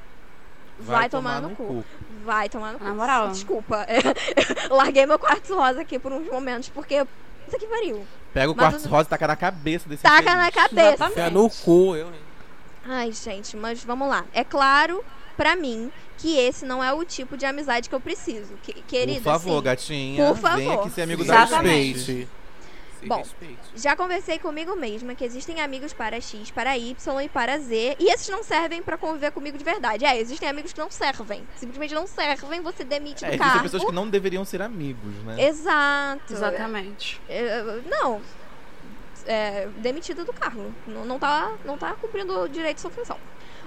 Vai, 0.82 1.10
tomar, 1.10 1.42
no, 1.42 1.50
cu. 1.54 1.84
Vai 2.24 2.48
tomar 2.48 2.72
no 2.72 2.78
cu. 2.78 2.84
Na 2.86 2.94
moral. 2.94 3.28
Desculpa. 3.28 3.86
Larguei 4.70 5.04
meu 5.04 5.18
quartzo 5.18 5.54
rosa 5.54 5.82
aqui 5.82 5.98
por 5.98 6.10
uns 6.12 6.26
momentos, 6.30 6.70
porque. 6.70 7.06
Isso 7.46 7.56
aqui 7.56 7.66
pariu. 7.66 8.06
Pega 8.32 8.50
o 8.50 8.56
Mas 8.56 8.64
quartzo 8.72 8.88
o- 8.88 8.90
rosa 8.90 9.06
e 9.06 9.10
taca 9.10 9.26
na 9.26 9.36
cabeça 9.36 9.86
desse 9.86 10.02
Taca 10.02 10.22
infeliz. 10.22 10.38
na 10.38 10.50
cabeça. 10.50 11.10
Fé 11.10 11.28
no 11.28 11.50
cu, 11.50 11.94
eu. 11.96 12.06
hein? 12.08 12.20
Ai, 12.88 13.12
gente, 13.12 13.56
mas 13.58 13.84
vamos 13.84 14.08
lá. 14.08 14.24
É 14.32 14.42
claro, 14.42 15.04
pra 15.40 15.56
mim, 15.56 15.90
que 16.18 16.36
esse 16.36 16.66
não 16.66 16.84
é 16.84 16.92
o 16.92 17.02
tipo 17.02 17.34
de 17.34 17.46
amizade 17.46 17.88
que 17.88 17.94
eu 17.94 18.00
preciso. 18.00 18.52
Que, 18.62 18.74
querida, 18.82 19.20
Por 19.20 19.32
favor, 19.32 19.56
assim, 19.56 19.62
gatinha. 19.64 20.26
Por 20.26 20.34
Vem 20.34 20.66
favor. 20.66 20.80
aqui 20.80 20.90
ser 20.90 21.02
amigo 21.02 21.22
Se 21.22 21.28
da 21.28 21.44
respeite. 21.44 22.28
Bom. 23.06 23.16
respeite. 23.16 23.56
Já 23.74 23.96
conversei 23.96 24.38
comigo 24.38 24.76
mesma 24.76 25.14
que 25.14 25.24
existem 25.24 25.62
amigos 25.62 25.94
para 25.94 26.20
X, 26.20 26.50
para 26.50 26.76
Y 26.76 26.94
e 27.24 27.28
para 27.30 27.58
Z, 27.58 27.96
e 27.98 28.12
esses 28.12 28.28
não 28.28 28.42
servem 28.42 28.82
pra 28.82 28.98
conviver 28.98 29.30
comigo 29.32 29.56
de 29.56 29.64
verdade. 29.64 30.04
É, 30.04 30.20
existem 30.20 30.46
amigos 30.46 30.74
que 30.74 30.78
não 30.78 30.90
servem. 30.90 31.42
Simplesmente 31.56 31.94
não 31.94 32.06
servem, 32.06 32.60
você 32.60 32.84
demite 32.84 33.24
É, 33.24 33.28
do 33.28 33.32
existem 33.32 33.38
cargo. 33.48 33.62
pessoas 33.62 33.84
que 33.86 33.92
não 33.92 34.06
deveriam 34.10 34.44
ser 34.44 34.60
amigos, 34.60 35.14
né? 35.24 35.42
Exato. 35.42 36.34
Exatamente. 36.34 37.18
É, 37.26 37.80
não. 37.88 38.20
É, 39.26 39.68
demitida 39.78 40.22
do 40.22 40.34
cargo. 40.34 40.70
Não, 40.86 41.06
não, 41.06 41.18
tá, 41.18 41.52
não 41.64 41.78
tá 41.78 41.94
cumprindo 41.94 42.38
o 42.42 42.46
direito 42.46 42.74
de 42.74 42.80
sua 42.82 42.90
função. 42.90 43.16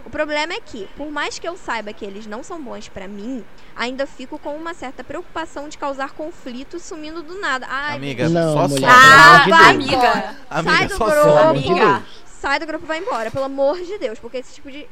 O 0.05 0.09
problema 0.09 0.53
é 0.53 0.59
que, 0.59 0.87
por 0.97 1.09
mais 1.09 1.39
que 1.39 1.47
eu 1.47 1.55
saiba 1.55 1.93
que 1.93 2.03
eles 2.03 2.25
não 2.25 2.43
são 2.43 2.61
bons 2.61 2.89
pra 2.89 3.07
mim, 3.07 3.43
ainda 3.75 4.05
fico 4.05 4.37
com 4.37 4.53
uma 4.55 4.73
certa 4.73 5.03
preocupação 5.03 5.69
de 5.69 5.77
causar 5.77 6.11
conflitos 6.11 6.83
sumindo 6.83 7.23
do 7.23 7.39
nada. 7.39 7.65
Ai, 7.69 7.95
Amiga, 7.97 8.27
Não, 8.27 8.53
só 8.53 8.67
mulher. 8.67 8.89
Ah, 8.91 9.43
Deus. 9.45 9.59
amiga. 9.61 10.35
Amiga, 10.49 10.77
Sai 10.77 10.87
do 10.87 10.97
só 10.97 11.05
grupo. 11.05 11.37
Amiga. 11.39 12.03
Sai 12.25 12.59
do 12.59 12.65
grupo 12.65 12.83
e 12.83 12.87
vai 12.89 12.99
embora, 12.99 13.31
pelo 13.31 13.45
amor 13.45 13.79
de 13.79 13.97
Deus. 13.97 14.19
Porque 14.19 14.37
esse 14.37 14.55
tipo 14.55 14.69
de. 14.69 14.85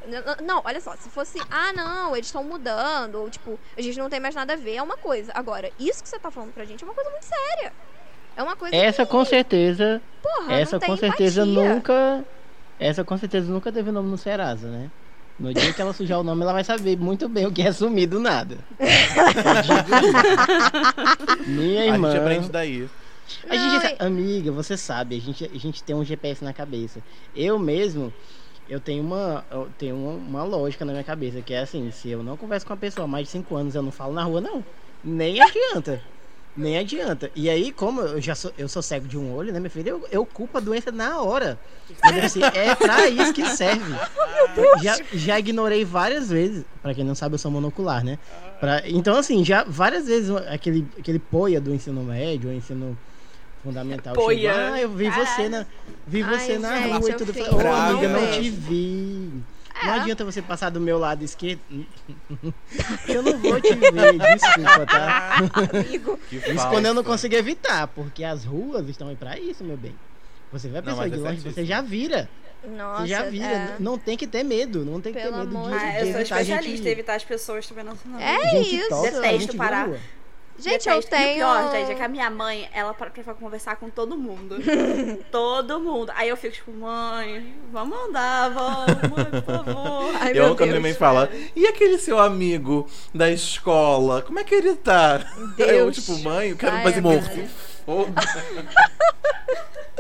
Não, 0.46 0.62
olha 0.64 0.80
só, 0.80 0.96
se 0.96 1.10
fosse, 1.10 1.38
ah, 1.52 1.74
não, 1.74 2.16
eles 2.16 2.28
estão 2.28 2.46
mudando, 2.46 3.16
ou 3.16 3.30
tipo, 3.30 3.60
a 3.78 3.82
gente 3.82 4.00
não 4.00 4.10
tem 4.10 4.22
mais 4.22 4.34
nada 4.34 4.54
a 4.54 4.56
ver, 4.56 4.76
é 4.76 4.82
uma 4.82 4.96
coisa. 4.96 5.34
Agora, 5.36 5.70
isso 5.78 6.02
que 6.02 6.08
você 6.08 6.18
tá 6.18 6.32
falando 6.32 6.54
pra 6.54 6.64
gente 6.64 6.82
é 6.82 6.88
uma 6.88 6.94
coisa 6.94 7.10
muito 7.10 7.26
séria. 7.26 7.74
É 8.38 8.42
uma 8.42 8.56
coisa 8.56 8.74
Essa 8.74 9.06
que, 9.06 9.12
com 9.12 9.26
certeza, 9.26 10.02
porra, 10.24 10.54
essa 10.54 10.76
não 10.78 10.80
tem 10.80 10.90
com 10.90 10.96
certeza 10.96 11.42
empatia. 11.46 11.74
nunca, 11.76 12.24
essa 12.80 13.04
com 13.04 13.18
certeza 13.18 13.52
nunca 13.52 13.70
teve 13.74 13.92
nome 13.92 14.10
no 14.10 14.18
Serasa, 14.18 14.70
né? 14.70 14.90
No 15.42 15.54
dia 15.54 15.74
que 15.74 15.82
ela 15.82 15.94
sujar 15.94 16.20
o 16.20 16.24
nome, 16.24 16.44
ela 16.44 16.54
vai 16.54 16.64
saber 16.64 16.98
muito 16.98 17.28
bem 17.28 17.46
o 17.48 17.52
que 17.52 17.62
é 17.62 17.72
sumir 17.72 18.08
do 18.08 18.20
nada. 18.20 18.58
Minha 21.48 21.82
A 21.82 21.86
irmã. 21.88 22.12
gente 22.12 22.22
aprende 22.22 22.50
daí. 22.50 22.90
A 23.50 23.56
Não, 23.56 23.82
gente, 23.82 24.04
amiga, 24.04 24.52
você 24.52 24.78
sabe, 24.78 25.18
a 25.18 25.20
gente, 25.20 25.46
a 25.46 25.58
gente 25.58 25.84
tem 25.84 25.96
um 25.96 26.04
GPS 26.04 26.44
na 26.44 26.54
cabeça. 26.54 27.02
Eu 27.34 27.58
mesmo, 27.58 28.14
eu 28.70 28.80
tenho 28.80 29.04
uma, 29.04 29.46
eu 29.50 29.70
tenho 29.78 29.96
uma, 29.96 30.14
uma 30.14 30.44
lógica 30.44 30.86
na 30.86 30.92
minha 30.92 31.04
cabeça, 31.04 31.42
que 31.42 31.54
é 31.54 31.60
assim, 31.60 31.90
se 31.92 32.10
eu 32.10 32.24
não 32.24 32.38
converso 32.38 32.66
com 32.66 32.74
uma 32.74 32.80
pessoa 32.80 33.06
há 33.06 33.08
mais 33.08 33.28
de 33.28 33.32
5 33.32 33.56
anos, 33.56 33.74
eu 33.74 33.82
não 33.82 33.92
falo 33.92 34.14
na 34.14 34.24
rua, 34.24 34.42
não. 34.42 34.64
Nem 35.04 35.42
adianta. 35.42 36.02
Nem 36.56 36.78
adianta. 36.78 37.32
E 37.34 37.50
aí, 37.50 37.72
como 37.72 38.02
eu 38.02 38.20
já 38.22 38.36
sou, 38.36 38.52
eu 38.58 38.68
sou 38.68 38.82
cego 38.82 39.08
de 39.08 39.18
um 39.18 39.34
olho, 39.34 39.54
né, 39.54 39.60
minha 39.60 39.70
filha? 39.70 39.90
Eu, 39.92 40.06
eu 40.12 40.26
culpo 40.26 40.58
a 40.58 40.62
doença 40.62 40.92
na 40.92 41.22
hora. 41.22 41.58
Mas 42.04 42.26
assim, 42.26 42.42
é 42.44 42.76
pra 42.76 43.08
isso 43.08 43.34
que 43.34 43.46
serve. 43.48 43.94
Já, 44.82 44.98
já 45.14 45.40
ignorei 45.40 45.86
várias 45.86 46.30
vezes. 46.30 46.66
Pra 46.82 46.94
quem 46.94 47.06
não 47.06 47.16
sabe, 47.16 47.36
eu 47.36 47.40
sou 47.40 47.50
monocular, 47.50 48.04
né? 48.04 48.20
Pra- 48.60 48.84
então, 48.86 49.16
assim, 49.18 49.46
já 49.46 49.64
várias 49.64 50.06
vezes 50.08 50.30
aquele, 50.30 50.86
aquele 51.00 51.20
poia 51.20 51.62
do 51.62 51.74
ensino 51.74 52.04
médio, 52.04 52.50
ou 52.50 52.56
ensino 52.56 52.98
fundamental. 53.64 54.14
Poia. 54.14 54.54
chegou, 54.54 54.74
ah, 54.74 54.82
eu 54.82 54.90
vi 54.90 55.10
você 55.10 55.48
na, 55.50 55.66
vi 56.06 56.22
Ai, 56.24 56.38
você 56.40 56.58
na 56.58 56.78
gente, 56.82 56.98
rua 56.98 57.10
e 57.10 57.14
tudo. 57.14 57.32
Ô, 57.32 57.62
eu 57.62 57.74
amiga, 57.74 58.08
não 58.10 58.32
te 58.32 58.50
vi. 58.50 59.32
Não 59.84 59.94
É. 59.96 60.00
adianta 60.00 60.24
você 60.26 60.42
passar 60.42 60.70
do 60.70 60.80
meu 60.80 60.98
lado 61.00 61.24
esquerdo. 61.24 61.62
Eu 63.08 63.24
não 63.24 63.38
vou 63.40 63.60
te 63.62 63.74
ver, 63.74 63.92
desculpa, 64.18 64.86
tá? 64.86 65.38
Amigo. 65.74 66.20
Isso 66.32 66.70
quando 66.70 66.86
eu 66.86 66.94
não 66.94 67.04
consigo 67.04 67.36
evitar, 67.36 67.88
porque 67.88 68.24
as 68.24 68.44
ruas 68.46 68.88
estão 68.90 69.08
aí 69.10 69.16
pra 69.16 69.38
isso, 69.40 69.64
meu 69.64 69.78
bem. 69.78 69.96
Você 70.52 70.68
vê 70.70 70.80
a 70.80 70.84
pessoa 70.84 71.10
de 71.10 71.16
é 71.16 71.20
longe, 71.20 71.42
você 71.42 71.66
já 71.66 71.82
vira. 71.82 72.30
Nossa, 72.78 73.02
Você 73.04 73.08
já 73.08 73.24
vira. 73.24 73.46
é. 73.46 73.76
Não 73.80 73.98
tem 73.98 74.16
que 74.16 74.28
ter 74.28 74.44
medo. 74.44 74.86
Não 74.86 75.02
tem 75.02 75.12
que 75.14 75.20
Pelo 75.20 75.32
ter 75.34 75.40
medo 75.40 75.58
amor 75.58 75.72
de, 75.72 75.80
de 75.80 75.84
Ah, 75.84 75.92
de 75.92 75.98
eu 76.08 76.12
sou 76.14 76.22
especialista 76.22 76.62
gente, 76.62 76.88
em 76.88 76.92
evitar 76.92 77.16
as 77.16 77.24
pessoas 77.24 77.66
também 77.68 77.84
não. 77.84 77.98
não. 78.06 78.20
É 78.20 78.50
gente 78.52 78.76
isso. 78.76 78.90
tóxica, 78.90 79.22
Detesto 79.22 79.52
de 79.54 79.58
parar. 79.58 79.88
rua. 79.88 79.98
Gente, 80.60 80.88
eu 80.88 80.96
Detesto. 80.96 81.16
E 81.16 81.18
tenho. 81.18 81.32
o 81.32 81.36
pior, 81.36 81.72
gente, 81.72 81.92
é 81.92 81.96
que 81.96 82.02
a 82.04 82.08
minha 82.08 82.30
mãe, 82.30 82.70
ela 82.74 82.94
para 82.94 83.10
pra 83.10 83.34
conversar 83.34 83.76
com 83.78 83.90
todo 83.90 84.16
mundo. 84.18 84.58
todo 85.32 85.80
mundo. 85.80 86.12
Aí 86.16 86.30
eu 86.30 86.38
fico 86.38 86.54
tipo, 86.54 86.72
mãe, 86.72 87.56
vamos 87.72 87.98
andar, 87.98 88.50
vamos, 88.50 88.88
mãe, 89.10 89.42
por 89.42 89.44
favor. 89.44 90.12
Ai, 90.22 90.38
Eu 90.38 90.56
quando 90.56 90.70
minha 90.70 90.82
mãe 90.82 90.94
fala, 90.94 91.30
e 91.56 91.66
aquele 91.66 91.98
seu 91.98 92.20
amigo 92.20 92.88
da 93.14 93.30
escola, 93.32 94.22
como 94.22 94.40
é 94.40 94.44
que 94.44 94.54
ele 94.54 94.76
tá? 94.76 95.26
Eu, 95.58 95.92
Deus. 95.92 95.96
tipo, 95.96 96.20
mãe, 96.20 96.50
eu 96.50 96.58
quero 96.58 96.76
Ai, 96.76 96.84
fazer 96.84 97.00
amiga. 97.00 97.22
morto. 97.22 97.50
Foda. 97.86 98.22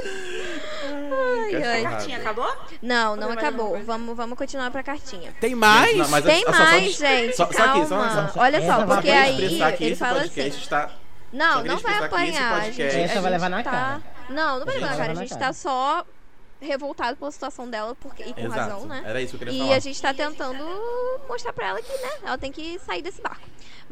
Ai, 0.03 1.55
ai. 1.63 1.85
A 1.85 1.89
cartinha 1.89 2.17
acabou? 2.17 2.55
Não, 2.81 3.15
não 3.15 3.31
acabou. 3.31 3.79
Vamos, 3.83 4.15
vamos 4.15 4.37
continuar 4.37 4.71
pra 4.71 4.83
cartinha. 4.83 5.33
Tem 5.39 5.53
mais? 5.55 5.95
Não, 5.97 6.07
mas 6.09 6.23
Tem 6.25 6.43
só- 6.43 6.51
só- 6.53 6.57
mais, 6.63 6.95
só- 6.95 7.05
gente. 7.05 7.35
Só, 7.35 7.45
só 7.51 7.63
aqui, 7.63 7.85
só, 7.85 7.97
calma. 7.97 8.29
só, 8.29 8.39
Olha 8.39 8.57
Essa 8.57 8.67
só, 8.67 8.85
vai 8.85 8.95
porque 8.97 9.09
aí 9.11 9.31
expressar 9.43 9.71
que 9.73 9.83
ele 9.83 9.91
esse 9.93 9.99
fala 9.99 10.21
podcast 10.21 10.49
assim. 10.49 10.59
está... 10.61 10.87
Só 10.87 10.93
Não, 11.37 11.57
queria 11.61 11.71
não 11.73 11.79
vai 11.79 11.93
expressar 11.93 11.99
que 11.99 12.15
esse 12.29 12.37
apanhar, 12.37 12.53
podcast- 12.61 12.75
gente. 12.75 13.03
Essa 13.03 13.19
A 13.19 13.21
vai 13.21 13.31
gente 13.31 13.41
levar 13.41 13.49
na 13.49 13.63
tá... 13.63 13.71
cara. 13.71 14.01
Não, 14.29 14.59
não 14.59 14.65
vai 14.65 14.75
Essa 14.75 14.85
levar 14.85 14.89
na 14.91 14.97
cara. 14.97 15.11
A 15.11 15.15
gente 15.15 15.37
tá 15.37 15.53
só 15.53 16.05
revoltado 16.59 17.17
pela 17.17 17.31
situação 17.31 17.69
dela, 17.69 17.95
porque, 17.99 18.21
e 18.23 18.33
com 18.33 18.41
Exato, 18.41 18.59
razão, 18.59 18.85
né? 18.85 19.01
era 19.05 19.19
isso 19.21 19.29
que 19.37 19.43
eu 19.43 19.47
queria 19.47 19.53
E 19.53 19.63
falar. 19.65 19.75
a 19.75 19.79
gente 19.79 20.01
tá 20.01 20.13
tentando 20.13 20.63
mostrar 21.27 21.53
pra 21.53 21.67
ela 21.69 21.81
que, 21.81 21.91
né, 21.91 22.09
ela 22.23 22.37
tem 22.37 22.51
que 22.51 22.77
sair 22.85 23.01
desse 23.01 23.19
barco. 23.21 23.41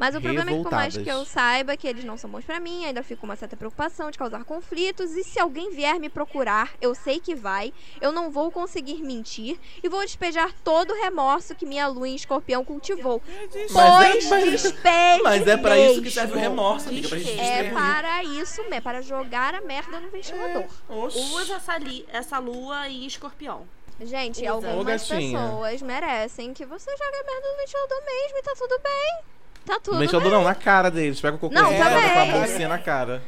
Mas 0.00 0.14
o 0.14 0.20
problema 0.20 0.50
é 0.50 0.54
que, 0.54 0.62
por 0.62 0.72
mais 0.72 0.96
que 0.96 1.08
eu 1.10 1.24
saiba 1.26 1.76
que 1.76 1.86
eles 1.86 2.04
não 2.04 2.16
são 2.16 2.30
bons 2.30 2.42
pra 2.42 2.58
mim, 2.58 2.86
ainda 2.86 3.02
fico 3.02 3.20
com 3.20 3.26
uma 3.26 3.36
certa 3.36 3.54
preocupação 3.54 4.10
de 4.10 4.16
causar 4.16 4.42
conflitos. 4.44 5.10
E 5.12 5.22
se 5.22 5.38
alguém 5.38 5.70
vier 5.72 6.00
me 6.00 6.08
procurar, 6.08 6.72
eu 6.80 6.94
sei 6.94 7.20
que 7.20 7.34
vai, 7.34 7.70
eu 8.00 8.10
não 8.10 8.30
vou 8.30 8.50
conseguir 8.50 9.02
mentir 9.02 9.58
e 9.82 9.88
vou 9.90 10.00
despejar 10.00 10.54
todo 10.64 10.92
o 10.92 10.96
remorso 11.02 11.54
que 11.54 11.66
minha 11.66 11.86
lua 11.86 12.08
em 12.08 12.14
escorpião 12.14 12.64
cultivou. 12.64 13.20
Mas 13.28 13.50
Pois 13.52 14.24
é, 14.24 14.28
mas, 14.30 14.50
despeje 14.62 15.22
mas 15.22 15.46
é 15.46 15.56
pra 15.58 15.78
isso 15.78 16.00
que 16.00 16.10
serve 16.10 16.32
o 16.32 16.38
remorso, 16.38 16.88
amiga, 16.88 17.06
pra 17.08 17.18
gente 17.18 17.38
É 17.38 17.66
É 17.66 17.70
para 17.70 18.24
isso 18.24 18.62
mesmo, 18.70 18.82
para 18.82 19.02
jogar 19.02 19.54
a 19.54 19.60
merda 19.60 20.00
no 20.00 20.08
ventilador. 20.08 20.64
Oxi. 20.88 21.18
Usa 21.18 21.56
essa, 21.56 21.76
li- 21.76 22.06
essa 22.10 22.38
lua 22.38 22.88
em 22.88 23.04
escorpião. 23.04 23.68
Gente, 24.00 24.40
Usa. 24.40 24.50
algumas 24.70 25.06
pessoas 25.06 25.82
merecem 25.82 26.54
que 26.54 26.64
você 26.64 26.90
jogue 26.90 27.16
a 27.16 27.24
merda 27.24 27.48
no 27.50 27.56
ventilador 27.58 28.02
mesmo 28.06 28.38
e 28.38 28.42
tá 28.42 28.54
tudo 28.56 28.80
bem. 28.82 29.39
Tá 29.64 29.78
tudo 29.80 29.94
No 29.94 30.00
ventilador 30.00 30.30
bem. 30.30 30.38
não, 30.38 30.44
na 30.44 30.54
cara 30.54 30.90
deles. 30.90 31.20
Pega 31.20 31.36
o 31.36 31.38
cocô 31.38 31.54
Não, 31.54 31.72
e 31.72 31.76
também. 31.78 31.94
bota 31.94 32.12
com 32.12 32.18
a 32.20 32.26
bolsinha 32.38 32.68
na 32.68 32.78
cara. 32.78 33.22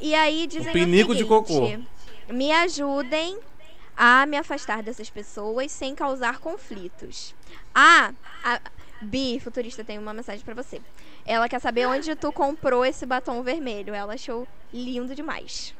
E 0.00 0.14
aí 0.14 0.46
dizem 0.46 0.70
Um 0.70 0.72
pinico 0.72 1.12
o 1.12 1.14
de 1.14 1.22
seguinte, 1.22 1.28
cocô. 1.28 2.32
Me 2.32 2.50
ajudem 2.52 3.38
a 3.96 4.26
me 4.26 4.36
afastar 4.36 4.82
dessas 4.82 5.08
pessoas 5.10 5.70
sem 5.70 5.94
causar 5.94 6.38
conflitos. 6.38 7.34
Ah, 7.74 8.12
a 8.42 8.60
Bi, 9.00 9.38
futurista, 9.38 9.84
tem 9.84 9.98
uma 9.98 10.14
mensagem 10.14 10.44
pra 10.44 10.54
você. 10.54 10.80
Ela 11.26 11.48
quer 11.48 11.60
saber 11.60 11.86
onde 11.86 12.14
tu 12.16 12.32
comprou 12.32 12.84
esse 12.84 13.04
batom 13.04 13.42
vermelho. 13.42 13.94
Ela 13.94 14.14
achou 14.14 14.48
lindo 14.72 15.14
demais. 15.14 15.74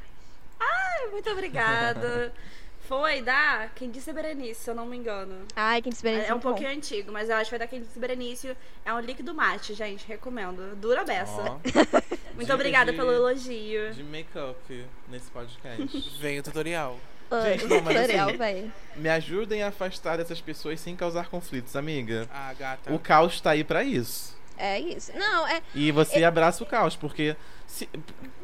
Muito 1.11 1.29
obrigada. 1.31 2.33
Foi 2.89 3.23
da 3.23 3.69
Quem 3.75 3.91
Disse 3.91 4.13
Berenice, 4.13 4.61
se 4.65 4.71
eu 4.71 4.75
não 4.75 4.85
me 4.87 4.97
engano. 4.97 5.47
Ai, 5.57 5.81
quem 5.81 5.91
disse 5.91 6.07
É 6.07 6.35
um 6.35 6.39
pouquinho 6.41 6.69
antigo, 6.71 7.11
mas 7.13 7.29
eu 7.31 7.37
acho 7.37 7.45
que 7.45 7.51
foi 7.51 7.59
da 7.59 7.67
Quem 7.67 7.81
Disse 7.81 7.99
Berenice. 7.99 8.57
É 8.85 8.93
um 8.93 9.01
líquido 9.01 9.35
mate, 9.35 9.73
gente. 9.75 10.07
Recomendo. 10.07 10.77
Dura 10.77 11.03
beça. 11.05 11.33
Ó, 11.41 11.59
Muito 12.35 12.41
dica 12.41 12.55
obrigada 12.55 12.91
de- 12.93 12.97
pelo 12.99 13.13
elogio. 13.13 13.93
de 13.95 14.03
make-up 14.03 14.87
nesse 15.09 15.31
podcast. 15.31 16.11
Vem 16.21 16.39
o 16.39 16.43
tutorial. 16.43 16.99
Gente, 17.45 17.65
não, 17.67 17.81
mas 17.81 17.97
Tutorial, 17.97 18.29
assim- 18.29 18.37
velho. 18.39 18.73
Me 18.97 19.09
ajudem 19.09 19.63
a 19.63 19.69
afastar 19.69 20.19
dessas 20.19 20.41
pessoas 20.41 20.79
sem 20.81 20.95
causar 20.95 21.29
conflitos, 21.29 21.75
amiga. 21.75 22.29
Ah, 22.33 22.53
gata. 22.59 22.93
O 22.93 22.99
caos 22.99 23.41
tá 23.41 23.51
aí 23.53 23.65
pra 23.65 23.83
isso. 23.83 24.34
É 24.57 24.79
isso. 24.79 25.11
Não, 25.17 25.47
é. 25.49 25.61
E 25.75 25.91
você 25.91 26.23
abraça 26.25 26.63
o 26.63 26.67
caos, 26.67 26.95
porque. 26.97 27.37
se- 27.67 27.89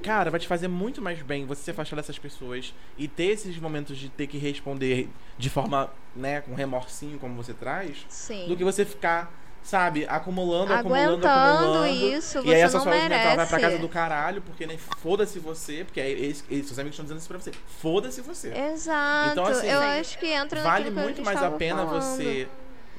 cara, 0.03 0.31
vai 0.31 0.41
te 0.41 0.47
fazer 0.49 0.67
muito 0.69 1.01
mais 1.01 1.21
bem 1.23 1.47
você 1.47 1.63
se 1.63 1.71
afastar 1.71 1.97
dessas 1.97 2.19
pessoas 2.19 2.75
e 2.99 3.07
ter 3.07 3.27
esses 3.27 3.57
momentos 3.59 3.97
de 3.99 4.09
ter 4.09 4.27
que 4.27 4.39
responder 4.39 5.09
de 5.39 5.49
forma, 5.51 5.91
né, 6.17 6.41
com 6.41 6.55
remorsinho, 6.55 7.19
como 7.19 7.35
você 7.35 7.53
traz, 7.55 8.05
Sim. 8.09 8.49
do 8.49 8.57
que 8.57 8.65
você 8.65 8.85
ficar, 8.85 9.31
sabe, 9.63 10.05
acumulando, 10.09 10.73
acumulando, 10.73 11.27
Aguentando 11.27 11.29
acumulando. 11.29 11.87
isso, 11.87 12.39
e 12.45 12.55
aí 12.55 12.61
você 12.69 12.77
a 12.77 12.81
sua 12.81 12.91
mental 12.91 13.37
vai 13.37 13.47
pra 13.47 13.61
casa 13.61 13.79
do 13.79 13.89
caralho, 13.89 14.43
porque 14.43 14.67
né, 14.67 14.77
foda-se 14.99 15.39
você, 15.39 15.85
porque 15.85 16.01
aí 16.01 16.11
eles, 16.13 16.45
eles, 16.51 16.67
seus 16.67 16.79
amigos 16.79 16.95
estão 16.95 17.05
dizendo 17.05 17.19
isso 17.19 17.29
pra 17.29 17.39
você. 17.39 17.53
Foda-se 17.81 18.21
você. 18.23 18.53
Exato. 18.53 19.31
Então, 19.33 19.45
assim, 19.47 19.67
eu 19.69 19.81
acho 19.81 20.19
que 20.19 20.27
entra 20.27 20.63
vale 20.63 20.85
que 20.87 20.91
muito 20.91 21.17
gente 21.19 21.25
mais 21.25 21.43
a 21.43 21.51
pena 21.51 21.85
falando. 21.87 22.03
você 22.03 22.49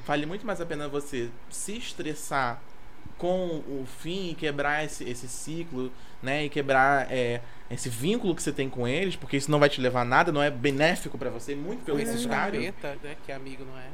vale 0.06 0.24
muito 0.26 0.46
mais 0.46 0.60
a 0.60 0.66
pena 0.66 0.88
você 0.88 1.28
se 1.50 1.76
estressar 1.76 2.60
com 3.22 3.62
o 3.68 3.86
fim 4.00 4.30
e 4.30 4.34
quebrar 4.34 4.84
esse, 4.84 5.08
esse 5.08 5.28
ciclo 5.28 5.92
né 6.20 6.44
e 6.44 6.48
quebrar 6.48 7.06
é, 7.08 7.40
esse 7.70 7.88
vínculo 7.88 8.34
que 8.34 8.42
você 8.42 8.50
tem 8.50 8.68
com 8.68 8.88
eles 8.88 9.14
porque 9.14 9.36
isso 9.36 9.48
não 9.48 9.60
vai 9.60 9.68
te 9.68 9.80
levar 9.80 10.00
a 10.00 10.04
nada 10.04 10.32
não 10.32 10.42
é 10.42 10.50
benéfico 10.50 11.16
pra 11.16 11.30
você 11.30 11.54
muito 11.54 11.84
pelo 11.84 12.00
Esses 12.00 12.22
contrário 12.22 12.60
né? 12.60 12.74
Que 13.24 13.30
amigo 13.30 13.64
não 13.64 13.78
é. 13.78 13.86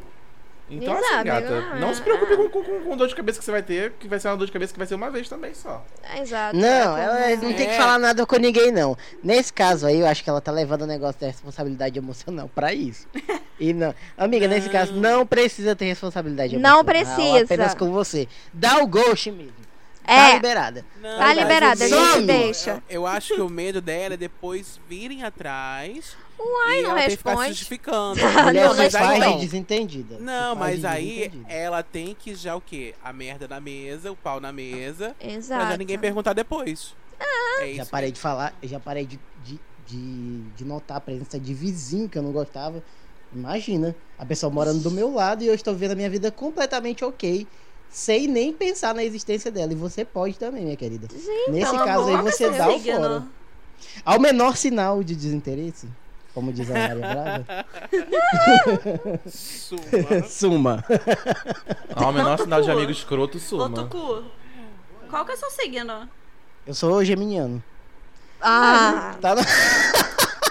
Então 0.70 0.96
Exato, 0.98 1.14
assim 1.14 1.24
gata 1.24 1.60
não 1.80 1.90
é. 1.90 1.94
se 1.94 2.02
preocupe 2.02 2.36
com, 2.36 2.48
com, 2.48 2.62
com 2.82 2.96
dor 2.96 3.08
de 3.08 3.14
cabeça 3.14 3.38
que 3.38 3.44
você 3.44 3.50
vai 3.50 3.62
ter 3.62 3.92
que 3.98 4.06
vai 4.06 4.20
ser 4.20 4.28
uma 4.28 4.36
dor 4.36 4.46
de 4.46 4.52
cabeça 4.52 4.72
que 4.72 4.78
vai 4.78 4.86
ser 4.86 4.94
uma 4.94 5.10
vez 5.10 5.28
também 5.28 5.54
só 5.54 5.84
Exato. 6.20 6.56
Não, 6.56 6.96
é 6.96 7.04
ela 7.04 7.30
não 7.36 7.52
tem 7.54 7.66
que 7.66 7.74
É. 7.74 7.76
falar 7.76 7.98
nada 7.98 8.24
com 8.26 8.36
ninguém, 8.36 8.70
não. 8.72 8.96
Nesse 9.22 9.52
caso 9.52 9.86
aí, 9.86 10.00
eu 10.00 10.06
acho 10.06 10.22
que 10.24 10.30
ela 10.30 10.40
tá 10.40 10.50
levando 10.52 10.82
o 10.82 10.86
negócio 10.86 11.20
da 11.20 11.26
responsabilidade 11.26 11.98
emocional 11.98 12.50
pra 12.54 12.72
isso. 12.74 13.06
E 13.60 13.72
não. 13.72 13.92
Amiga, 14.16 14.46
nesse 14.46 14.68
caso, 14.70 14.92
não 14.94 15.26
precisa 15.26 15.74
ter 15.74 15.86
responsabilidade 15.86 16.56
Não 16.56 16.80
emocional. 16.80 16.84
precisa. 16.84 17.44
Apenas 17.44 17.74
com 17.74 17.90
você. 17.90 18.28
Dá 18.52 18.78
o 18.82 18.86
ghost 18.86 19.30
mesmo. 19.32 19.52
Tá 20.06 20.12
É, 20.30 20.34
liberada. 20.34 20.84
Não, 21.02 21.18
Tá 21.18 21.34
liberada, 21.34 21.80
o 21.80 21.84
a 21.84 21.88
gente 22.14 22.26
deixa. 22.26 22.70
Eu, 22.88 23.02
eu 23.02 23.06
acho 23.06 23.34
que 23.34 23.40
o 23.40 23.48
medo 23.48 23.80
dela 23.80 24.14
é 24.14 24.16
depois 24.16 24.78
virem 24.88 25.24
atrás. 25.24 26.16
Uai, 26.38 26.78
e 26.78 26.82
não 26.82 26.90
ela 26.90 27.00
tem 27.00 27.10
que 27.10 27.16
ficar 27.16 27.30
se 27.30 27.36
responde. 27.36 27.48
justificando. 27.48 28.20
Mulher 28.44 28.68
não, 28.68 28.74
se 28.74 28.98
mas 28.98 29.18
não. 29.20 29.34
de 29.34 29.40
desentendida. 29.44 30.18
Não, 30.18 30.54
mas 30.54 30.84
aí 30.84 31.30
ela 31.48 31.82
tem 31.82 32.14
que 32.14 32.34
já 32.34 32.54
o 32.54 32.60
quê? 32.60 32.94
A 33.02 33.12
merda 33.12 33.48
na 33.48 33.60
mesa, 33.60 34.12
o 34.12 34.16
pau 34.16 34.40
na 34.40 34.52
mesa, 34.52 35.16
Exato. 35.20 35.60
pra 35.60 35.70
já 35.72 35.76
ninguém 35.76 35.98
perguntar 35.98 36.32
depois. 36.32 36.94
É 37.60 37.74
Já 37.74 37.84
parei 37.84 38.12
de 38.12 38.20
falar, 38.20 38.54
já 38.62 38.78
parei 38.78 39.04
de, 39.04 39.18
de, 39.44 39.58
de, 39.86 40.40
de 40.56 40.64
notar 40.64 40.98
a 40.98 41.00
presença 41.00 41.38
de 41.40 41.52
vizinho 41.52 42.08
que 42.08 42.16
eu 42.16 42.22
não 42.22 42.30
gostava. 42.30 42.82
Imagina, 43.34 43.94
a 44.16 44.24
pessoa 44.24 44.50
morando 44.50 44.80
do 44.80 44.90
meu 44.90 45.12
lado 45.12 45.42
e 45.42 45.46
eu 45.48 45.54
estou 45.54 45.74
vendo 45.74 45.92
a 45.92 45.94
minha 45.96 46.08
vida 46.08 46.30
completamente 46.30 47.04
ok, 47.04 47.46
sem 47.90 48.26
nem 48.28 48.52
pensar 48.52 48.94
na 48.94 49.02
existência 49.02 49.50
dela. 49.50 49.72
E 49.72 49.76
você 49.76 50.04
pode 50.04 50.38
também, 50.38 50.64
minha 50.64 50.76
querida. 50.76 51.08
Sim, 51.10 51.50
Nesse 51.50 51.72
caso 51.72 52.08
aí 52.08 52.22
você 52.22 52.48
dá 52.50 52.70
o 52.70 52.78
fora. 52.78 53.26
Ao 54.04 54.18
menor 54.20 54.56
sinal 54.56 55.02
de 55.02 55.14
desinteresse, 55.14 55.88
como 56.38 56.52
diz 56.52 56.70
a 56.70 56.74
Maria 56.74 56.94
Braga, 56.94 57.44
Suma. 59.28 60.22
suma. 60.28 60.84
ao 61.96 62.12
menor 62.12 62.38
sinal 62.38 62.62
de 62.62 62.70
amigo 62.70 62.92
escroto 62.92 63.38
Ô, 63.38 63.40
suma 63.40 63.68
Tucu, 63.70 64.22
qual 65.10 65.24
que 65.24 65.32
é 65.32 65.34
o 65.34 65.36
seu 65.36 65.50
signo? 65.50 66.08
Eu 66.64 66.74
sou 66.74 67.04
geminiano. 67.04 67.60
Ah, 68.40 69.16
Tá 69.20 69.34
na- 69.34 69.42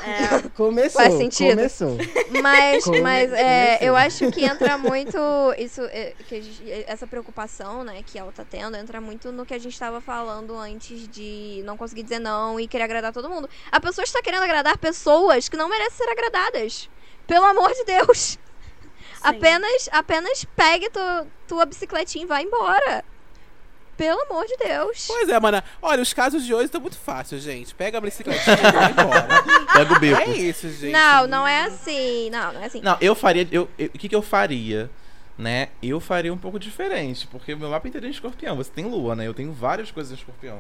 É, 0.08 0.50
Começou. 0.56 1.02
Faz 1.02 1.14
sentido. 1.16 1.56
Começou. 1.56 1.98
mas, 2.42 2.84
Come- 2.84 3.02
mas 3.02 3.32
é, 3.34 3.66
começou. 3.78 3.88
eu 3.88 3.96
acho 3.96 4.32
que 4.32 4.46
entra 4.46 4.78
muito 4.80 5.18
isso, 5.58 5.82
é, 5.84 6.14
que 6.28 6.42
gente- 6.42 6.86
essa 6.88 7.06
preocupação, 7.06 7.84
né, 7.84 8.02
que 8.06 8.18
ela 8.18 8.32
tá 8.32 8.46
tendo, 8.50 8.78
entra 8.78 9.00
muito 9.02 9.32
no 9.32 9.46
que 9.46 9.54
a 9.54 9.60
gente 9.60 9.78
tava 9.78 10.00
falando 10.02 10.56
antes 10.58 11.08
de 11.08 11.62
não 11.66 11.76
conseguir 11.78 12.04
dizer 12.04 12.20
não 12.20 12.60
e 12.60 12.68
querer 12.68 12.84
agradar 12.84 13.12
todo 13.14 13.30
mundo. 13.30 13.50
A 13.72 13.80
pessoa 13.80 14.04
está 14.04 14.22
querendo 14.22 14.44
agradar 14.44 14.78
pessoas 14.78 15.50
que 15.50 15.58
não 15.58 15.70
merecem 15.70 15.98
ser 15.98 16.10
agradadas. 16.10 16.90
Pelo 17.26 17.46
amor 17.46 17.72
de 17.74 17.84
Deus. 17.84 18.20
sim. 18.20 18.38
Apenas, 19.22 19.90
apenas 19.92 20.46
pegue 20.56 20.90
tu, 20.90 21.00
tua 21.48 21.66
bicicletinha 21.66 22.24
e 22.24 22.28
vá 22.28 22.42
embora. 22.42 23.04
Pelo 23.98 24.22
amor 24.22 24.46
de 24.46 24.56
Deus. 24.58 25.06
Pois 25.08 25.28
é, 25.28 25.40
mana. 25.40 25.64
Olha, 25.82 26.02
os 26.04 26.14
casos 26.14 26.46
de 26.46 26.54
hoje 26.54 26.66
estão 26.66 26.80
muito 26.80 26.98
fáceis, 26.98 27.42
gente. 27.42 27.74
Pega 27.74 27.98
a 27.98 28.02
bicicletinha 28.02 28.56
e 28.56 28.72
vai 28.72 28.92
embora. 28.92 29.28
pega 29.74 29.94
o 29.94 30.00
beco 30.00 30.22
É 30.22 30.36
isso, 30.38 30.70
gente. 30.70 30.92
Não, 30.92 31.26
não 31.28 31.48
é 31.48 31.64
assim. 31.64 32.30
Não, 32.30 32.54
não 32.54 32.62
é 32.62 32.66
assim. 32.66 32.82
Não, 32.82 32.96
eu 33.02 33.16
faria. 33.16 33.48
eu- 33.52 33.68
eu- 33.78 33.88
O 33.88 33.98
que, 33.98 34.08
que 34.08 34.16
eu 34.16 34.22
faria? 34.22 34.90
Né? 35.38 35.70
Eu 35.84 36.00
faria 36.00 36.34
um 36.34 36.38
pouco 36.38 36.60
diferente, 36.60 37.28
porque 37.28 37.54
o 37.54 37.58
meu 37.58 37.70
mapa 37.70 37.88
inteiro 37.88 38.06
é 38.06 38.10
em 38.10 38.12
escorpião. 38.12 38.56
Você 38.56 38.72
tem 38.72 38.86
lua, 38.86 39.16
né? 39.16 39.28
Eu 39.28 39.34
tenho 39.34 39.52
várias 39.52 39.92
coisas 39.92 40.12
em 40.12 40.16
escorpião. 40.16 40.60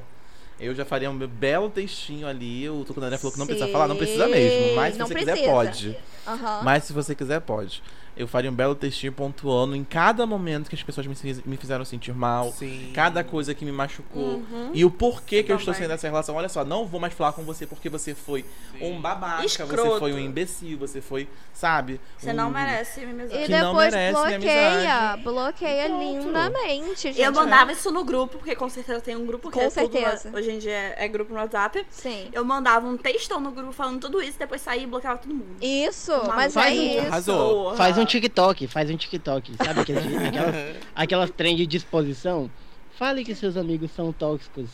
Eu 0.60 0.74
já 0.74 0.84
faria 0.86 1.10
um 1.10 1.14
meu 1.14 1.28
belo 1.28 1.70
textinho 1.70 2.28
ali. 2.28 2.68
O 2.70 2.84
Tucunaré 2.84 3.18
falou 3.18 3.32
que 3.32 3.38
não 3.40 3.46
precisa 3.46 3.68
falar, 3.72 3.88
não 3.88 3.96
precisa 3.96 4.28
mesmo. 4.28 4.76
Mas 4.76 4.94
se 4.94 5.00
não 5.00 5.06
você 5.08 5.14
precisa. 5.14 5.36
quiser, 5.38 5.52
pode. 5.52 5.98
Aham. 6.28 6.62
Mas 6.64 6.84
se 6.84 6.94
você 6.94 7.14
quiser, 7.14 7.40
pode. 7.42 7.84
Eu 8.18 8.28
faria 8.28 8.50
um 8.50 8.54
belo 8.54 8.74
textinho 8.76 9.12
pontuando 9.14 9.76
em 9.76 9.84
cada 9.84 10.26
momento 10.26 10.70
que 10.70 10.76
as 10.76 10.84
pessoas 10.84 11.06
me, 11.08 11.16
me 11.46 11.58
fizeram 11.58 11.86
sentir 11.86 12.14
mal. 12.14 12.52
Sim. 12.52 12.92
Cada 12.94 13.24
coisa 13.24 13.54
que 13.54 13.64
me 13.64 13.72
machucou. 13.72 14.38
Uhum. 14.38 14.72
E 14.74 14.84
o 14.84 14.90
porquê 14.92 15.44
que 15.44 15.52
eu 15.52 15.58
estou 15.58 15.74
saindo 15.74 15.90
dessa 15.90 16.08
relação. 16.08 16.36
Olha 16.36 16.50
só, 16.50 16.66
não 16.66 16.86
vou 16.86 17.00
mais 17.00 17.14
falar 17.14 17.34
com 17.34 17.44
você 17.44 17.66
porque 17.68 17.90
você 17.90 18.16
foi 18.16 18.44
um 18.82 19.00
babaca, 19.00 19.42
você 19.48 19.64
Escroto. 19.64 20.00
foi 20.00 20.14
um 20.14 20.20
imbecil, 20.20 20.78
você 20.78 21.00
foi, 21.02 21.28
sabe? 21.54 22.00
Você 22.18 22.32
um- 22.32 22.34
não 22.34 22.50
merece 22.50 23.02
me 23.06 23.12
amizade. 23.12 23.44
E 23.44 23.48
depois 23.48 23.94
minha 23.94 24.12
bloqueia. 24.14 25.18
Bloqueia 25.24 25.88
lindamente, 25.88 27.02
gente. 27.14 27.22
Eu 27.22 27.32
mandava 27.32 27.72
isso 27.72 27.92
no 27.92 28.04
grupo, 28.04 28.38
porque 28.38 28.56
com 28.56 28.70
certeza 28.70 29.00
tem 29.02 29.16
um 29.16 29.26
grupo 29.26 29.50
que 29.50 29.56
Com 29.60 29.62
é 29.66 29.70
tudo 29.70 29.92
certeza. 29.92 30.32
hoje 30.34 30.52
em 30.52 30.60
dia 30.60 30.72
é, 30.72 30.96
é 31.06 31.08
grupo 31.08 31.34
no 31.34 31.40
WhatsApp. 31.40 31.86
Sim. 31.90 32.30
Eu 32.34 32.44
mandava 32.44 32.88
um 32.88 32.98
textão 32.98 33.40
no 33.40 33.52
grupo 33.52 33.72
falando 33.72 34.00
tudo 34.02 34.22
isso, 34.22 34.38
depois 34.40 34.62
saía 34.62 34.84
e 34.84 34.88
bloqueava 34.88 35.18
todo 35.20 35.34
mundo. 35.34 35.58
Isso, 35.62 36.12
Maluco. 36.12 36.36
mas 36.36 36.54
Faz 36.54 36.78
é 36.78 36.80
um- 36.82 36.84
isso. 36.98 37.08
Arrasou. 37.08 37.76
Faz 37.76 37.98
um 37.98 38.06
TikTok, 38.08 38.68
faz 38.68 38.90
um 38.90 38.98
TikTok. 38.98 39.54
Sabe 39.58 39.82
aquelas, 39.82 40.06
aquelas, 40.06 40.76
aquelas 40.96 41.30
trem 41.32 41.56
de 41.56 41.68
disposição? 41.68 42.50
Fale 42.98 43.24
que 43.24 43.36
seus 43.36 43.56
amigos 43.56 43.92
são 43.92 44.12
tóxicos. 44.12 44.70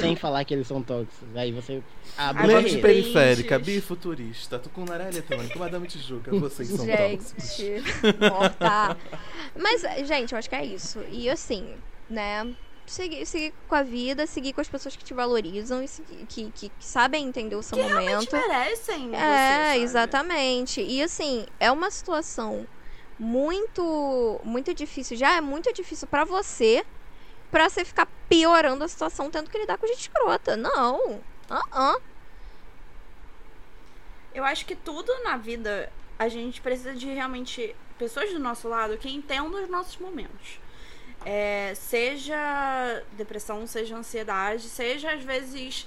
sem 0.00 0.16
falar 0.16 0.44
que 0.44 0.54
eles 0.54 0.66
são 0.66 0.82
tóxicos. 0.82 1.28
Aí 1.34 1.52
você 1.52 1.82
abre 2.16 2.42
a 2.54 2.58
Lente 2.58 2.78
periférica, 2.78 3.58
bifuturista, 3.58 4.58
tucunaré 4.58 5.08
eletrônico, 5.08 5.58
Madame 5.58 5.86
Tijuca, 5.86 6.30
vocês 6.30 6.68
são 6.68 6.86
tóxicos. 6.86 7.56
Gente, 7.56 7.84
morta. 8.30 8.96
Mas, 9.56 9.82
gente, 10.06 10.32
eu 10.32 10.38
acho 10.38 10.48
que 10.48 10.54
é 10.54 10.64
isso. 10.64 11.00
E 11.10 11.28
assim, 11.28 11.74
né? 12.08 12.54
Seguir, 12.88 13.26
seguir 13.26 13.54
com 13.68 13.74
a 13.74 13.82
vida, 13.82 14.26
seguir 14.26 14.52
com 14.52 14.60
as 14.60 14.68
pessoas 14.68 14.96
que 14.96 15.04
te 15.04 15.12
valorizam 15.14 15.82
e 15.82 15.88
seguir- 15.88 16.26
que, 16.26 16.50
que, 16.52 16.68
que 16.70 16.84
sabem 16.84 17.26
entender 17.26 17.54
o 17.56 17.62
seu 17.62 17.76
Realmente 17.78 18.10
momento. 18.14 18.32
merecem. 18.36 19.14
É, 19.14 19.72
você, 19.74 19.80
exatamente. 19.80 20.80
E 20.80 21.02
assim, 21.02 21.46
é 21.60 21.70
uma 21.70 21.90
situação 21.90 22.66
muito 23.18 24.40
muito 24.44 24.72
difícil. 24.72 25.16
Já 25.16 25.36
é 25.36 25.40
muito 25.40 25.72
difícil 25.72 26.06
pra 26.08 26.24
você 26.24 26.84
pra 27.50 27.68
você 27.68 27.84
ficar 27.84 28.06
piorando 28.28 28.84
a 28.84 28.88
situação 28.88 29.30
tendo 29.30 29.50
que 29.50 29.58
lidar 29.58 29.76
com 29.78 29.86
gente 29.86 30.00
escrota. 30.00 30.56
Não. 30.56 31.20
Ah, 31.50 31.62
ah. 31.72 31.96
Eu 34.34 34.44
acho 34.44 34.66
que 34.66 34.76
tudo 34.76 35.12
na 35.24 35.36
vida 35.36 35.90
a 36.18 36.28
gente 36.28 36.60
precisa 36.60 36.94
de 36.94 37.06
realmente 37.06 37.74
pessoas 37.98 38.30
do 38.32 38.38
nosso 38.38 38.68
lado 38.68 38.96
que 38.98 39.08
entendam 39.10 39.62
os 39.62 39.68
nossos 39.68 39.96
momentos. 39.96 40.60
É, 41.24 41.74
seja 41.74 43.02
depressão, 43.12 43.66
seja 43.66 43.96
ansiedade, 43.96 44.62
seja 44.62 45.12
às 45.12 45.22
vezes 45.22 45.86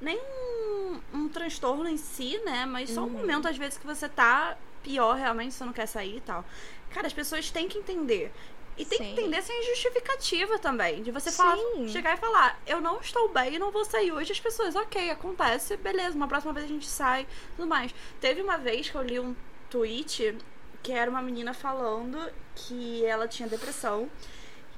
nem 0.00 0.18
um, 0.18 1.00
um 1.12 1.28
transtorno 1.28 1.88
em 1.88 1.96
si, 1.96 2.40
né? 2.44 2.64
Mas 2.64 2.90
só 2.90 3.02
um 3.02 3.10
momento, 3.10 3.48
às 3.48 3.56
vezes, 3.56 3.76
que 3.76 3.86
você 3.86 4.08
tá 4.08 4.56
pior 4.82 5.16
realmente, 5.16 5.54
você 5.54 5.64
não 5.64 5.72
quer 5.72 5.86
sair 5.86 6.16
e 6.16 6.20
tal. 6.20 6.44
Cara, 6.90 7.06
as 7.06 7.12
pessoas 7.12 7.50
têm 7.50 7.68
que 7.68 7.78
entender. 7.78 8.32
E 8.76 8.84
tem 8.84 8.98
que 8.98 9.04
Sim. 9.04 9.12
entender 9.12 9.42
sem 9.42 9.60
justificativa 9.64 10.56
também. 10.58 11.02
De 11.02 11.10
você 11.10 11.32
falar, 11.32 11.58
chegar 11.88 12.16
e 12.16 12.16
falar, 12.16 12.60
eu 12.64 12.80
não 12.80 13.00
estou 13.00 13.28
bem 13.28 13.54
e 13.54 13.58
não 13.58 13.72
vou 13.72 13.84
sair 13.84 14.12
hoje. 14.12 14.30
As 14.30 14.38
pessoas, 14.38 14.76
ok, 14.76 15.10
acontece, 15.10 15.76
beleza, 15.76 16.16
uma 16.16 16.28
próxima 16.28 16.52
vez 16.52 16.64
a 16.66 16.68
gente 16.68 16.86
sai, 16.86 17.26
tudo 17.56 17.66
mais. 17.66 17.92
Teve 18.20 18.40
uma 18.40 18.56
vez 18.56 18.88
que 18.88 18.94
eu 18.94 19.02
li 19.02 19.18
um 19.18 19.34
tweet 19.68 20.38
que 20.80 20.92
era 20.92 21.10
uma 21.10 21.20
menina 21.20 21.52
falando 21.52 22.18
que 22.54 23.04
ela 23.04 23.26
tinha 23.26 23.48
depressão 23.48 24.08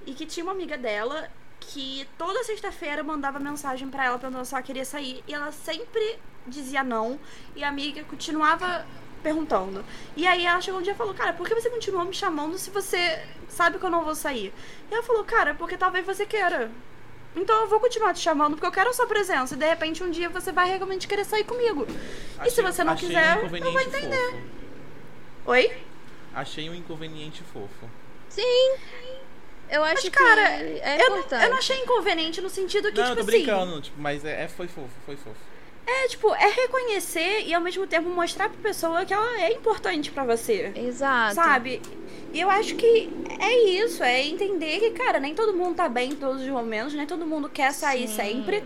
e 0.07 0.13
que 0.13 0.27
tinha 0.27 0.45
uma 0.45 0.53
amiga 0.53 0.77
dela 0.79 1.29
que 1.61 2.09
toda 2.17 2.43
sexta-feira 2.43 3.03
mandava 3.03 3.39
mensagem 3.39 3.89
pra 3.89 4.05
ela 4.05 4.19
perguntando 4.19 4.45
se 4.45 4.55
ela 4.55 4.63
queria 4.63 4.85
sair 4.85 5.23
e 5.29 5.35
ela 5.35 5.53
sempre 5.53 6.19
dizia 6.47 6.83
não 6.83 7.19
e 7.55 7.63
a 7.63 7.69
amiga 7.69 8.03
continuava 8.05 8.87
perguntando. 9.23 9.85
E 10.17 10.27
aí 10.27 10.47
ela 10.47 10.61
chegou 10.61 10.81
um 10.81 10.83
dia 10.83 10.95
e 10.95 10.97
falou: 10.97 11.15
"Cara, 11.15 11.33
por 11.35 11.47
que 11.47 11.55
você 11.55 11.69
continua 11.69 12.05
me 12.05 12.15
chamando 12.15 12.57
se 12.57 12.71
você 12.71 13.23
sabe 13.49 13.79
que 13.79 13.85
eu 13.85 13.91
não 13.91 14.05
vou 14.05 14.15
sair?" 14.15 14.53
E 14.91 14.95
ela 14.95 15.03
falou: 15.03 15.25
"Cara, 15.25 15.55
porque 15.55 15.77
talvez 15.77 16.05
você 16.07 16.25
queira. 16.25 16.71
Então 17.37 17.61
eu 17.61 17.69
vou 17.69 17.79
continuar 17.79 18.13
te 18.13 18.21
chamando 18.21 18.55
porque 18.55 18.67
eu 18.67 18.73
quero 18.73 18.91
a 18.91 18.93
sua 18.93 19.07
presença. 19.07 19.55
E 19.55 19.59
de 19.59 19.67
repente 19.67 20.03
um 20.03 20.11
dia 20.11 20.29
você 20.29 20.51
vai 20.51 20.69
realmente 20.69 21.07
querer 21.07 21.25
sair 21.25 21.45
comigo. 21.45 21.87
e 22.45 22.51
se 22.51 22.63
você 22.63 22.83
não 22.83 22.95
achei 22.95 23.09
quiser, 23.09 23.39
um 23.39 23.43
não 23.43 23.49
vai 23.49 23.61
inconveniente 23.61 23.97
entender. 23.99 24.31
fofo. 24.31 24.43
Oi? 25.47 25.73
Achei 26.35 26.71
um 26.71 26.75
inconveniente 26.75 27.43
fofo. 27.53 27.89
Sim. 28.29 28.77
Eu 29.71 29.85
acho 29.85 29.95
Mas, 29.95 30.03
que 30.03 30.11
cara, 30.11 30.41
é 30.41 30.97
eu, 30.97 31.11
não- 31.11 31.19
importante. 31.19 31.45
eu 31.45 31.51
não 31.51 31.59
achei 31.59 31.79
inconveniente 31.79 32.41
no 32.41 32.51
sentido 32.51 32.91
que, 32.93 33.01
não, 33.01 33.09
eu 33.11 33.17
tipo 33.17 33.25
tô 33.27 33.31
assim. 33.31 33.45
brincando, 33.45 33.81
tipo, 33.81 34.01
mas 34.01 34.25
é, 34.25 34.45
é- 34.45 34.49
foi 34.49 34.67
fofo, 34.67 34.91
foi 35.07 35.17
fofo. 35.17 35.37
É, 35.87 36.09
tipo, 36.09 36.33
é 36.35 36.49
reconhecer 36.49 37.45
e 37.47 37.55
ao 37.55 37.61
mesmo 37.61 37.87
tempo 37.87 38.09
mostrar 38.09 38.49
pra 38.49 38.59
pessoa 38.63 39.05
que 39.05 39.13
ela 39.13 39.41
é 39.43 39.53
importante 39.53 40.11
pra 40.11 40.25
você. 40.25 40.73
Exato. 40.77 41.35
Sabe? 41.35 41.81
E 42.33 42.41
eu 42.41 42.49
acho 42.51 42.77
que 42.77 43.11
é 43.41 43.65
isso, 43.85 44.03
é 44.03 44.25
entender 44.25 44.79
que, 44.79 44.91
cara, 44.91 45.19
nem 45.19 45.35
todo 45.35 45.53
mundo 45.53 45.75
tá 45.77 45.89
bem 45.89 46.11
em 46.11 46.15
todos 46.17 46.43
os 46.43 46.49
momentos, 46.49 46.95
nem 46.95 47.07
todo 47.07 47.27
mundo 47.27 47.49
quer 47.49 47.73
sair 47.73 48.07
Sim. 48.07 48.15
sempre. 48.17 48.63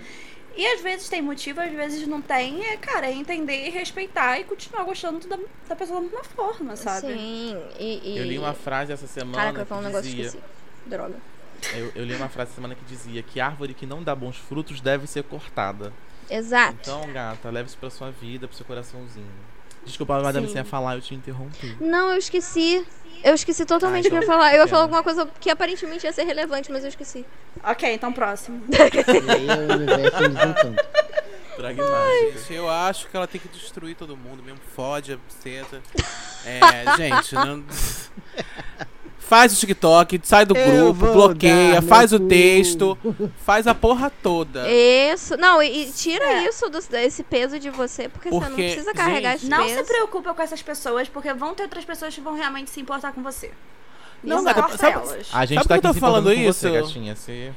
E 0.57 0.66
às 0.66 0.80
vezes 0.82 1.09
tem 1.09 1.20
motivo, 1.22 1.61
às 1.61 1.72
vezes 1.72 2.07
não 2.07 2.20
tem. 2.20 2.64
É, 2.66 2.76
cara, 2.76 3.07
é 3.07 3.12
entender 3.12 3.66
e 3.66 3.70
respeitar 3.70 4.38
e 4.38 4.44
continuar 4.44 4.84
gostando 4.84 5.26
da, 5.26 5.38
da 5.68 5.74
pessoa 5.74 6.00
da 6.00 6.07
mesma 6.07 6.24
forma, 6.24 6.76
sabe? 6.76 7.09
Sim. 7.09 7.57
E, 7.78 8.00
e... 8.05 8.18
Eu 8.18 8.24
li 8.24 8.38
uma 8.38 8.52
frase 8.55 8.92
essa 8.92 9.07
semana 9.07 9.36
Caraca, 9.36 9.59
eu 9.59 9.62
ia 9.62 9.66
falar 9.66 9.80
um 9.80 9.84
que 9.84 9.88
negócio 9.90 10.11
dizia... 10.14 10.40
Droga. 10.87 11.16
Eu, 11.72 11.93
eu 11.95 12.05
li 12.05 12.14
uma 12.14 12.28
frase 12.28 12.53
semana 12.53 12.74
que 12.74 12.85
dizia 12.85 13.22
que 13.22 13.41
árvore 13.41 13.74
que 13.74 13.87
não 13.87 14.03
dá 14.03 14.14
bons 14.14 14.37
frutos 14.37 14.80
deve 14.80 15.07
ser 15.07 15.22
cortada. 15.24 15.93
Exato. 16.28 16.76
Então, 16.80 17.12
gata, 17.12 17.51
leve 17.51 17.68
isso 17.68 17.78
pra 17.78 17.91
sua 17.91 18.11
vida, 18.11 18.47
pro 18.47 18.57
seu 18.57 18.66
coraçãozinho. 18.66 19.26
Desculpa, 19.85 20.20
madame, 20.20 20.47
Sim. 20.47 20.53
você 20.53 20.59
ia 20.59 20.64
falar, 20.64 20.97
eu 20.97 21.01
te 21.01 21.14
interrompi. 21.14 21.76
Não, 21.80 22.11
eu 22.11 22.18
esqueci. 22.18 22.85
Eu 23.22 23.35
esqueci 23.35 23.64
totalmente 23.64 24.07
o 24.07 24.11
que 24.11 24.16
eu 24.16 24.20
ia 24.20 24.26
falar. 24.26 24.55
Eu 24.55 24.62
ia 24.62 24.66
falar 24.66 24.82
alguma 24.82 25.03
coisa 25.03 25.28
que 25.41 25.51
aparentemente 25.51 26.07
ia 26.07 26.12
ser 26.12 26.24
relevante, 26.24 26.70
mas 26.70 26.82
eu 26.82 26.89
esqueci. 26.89 27.24
Ok, 27.62 27.93
então 27.93 28.12
próximo. 28.12 28.62
Aí 29.28 29.47
o 29.47 29.74
universo 29.74 30.20
me 30.22 30.28
desencanto. 30.28 30.85
Pragmática. 31.57 32.39
Gente, 32.39 32.55
eu 32.55 32.68
acho 32.68 33.09
que 33.09 33.16
ela 33.16 33.26
tem 33.26 33.41
que 33.41 33.49
destruir 33.49 33.95
todo 33.95 34.16
mundo 34.16 34.43
mesmo. 34.43 34.59
Fode 34.74 35.12
a 35.12 35.16
buceta. 35.16 35.80
É, 36.45 36.97
gente, 36.97 37.35
não... 37.35 37.64
Faz 39.29 39.53
o 39.55 39.57
TikTok, 39.57 40.20
sai 40.22 40.45
do 40.45 40.55
Eu 40.57 40.93
grupo, 40.93 41.12
bloqueia, 41.14 41.81
faz 41.81 42.12
o 42.12 42.20
cu. 42.20 42.29
texto, 42.29 42.99
faz 43.39 43.66
a 43.66 43.75
porra 43.75 44.11
toda. 44.22 44.66
Isso. 44.70 45.37
Não, 45.39 45.62
e, 45.62 45.85
e 45.89 45.93
tira 45.93 46.25
É. 46.25 46.47
isso 46.49 46.68
do, 46.68 46.79
desse 46.83 47.22
peso 47.22 47.59
de 47.59 47.70
você, 47.70 48.09
porque, 48.09 48.29
você 48.29 48.35
não 48.41 48.49
Porque, 48.49 48.62
precisa 48.64 48.93
carregar 48.93 49.33
gente, 49.33 49.41
esse 49.43 49.51
Não 49.51 49.64
peso. 49.66 49.79
se 49.79 49.85
preocupa 49.85 50.35
com 50.35 50.43
essas 50.43 50.61
pessoas, 50.62 51.09
porque 51.09 51.33
vão 51.33 51.55
ter 51.55 51.62
outras 51.62 51.85
pessoas 51.85 52.14
que 52.14 52.20
vão 52.20 52.35
realmente 52.35 52.70
se 52.70 52.81
importar 52.81 53.12
com 53.12 53.22
você. 53.22 53.51
Não, 54.22 54.37
Não 54.39 54.45
gata, 54.45 54.61
importa 54.61 54.77
sabe- 54.79 54.93
elas. 54.93 55.29
A 55.33 55.45
gente 55.47 55.57
Sabe 55.59 55.68
tá 55.68 55.75
aqui 55.77 55.87
eu 55.87 55.91
tô 55.91 55.95
se 55.95 56.01
falando 56.01 56.25
falando 56.25 56.37
com 56.39 56.53
você, 56.53 56.68
isso? 56.70 56.87
gatinha. 56.87 57.16
Você... 57.16 57.53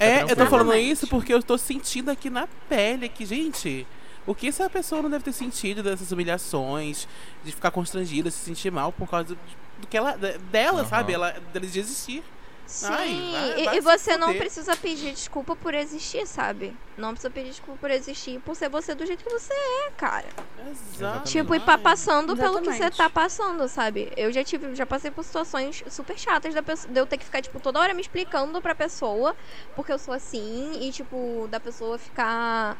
É, 0.00 0.22
eu 0.22 0.36
tô 0.36 0.46
falando 0.46 0.74
isso 0.74 1.06
porque 1.06 1.32
eu 1.32 1.42
tô 1.42 1.56
sentindo 1.56 2.10
aqui 2.10 2.28
na 2.28 2.48
pele 2.68 3.08
que, 3.08 3.24
gente, 3.24 3.86
o 4.26 4.34
que 4.34 4.48
essa 4.48 4.68
pessoa 4.68 5.00
não 5.00 5.08
deve 5.10 5.22
ter 5.24 5.32
sentido 5.32 5.80
dessas 5.82 6.10
humilhações, 6.10 7.06
de 7.44 7.52
ficar 7.52 7.70
constrangida, 7.70 8.30
se 8.30 8.38
sentir 8.38 8.72
mal 8.72 8.90
por 8.92 9.08
causa 9.08 9.28
do, 9.28 9.38
do 9.84 9.88
que 9.88 9.96
ela 9.96 10.16
dela, 10.50 10.80
Aham. 10.80 10.88
sabe? 10.88 11.12
Ela 11.12 11.30
dela 11.52 11.66
de 11.66 11.78
existir. 11.78 12.24
Sim, 12.66 12.86
Ai, 12.88 13.30
vai- 13.30 13.60
e, 13.60 13.64
vai 13.66 13.76
e 13.76 13.80
você 13.82 14.16
não 14.16 14.34
precisa 14.34 14.74
pedir 14.74 15.12
desculpa 15.12 15.54
por 15.54 15.74
existir, 15.74 16.26
sabe? 16.26 16.74
Não 16.96 17.10
precisa 17.10 17.30
pedir 17.30 17.50
desculpa 17.50 17.78
por 17.78 17.90
existir, 17.90 18.40
por 18.40 18.56
ser 18.56 18.70
você 18.70 18.94
do 18.94 19.04
jeito 19.04 19.22
que 19.22 19.30
você 19.30 19.52
é, 19.52 19.90
cara. 19.98 20.24
Exato. 20.70 21.28
Tipo, 21.30 21.54
e 21.54 21.60
pa 21.60 21.76
passando 21.76 22.34
pelo 22.34 22.60
que 22.60 22.64
você 22.64 22.70
Exatamente. 22.84 22.96
tá 22.96 23.10
passando, 23.10 23.68
sabe? 23.68 24.10
Eu 24.16 24.32
já 24.32 24.42
tive, 24.42 24.74
já 24.74 24.86
passei 24.86 25.10
por 25.10 25.22
situações 25.24 25.84
super 25.90 26.18
chatas 26.18 26.54
da 26.54 26.62
pessoa, 26.62 26.90
de 26.90 26.98
eu 26.98 27.06
ter 27.06 27.18
que 27.18 27.26
ficar, 27.26 27.42
tipo, 27.42 27.60
toda 27.60 27.78
hora 27.78 27.92
me 27.92 28.00
explicando 28.00 28.62
pra 28.62 28.74
pessoa, 28.74 29.36
porque 29.76 29.92
eu 29.92 29.98
sou 29.98 30.14
assim, 30.14 30.78
e, 30.80 30.90
tipo, 30.90 31.46
da 31.50 31.60
pessoa 31.60 31.98
ficar. 31.98 32.78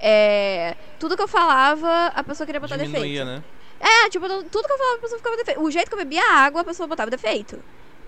É, 0.00 0.74
tudo 0.98 1.14
que 1.14 1.22
eu 1.22 1.28
falava, 1.28 2.06
a 2.14 2.24
pessoa 2.24 2.46
queria 2.46 2.60
botar 2.60 2.78
Diminuía, 2.78 3.24
defeito. 3.24 3.42
né? 3.42 3.56
É, 3.80 4.08
tipo, 4.08 4.26
tudo 4.26 4.66
que 4.66 4.72
eu 4.72 4.78
falava, 4.78 4.96
a 4.96 5.00
pessoa 5.00 5.18
ficava 5.18 5.36
defeito. 5.36 5.60
O 5.60 5.70
jeito 5.70 5.88
que 5.88 5.94
eu 5.94 5.98
bebia 5.98 6.22
água, 6.32 6.62
a 6.62 6.64
pessoa 6.64 6.86
botava 6.86 7.10
defeito. 7.10 7.58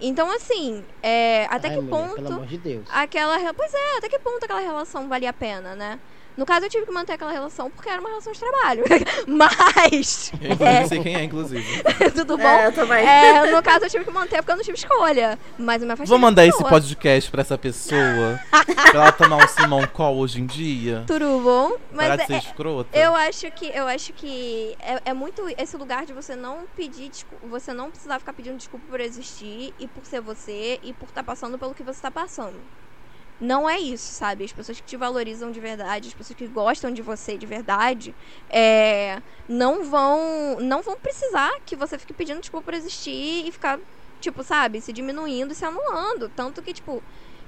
Então, 0.01 0.31
assim, 0.31 0.85
é, 1.03 1.47
até 1.51 1.69
Ai, 1.69 1.75
que 1.75 1.81
mulher, 1.81 1.91
ponto 1.91 2.15
Pelo 2.15 2.29
amor 2.29 2.47
de 2.47 2.59
Deus. 2.59 2.89
aquela. 2.91 3.37
Pois 3.55 3.75
é, 3.75 3.99
até 3.99 4.09
que 4.09 4.19
ponto 4.19 4.45
aquela 4.45 4.61
relação 4.61 5.09
valia 5.09 5.31
a 5.31 5.33
pena, 5.33 5.75
né? 5.75 5.99
No 6.39 6.47
caso, 6.47 6.67
eu 6.67 6.71
tive 6.71 6.87
que 6.87 6.93
manter 6.93 7.15
aquela 7.15 7.33
relação 7.33 7.69
porque 7.69 7.89
era 7.89 8.01
uma 8.01 8.11
relação 8.11 8.33
de 8.33 8.39
trabalho. 8.39 8.85
Mas. 9.27 10.31
Eu 10.41 10.57
não 10.57 10.87
sei 10.87 11.03
quem 11.03 11.17
é, 11.17 11.25
inclusive. 11.25 11.83
Tudo 12.15 12.39
bom? 12.39 12.45
É, 12.45 12.67
eu 12.67 12.73
também. 12.73 13.05
É, 13.05 13.51
no 13.51 13.61
caso, 13.61 13.87
eu 13.87 13.91
tive 13.91 14.05
que 14.05 14.11
manter 14.13 14.37
porque 14.37 14.53
eu 14.53 14.57
não 14.57 14.63
tive 14.63 14.79
escolha. 14.79 15.37
Mas 15.59 15.83
eu 15.83 15.89
me 15.89 15.95
afastei 15.95 16.07
Vou 16.07 16.17
da 16.17 16.27
mandar 16.29 16.47
esse 16.47 16.63
podcast 16.63 17.29
pra 17.29 17.41
essa 17.41 17.59
pessoa. 17.59 18.39
pra 18.53 19.01
ela 19.01 19.11
tomar 19.11 19.39
um 19.39 19.49
Simon 19.49 19.85
Call 19.89 20.17
hoje 20.17 20.41
em 20.41 20.47
dia. 20.47 21.03
Tudo 21.09 21.41
bom? 21.41 21.77
Parar 21.93 22.17
Mas 22.17 22.21
de 22.21 22.27
ser 22.29 22.35
é, 22.35 22.39
escrota. 22.39 22.97
eu 22.97 23.17
acho 23.17 23.51
que 23.51 23.67
eu 23.75 23.89
acho 23.89 24.13
que 24.13 24.77
é, 24.79 25.11
é 25.11 25.13
muito 25.13 25.43
esse 25.59 25.77
lugar 25.77 26.07
de 26.07 26.13
você 26.13 26.37
não 26.37 26.67
pedir 26.77 27.09
desculpa, 27.09 27.49
você 27.49 27.73
não 27.73 27.91
precisar 27.91 28.21
ficar 28.21 28.33
pedindo 28.33 28.57
desculpa 28.57 28.87
por 28.89 29.01
existir 29.01 29.75
e 29.77 29.89
por 29.89 30.07
ser 30.07 30.21
você 30.21 30.79
e 30.85 30.93
por 30.93 31.09
estar 31.09 31.25
passando 31.25 31.59
pelo 31.59 31.75
que 31.75 31.83
você 31.83 32.01
tá 32.01 32.13
passando. 32.13 32.61
Não 33.41 33.71
é 33.71 33.79
isso, 33.79 34.13
sabe? 34.13 34.45
As 34.45 34.53
pessoas 34.53 34.81
que 34.81 34.87
te 34.87 34.97
valorizam 34.97 35.53
de 35.53 35.61
verdade, 35.61 36.09
as 36.09 36.15
pessoas 36.15 36.37
que 36.37 36.47
gostam 36.49 36.91
de 36.93 37.03
você 37.03 37.37
de 37.39 37.47
verdade, 37.47 38.13
é, 38.51 39.23
não 39.49 39.85
vão 39.85 40.59
não 40.61 40.83
vão 40.83 40.97
precisar 40.97 41.53
que 41.65 41.77
você 41.77 41.97
fique 41.99 42.13
pedindo 42.13 42.41
desculpa 42.41 42.65
por 42.65 42.75
existir 42.75 43.47
e 43.47 43.53
ficar, 43.53 43.79
tipo, 44.21 44.43
sabe, 44.43 44.81
se 44.81 44.93
diminuindo 44.93 45.53
e 45.53 45.55
se 45.55 45.65
anulando. 45.65 46.29
Tanto 46.35 46.61
que, 46.63 46.73
tipo, 46.73 47.01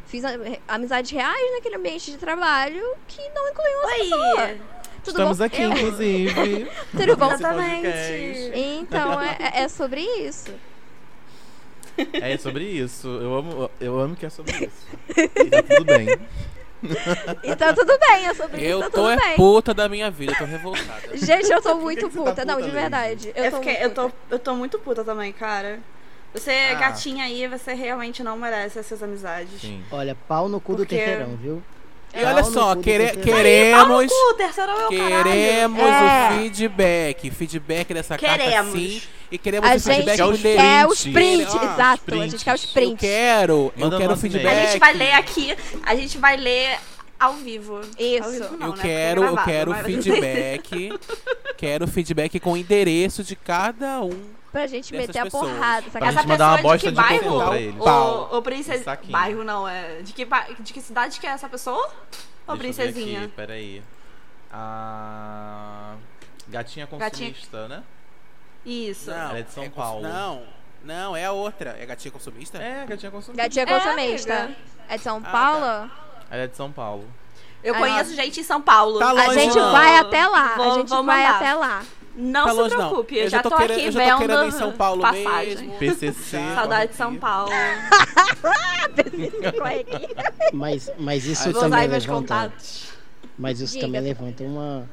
fiz 0.06 0.22
amizades 0.68 1.10
reais 1.10 1.52
naquele 1.56 1.74
ambiente 1.76 2.10
de 2.12 2.18
trabalho 2.18 2.82
que 3.08 3.20
não 3.34 3.48
incluíam 3.50 3.80
outra 3.82 3.96
pessoa. 3.98 4.44
Oi! 4.46 4.60
Tudo 5.02 5.10
Estamos 5.16 5.38
bom? 5.38 5.44
aqui, 5.44 5.62
Eu- 5.62 5.72
inclusive. 5.72 6.70
Tudo 6.92 7.16
bom? 7.16 7.30
Podcast. 7.30 8.52
Então, 8.54 9.20
é- 9.22 9.62
é 9.62 9.68
sobre 9.68 10.02
isso. 10.02 10.52
É 12.14 12.36
sobre 12.38 12.64
isso. 12.64 13.08
Eu 13.08 13.34
amo, 13.34 13.70
eu 13.80 13.98
amo 13.98 14.16
que 14.16 14.26
é 14.26 14.30
sobre 14.30 14.52
isso. 14.52 14.86
E 15.16 15.50
tá 15.50 15.62
tudo 15.62 15.84
bem. 15.84 16.06
E 17.44 17.54
tá 17.56 17.74
tudo 17.74 17.92
bem, 17.98 18.26
é 18.26 18.32
sobre 18.32 18.56
isso, 18.56 18.66
Eu 18.66 18.78
tá 18.80 18.86
tô 18.86 18.90
tudo 19.02 19.10
é 19.10 19.16
bem. 19.18 19.36
puta 19.36 19.74
da 19.74 19.86
minha 19.86 20.10
vida, 20.10 20.32
eu 20.32 20.38
tô 20.38 20.44
revoltada. 20.46 21.02
Gente, 21.14 21.52
eu 21.52 21.60
tô 21.60 21.74
muito 21.74 22.08
que 22.08 22.14
você 22.16 22.24
tá 22.24 22.30
puta. 22.30 22.44
Não, 22.46 22.54
puta, 22.54 22.66
de 22.66 22.70
verdade. 22.74 23.32
Eu, 23.36 23.44
Eu, 23.44 23.50
tô 23.50 23.56
fiquei, 23.58 23.72
muito 23.74 23.84
eu, 23.84 23.90
tô, 23.94 24.02
puta. 24.04 24.16
eu 24.30 24.38
tô 24.38 24.54
muito 24.54 24.78
puta 24.78 25.04
também, 25.04 25.30
cara. 25.30 25.78
Você, 26.32 26.50
Ah. 26.50 26.74
gatinha 26.76 27.24
aí, 27.24 27.46
você 27.48 27.74
realmente 27.74 28.22
não 28.22 28.34
merece 28.38 28.78
essas 28.78 29.02
amizades. 29.02 29.60
Sim. 29.60 29.82
Olha, 29.92 30.16
pau 30.26 30.48
no 30.48 30.58
cu 30.58 30.72
do 30.72 30.78
Porque- 30.78 30.96
terceirão, 30.96 31.36
viu? 31.36 31.62
E 32.12 32.24
olha 32.24 32.42
só, 32.44 32.74
do 32.74 32.82
quere- 32.82 33.16
queremos. 33.18 34.10
É 34.10 34.84
o. 34.84 34.88
Queremos 34.88 35.80
É. 35.80 36.30
o 36.32 36.38
feedback. 36.38 37.30
Feedback 37.30 37.94
dessa 37.94 38.18
carta 38.18 38.38
Queremos. 38.44 38.72
sim. 38.72 39.02
E 39.30 39.38
queremos 39.38 39.70
A 39.70 39.74
o 39.76 39.80
feedback 39.80 40.16
gente 40.16 40.32
com 40.32 40.38
quer 40.42 40.86
os 40.86 41.02
print. 41.02 41.14
prints, 41.14 41.54
Ah, 41.54 41.64
exato. 41.74 42.14
A 42.20 42.26
gente 42.28 42.44
quer 42.44 42.54
os 42.54 42.66
prints. 42.66 42.90
Eu 42.92 42.96
quero, 42.98 43.72
eu 43.78 43.90
quero 43.98 44.16
feedback. 44.16 44.46
A 44.58 44.66
gente 44.66 44.78
vai 44.80 44.92
ler 44.94 45.12
aqui, 45.12 45.56
a 45.84 45.94
gente 45.94 46.18
vai 46.18 46.36
ler 46.36 46.78
ao 47.18 47.34
vivo. 47.34 47.80
Isso. 47.96 48.24
Ao 48.24 48.30
vivo 48.32 48.56
não, 48.58 48.66
Eu 48.68 48.72
né? 48.74 48.82
quero, 48.82 49.22
é 49.22 49.26
eu 49.26 49.32
gravado, 49.34 49.50
quero 49.50 49.70
mas- 49.70 49.86
feedback. 49.86 50.92
quero 51.56 51.86
feedback 51.86 52.40
com 52.40 52.52
o 52.52 52.56
endereço 52.56 53.22
de 53.22 53.36
cada 53.36 54.00
um. 54.00 54.39
Pra 54.52 54.66
gente 54.66 54.92
meter 54.92 55.18
a 55.20 55.24
pessoas. 55.24 55.48
porrada. 55.52 55.82
Pra 55.82 55.90
sacanagem. 55.92 56.18
gente 56.18 56.28
mandar 56.28 56.48
uma 56.48 56.56
de 56.56 56.62
bosta 56.62 56.78
que 56.78 56.88
de 56.90 56.94
bairro? 56.96 57.22
cocô 57.22 57.46
pra 57.46 57.60
eles. 57.60 57.84
Pau. 57.84 58.28
Ô, 58.32 58.36
ô 58.38 58.42
princesa... 58.42 58.98
Um. 59.04 59.10
Bairro 59.10 59.44
não, 59.44 59.68
é... 59.68 60.02
De 60.02 60.12
que, 60.12 60.24
ba- 60.24 60.46
de 60.58 60.72
que 60.72 60.80
cidade 60.80 61.20
que 61.20 61.26
é 61.26 61.30
essa 61.30 61.48
pessoa? 61.48 61.88
Ô, 62.48 62.56
princesinha. 62.56 63.20
Aqui, 63.24 63.28
peraí. 63.28 63.82
A 64.52 65.94
gatinha 66.48 66.86
consumista, 66.86 67.68
né? 67.68 67.82
Isso. 68.66 69.10
Não, 69.10 69.16
Ela 69.30 69.38
é 69.38 69.42
de 69.42 69.52
São 69.52 69.64
cons- 69.70 69.74
Paulo. 69.84 70.02
Não, 70.02 70.42
não, 70.84 71.16
é 71.16 71.24
a 71.24 71.32
outra. 71.32 71.76
É 71.78 71.86
gatinha 71.86 72.10
consumista? 72.10 72.58
É, 72.58 72.84
gatinha 72.86 73.10
consumista. 73.10 73.42
Gatinha 73.42 73.64
É, 73.64 73.66
consumista. 73.66 74.34
amiga. 74.34 74.56
É 74.88 74.96
de 74.96 75.02
São 75.02 75.22
Ah, 75.24 75.30
Paulo? 75.30 75.64
Ela 76.30 76.42
é 76.42 76.46
de 76.46 76.56
São 76.56 76.72
Paulo. 76.72 77.08
Eu 77.62 77.74
conheço 77.74 78.10
nossa. 78.10 78.14
gente 78.22 78.40
em 78.40 78.42
São 78.42 78.60
Paulo. 78.60 78.98
Tá 78.98 79.08
A 79.10 79.12
longe, 79.12 79.34
gente 79.38 79.54
não. 79.56 79.70
vai 79.72 79.96
até 79.98 80.26
lá. 80.26 80.56
Vou- 80.56 80.72
a 80.72 80.74
gente 80.74 80.88
vai 80.88 81.02
mandar. 81.02 81.36
até 81.36 81.54
lá. 81.54 81.82
Não 82.16 82.44
Tá 82.44 82.50
se 82.50 82.56
longe, 82.56 82.74
preocupe, 82.74 83.14
não. 83.16 83.22
eu, 83.22 83.28
já 83.30 83.42
tô, 83.42 83.50
querendo, 83.50 83.76
aqui 83.76 83.86
eu 83.86 83.92
já 83.92 84.10
tô 84.12 84.18
querendo 84.18 84.44
em 84.44 84.50
São 84.50 84.72
Paulo 84.72 85.02
passagem. 85.02 85.56
mesmo. 85.68 85.78
PCC. 85.78 86.38
Saudade 86.54 86.90
de 86.90 86.96
São 86.96 87.16
Paulo. 87.16 87.52
Mas, 90.52 90.90
mas 90.98 91.24
isso 91.24 91.52
também 91.52 91.86
levanta, 91.86 92.08
contatos. 92.12 92.92
mas 93.38 93.60
isso 93.60 93.74
Diga. 93.74 93.86
também 93.86 94.00
levanta 94.00 94.42
uma, 94.42 94.90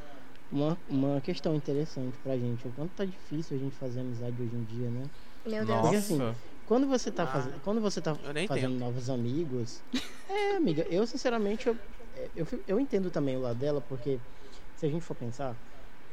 uma, 0.51 0.77
uma 0.87 1.21
questão 1.21 1.55
interessante 1.55 2.15
pra 2.23 2.37
gente. 2.37 2.67
O 2.67 2.71
quanto 2.71 2.91
tá 2.91 3.05
difícil 3.05 3.57
a 3.57 3.59
gente 3.59 3.75
fazer 3.75 4.01
amizade 4.01 4.41
hoje 4.41 4.55
em 4.55 4.63
dia, 4.63 4.89
né? 4.89 5.03
Meu 5.45 5.65
Deus. 5.65 5.81
Porque 5.81 5.95
assim. 5.95 6.35
Quando 6.65 6.85
você 6.85 7.09
tá, 7.09 7.23
Ah, 7.23 7.27
fazendo, 7.27 7.59
quando 7.61 7.79
você 7.81 8.01
tá 8.01 8.11
eu 8.11 8.17
fazendo 8.47 8.75
entendo. 8.75 8.79
novos 8.79 9.09
amigos. 9.09 9.81
É, 10.29 10.57
amiga, 10.57 10.85
eu 10.89 11.07
sinceramente 11.07 11.67
eu, 11.67 11.77
eu, 12.35 12.45
fi- 12.45 12.61
eu 12.67 12.77
entendo 12.79 13.09
também 13.09 13.37
o 13.37 13.41
lado 13.41 13.57
dela, 13.57 13.79
porque 13.79 14.19
se 14.75 14.85
a 14.85 14.89
gente 14.89 15.01
for 15.01 15.15
pensar, 15.15 15.55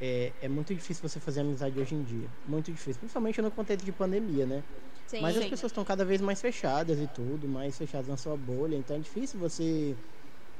é, 0.00 0.32
é 0.42 0.48
muito 0.48 0.74
difícil 0.74 1.06
você 1.08 1.20
fazer 1.20 1.40
amizade 1.40 1.78
hoje 1.78 1.94
em 1.94 2.02
dia. 2.02 2.26
Muito 2.46 2.70
difícil. 2.72 2.98
Principalmente 3.00 3.40
no 3.42 3.50
contexto 3.50 3.84
de 3.84 3.92
pandemia, 3.92 4.44
né? 4.46 4.62
Sim. 5.06 5.20
Mas 5.20 5.36
as 5.36 5.44
Sim. 5.44 5.50
pessoas 5.50 5.70
estão 5.70 5.84
cada 5.84 6.04
vez 6.04 6.20
mais 6.20 6.40
fechadas 6.40 6.98
e 6.98 7.06
tudo, 7.06 7.46
mais 7.48 7.76
fechadas 7.76 8.08
na 8.08 8.16
sua 8.16 8.36
bolha, 8.36 8.74
então 8.76 8.96
é 8.96 8.98
difícil 8.98 9.38
você 9.38 9.94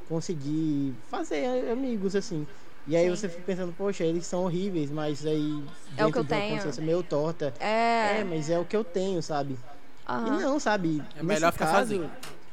conseguir 0.08 0.94
fazer 1.10 1.70
amigos 1.70 2.14
assim. 2.14 2.46
E 2.86 2.94
aí 2.94 3.04
Sim. 3.04 3.10
você 3.16 3.28
fica 3.28 3.42
pensando, 3.42 3.72
poxa, 3.76 4.04
eles 4.04 4.26
são 4.26 4.44
horríveis, 4.44 4.90
mas 4.90 5.24
aí 5.24 5.64
É 5.96 6.04
o 6.04 6.12
que 6.12 6.18
dentro 6.18 6.20
eu 6.20 6.24
de 6.24 6.32
uma 6.34 6.40
tenho. 6.40 6.56
consciência 6.56 6.82
meio 6.82 7.02
torta. 7.02 7.54
É. 7.58 8.18
É, 8.20 8.24
mas 8.24 8.50
é 8.50 8.58
o 8.58 8.64
que 8.64 8.76
eu 8.76 8.84
tenho, 8.84 9.22
sabe? 9.22 9.54
E 9.54 10.12
aham. 10.12 10.40
não, 10.40 10.60
sabe? 10.60 11.02
É 11.16 11.22
melhor 11.22 11.50
ficar 11.52 11.66
caso- 11.66 11.94
sozinho. 11.94 12.10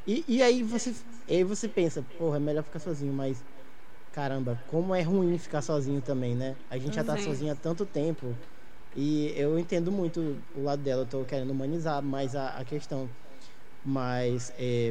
E, 0.08 0.24
e 0.28 0.42
aí 0.42 0.64
você 0.64 0.96
e 1.28 1.36
aí 1.36 1.44
você 1.44 1.68
pensa, 1.68 2.04
porra, 2.18 2.38
é 2.38 2.40
melhor 2.40 2.64
ficar 2.64 2.80
sozinho, 2.80 3.14
mas 3.14 3.44
caramba, 4.12 4.62
como 4.68 4.94
é 4.96 5.02
ruim 5.02 5.38
ficar 5.38 5.62
sozinho 5.62 6.02
também, 6.02 6.36
né? 6.36 6.58
A 6.70 6.78
gente 6.78 6.96
já 6.96 7.04
tá 7.04 7.18
Sim. 7.18 7.24
sozinho 7.24 7.54
há 7.54 7.56
tanto 7.56 7.86
tempo. 7.86 8.38
E 8.94 9.28
eu 9.38 9.58
entendo 9.58 9.92
muito 9.92 10.46
o 10.54 10.62
lado 10.64 10.84
dela, 10.84 11.04
eu 11.04 11.08
tô 11.08 11.26
querendo 11.26 11.52
humanizar 11.52 12.04
mais 12.04 12.36
a, 12.36 12.58
a 12.58 12.66
questão. 12.66 13.16
Mas 13.84 14.52
é, 14.58 14.90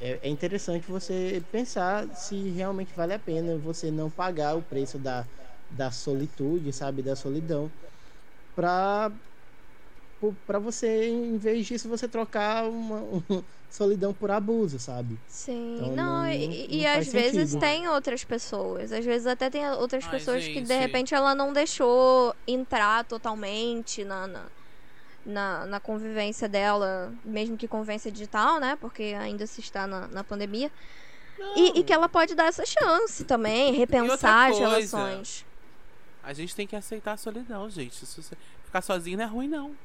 é, 0.00 0.28
é 0.28 0.30
interessante 0.30 0.86
você 0.88 1.46
pensar 1.50 2.14
se 2.14 2.50
realmente 2.50 2.94
vale 2.94 3.14
a 3.14 3.18
pena 3.18 3.58
você 3.58 3.90
não 3.90 4.10
pagar 4.10 4.56
o 4.56 4.62
preço 4.64 4.98
da, 4.98 5.28
da 5.70 5.90
solitude, 5.90 6.72
sabe? 6.72 7.02
Da 7.02 7.16
solidão. 7.16 7.72
Pra, 8.54 9.10
pra 10.46 10.58
você, 10.58 11.08
em 11.08 11.38
vez 11.38 11.66
disso, 11.66 11.88
você 11.88 12.08
trocar 12.08 12.68
uma, 12.68 13.02
um 13.04 13.22
solidão 13.70 14.12
por 14.14 14.30
abuso, 14.30 14.78
sabe? 14.78 15.18
Sim, 15.28 15.76
Então, 15.76 15.94
não, 15.94 16.18
não- 16.22 16.28
e, 16.30 16.46
não- 16.48 16.54
e 16.76 16.86
às 16.86 16.94
faz 16.94 17.12
vezes 17.12 17.50
sentido. 17.50 17.60
tem 17.60 17.88
outras 17.88 18.24
pessoas. 18.24 18.92
Às 18.92 19.04
vezes 19.04 19.26
até 19.26 19.50
tem 19.50 19.68
outras 19.72 20.04
Ai, 20.04 20.10
pessoas 20.10 20.44
que 20.44 20.60
de 20.60 20.78
repente 20.78 21.14
ela 21.14 21.34
não 21.34 21.52
deixou 21.52 22.34
entrar 22.46 23.04
totalmente 23.04 24.04
na, 24.04 24.26
na, 24.26 24.42
na, 25.26 25.66
na 25.66 25.80
convivência 25.80 26.48
dela, 26.48 27.12
mesmo 27.24 27.56
que 27.56 27.68
convivência 27.68 28.10
digital, 28.10 28.58
né? 28.58 28.76
Porque 28.80 29.14
ainda 29.18 29.46
se 29.46 29.60
está 29.60 29.86
na, 29.86 30.08
na 30.08 30.24
pandemia. 30.24 30.70
E, 31.54 31.78
e 31.78 31.84
que 31.84 31.92
ela 31.92 32.08
pode 32.08 32.34
dar 32.34 32.46
essa 32.46 32.64
chance 32.66 33.22
também, 33.24 33.72
repensar 33.72 34.50
as 34.50 34.56
coisa. 34.56 34.70
relações. 34.76 35.46
A 36.22 36.32
gente 36.32 36.54
tem 36.54 36.66
que 36.66 36.74
aceitar 36.74 37.12
a 37.12 37.16
solidão, 37.16 37.70
gente. 37.70 38.04
Se 38.04 38.20
você 38.22 38.36
ficar 38.64 38.82
sozinho 38.82 39.16
não 39.18 39.24
é 39.24 39.28
ruim, 39.28 39.46
não. 39.48 39.76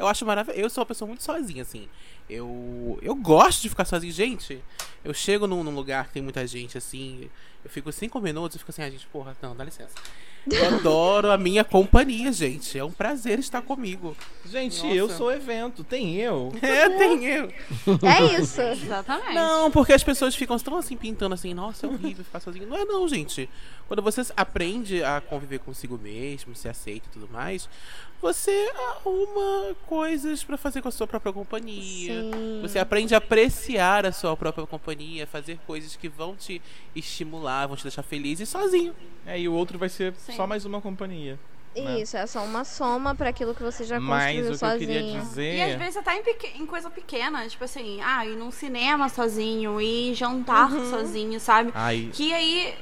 Eu 0.00 0.06
acho 0.06 0.24
maravilhoso. 0.24 0.60
Eu 0.60 0.70
sou 0.70 0.80
uma 0.80 0.86
pessoa 0.86 1.06
muito 1.06 1.22
sozinha, 1.22 1.60
assim. 1.60 1.86
Eu, 2.28 2.98
eu 3.02 3.14
gosto 3.14 3.60
de 3.60 3.68
ficar 3.68 3.84
sozinho. 3.84 4.12
Gente, 4.12 4.58
eu 5.04 5.12
chego 5.12 5.46
num, 5.46 5.62
num 5.62 5.74
lugar 5.74 6.06
que 6.06 6.14
tem 6.14 6.22
muita 6.22 6.46
gente, 6.46 6.78
assim. 6.78 7.28
Eu 7.62 7.68
fico 7.68 7.92
cinco 7.92 8.18
minutos 8.18 8.56
e 8.56 8.58
fico 8.58 8.70
assim, 8.70 8.82
ah, 8.82 8.90
gente, 8.90 9.06
porra, 9.08 9.36
não, 9.42 9.54
dá 9.54 9.62
licença. 9.62 9.92
Eu 10.50 10.64
adoro 10.74 11.30
a 11.30 11.36
minha 11.36 11.62
companhia, 11.62 12.32
gente. 12.32 12.78
É 12.78 12.82
um 12.82 12.90
prazer 12.90 13.38
estar 13.38 13.60
comigo. 13.60 14.16
Gente, 14.46 14.82
Nossa. 14.82 14.94
eu 14.94 15.10
sou 15.10 15.30
evento. 15.30 15.84
Tem 15.84 16.16
eu. 16.16 16.50
É, 16.62 16.88
tem 16.88 17.26
eu. 17.26 17.52
É 18.02 18.40
isso. 18.40 18.62
Exatamente. 18.72 19.34
Não, 19.34 19.70
porque 19.70 19.92
as 19.92 20.02
pessoas 20.02 20.34
ficam 20.34 20.58
tão 20.58 20.78
assim 20.78 20.96
pintando 20.96 21.34
assim, 21.34 21.52
nossa, 21.52 21.86
é 21.86 21.90
horrível 21.90 22.24
ficar 22.24 22.40
sozinho. 22.40 22.66
Não 22.66 22.76
é 22.76 22.86
não, 22.86 23.06
gente. 23.06 23.50
Quando 23.86 24.00
você 24.00 24.22
aprende 24.34 25.04
a 25.04 25.20
conviver 25.20 25.58
consigo 25.58 25.98
mesmo, 25.98 26.54
se 26.54 26.68
aceita 26.68 27.06
e 27.10 27.12
tudo 27.12 27.28
mais, 27.30 27.68
você 28.20 28.70
arruma 28.90 29.74
coisas 29.86 30.44
pra 30.44 30.56
fazer 30.56 30.82
com 30.82 30.88
a 30.88 30.92
sua 30.92 31.06
própria 31.06 31.32
companhia. 31.32 32.22
Sim. 32.22 32.58
Você 32.62 32.78
aprende 32.78 33.14
a 33.14 33.18
apreciar 33.18 34.04
a 34.06 34.12
sua 34.12 34.36
própria 34.36 34.66
companhia, 34.66 35.26
fazer 35.26 35.58
coisas 35.66 35.96
que 35.96 36.08
vão 36.08 36.36
te 36.36 36.60
estimular, 36.94 37.66
vão 37.66 37.76
te 37.76 37.82
deixar 37.82 38.02
feliz 38.02 38.40
e 38.40 38.46
sozinho. 38.46 38.94
É, 39.26 39.38
e 39.38 39.48
o 39.48 39.52
outro 39.54 39.78
vai 39.78 39.88
ser 39.88 40.14
Sim. 40.16 40.32
só 40.32 40.46
mais 40.46 40.64
uma 40.64 40.80
companhia. 40.80 41.38
né? 41.76 42.00
Isso, 42.00 42.16
é 42.16 42.26
só 42.26 42.42
uma 42.44 42.64
soma 42.64 43.14
pra 43.14 43.30
aquilo 43.30 43.54
que 43.54 43.62
você 43.62 43.84
já 43.84 43.98
Mas 44.00 44.24
construiu 44.24 44.40
o 44.40 44.46
que 44.46 44.52
eu 44.52 44.58
sozinho. 44.58 44.78
queria 44.88 45.20
dizer. 45.20 45.54
E 45.54 45.62
às 45.72 45.78
vezes 45.78 45.96
até 45.96 46.16
em, 46.16 46.22
peque- 46.22 46.52
em 46.58 46.66
coisa 46.66 46.90
pequena, 46.90 47.48
tipo 47.48 47.62
assim, 47.64 48.00
ah, 48.02 48.26
ir 48.26 48.36
num 48.36 48.50
cinema 48.50 49.08
sozinho, 49.08 49.80
ir 49.80 50.14
jantar 50.14 50.70
sozinho, 50.90 51.38
sabe? 51.40 51.70
Ai, 51.74 52.10
Que 52.12 52.32
aí. 52.32 52.74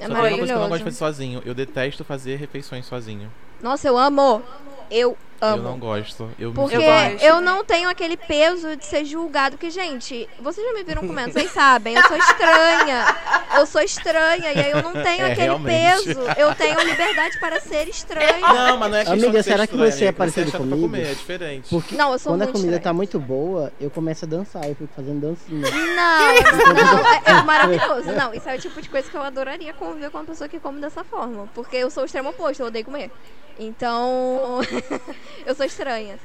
É 0.00 0.08
só 0.08 0.14
tem 0.14 0.16
uma 0.16 0.20
coisa 0.30 0.34
que 0.34 0.42
eu 0.42 0.46
não 0.46 0.46
gosto 0.46 0.48
de 0.48 0.54
maravilhoso. 0.58 0.84
fazer 0.84 0.96
sozinho. 0.96 1.42
Eu 1.46 1.54
detesto 1.54 2.04
fazer 2.04 2.34
refeições 2.36 2.84
sozinho. 2.86 3.32
Nossa, 3.62 3.86
eu 3.86 3.96
amo. 3.96 4.20
Eu 4.20 4.34
amo. 4.34 4.71
Eu 4.92 5.16
não 5.56 5.78
gosto. 5.78 6.30
Eu 6.38 6.52
Porque 6.52 6.76
Eu 6.76 6.80
gosto. 6.82 7.22
eu 7.24 7.40
não 7.40 7.64
tenho 7.64 7.88
aquele 7.88 8.16
peso 8.16 8.76
de 8.76 8.84
ser 8.84 9.04
julgado. 9.04 9.58
Que, 9.58 9.70
gente, 9.70 10.28
vocês 10.40 10.66
já 10.66 10.72
me 10.72 10.82
viram 10.84 11.06
comendo, 11.06 11.32
vocês 11.32 11.50
sabem. 11.50 11.94
Eu 11.96 12.02
sou 12.06 12.16
estranha. 12.16 13.16
Eu 13.56 13.66
sou 13.66 13.80
estranha. 13.82 14.52
E 14.52 14.58
aí 14.58 14.70
eu 14.70 14.82
não 14.82 14.92
tenho 14.92 15.22
É, 15.26 15.32
aquele 15.32 15.46
realmente. 15.46 16.04
peso. 16.04 16.20
Eu 16.38 16.54
tenho 16.54 16.80
liberdade 16.80 17.38
para 17.40 17.60
ser 17.60 17.88
estranha. 17.88 18.38
Não, 18.40 18.76
mas 18.78 18.90
não 18.90 18.96
é 18.98 19.00
questão 19.00 19.12
Amiga, 19.14 19.30
de 19.38 19.42
ser 19.44 19.50
será 19.50 19.66
que 19.66 19.76
você 19.76 20.04
é 20.06 20.12
parecido 20.12 20.52
comigo? 20.52 20.80
comer, 20.82 21.06
é 21.10 21.14
diferente. 21.14 21.68
Porque 21.70 21.94
Não, 21.96 22.12
eu 22.12 22.18
sou 22.18 22.32
quando 22.32 22.42
a 22.42 22.46
comida 22.46 22.60
estranha. 22.76 22.80
tá 22.80 22.92
muito 22.92 23.18
boa, 23.18 23.72
eu 23.80 23.90
começo 23.90 24.24
a 24.24 24.28
dançar, 24.28 24.68
eu 24.68 24.74
fico 24.74 24.90
fazendo 24.94 25.20
dancinha. 25.20 25.68
Não, 25.70 26.34
não. 26.74 26.98
É, 27.08 27.22
é 27.38 27.42
maravilhoso. 27.42 28.12
Não, 28.12 28.32
isso 28.32 28.48
é 28.48 28.54
o 28.56 28.58
tipo 28.60 28.80
de 28.80 28.88
coisa 28.88 29.10
que 29.10 29.16
eu 29.16 29.22
adoraria 29.22 29.72
conviver 29.74 30.10
com 30.10 30.18
uma 30.18 30.24
pessoa 30.24 30.48
que 30.48 30.58
come 30.60 30.80
dessa 30.80 31.02
forma. 31.04 31.48
Porque 31.54 31.76
eu 31.76 31.90
sou 31.90 32.02
o 32.02 32.06
extremo 32.06 32.30
oposto, 32.30 32.60
eu 32.62 32.66
odeio 32.66 32.84
comer. 32.84 33.10
Então, 33.58 34.60
eu 35.46 35.54
sou 35.54 35.64
estranha. 35.66 36.18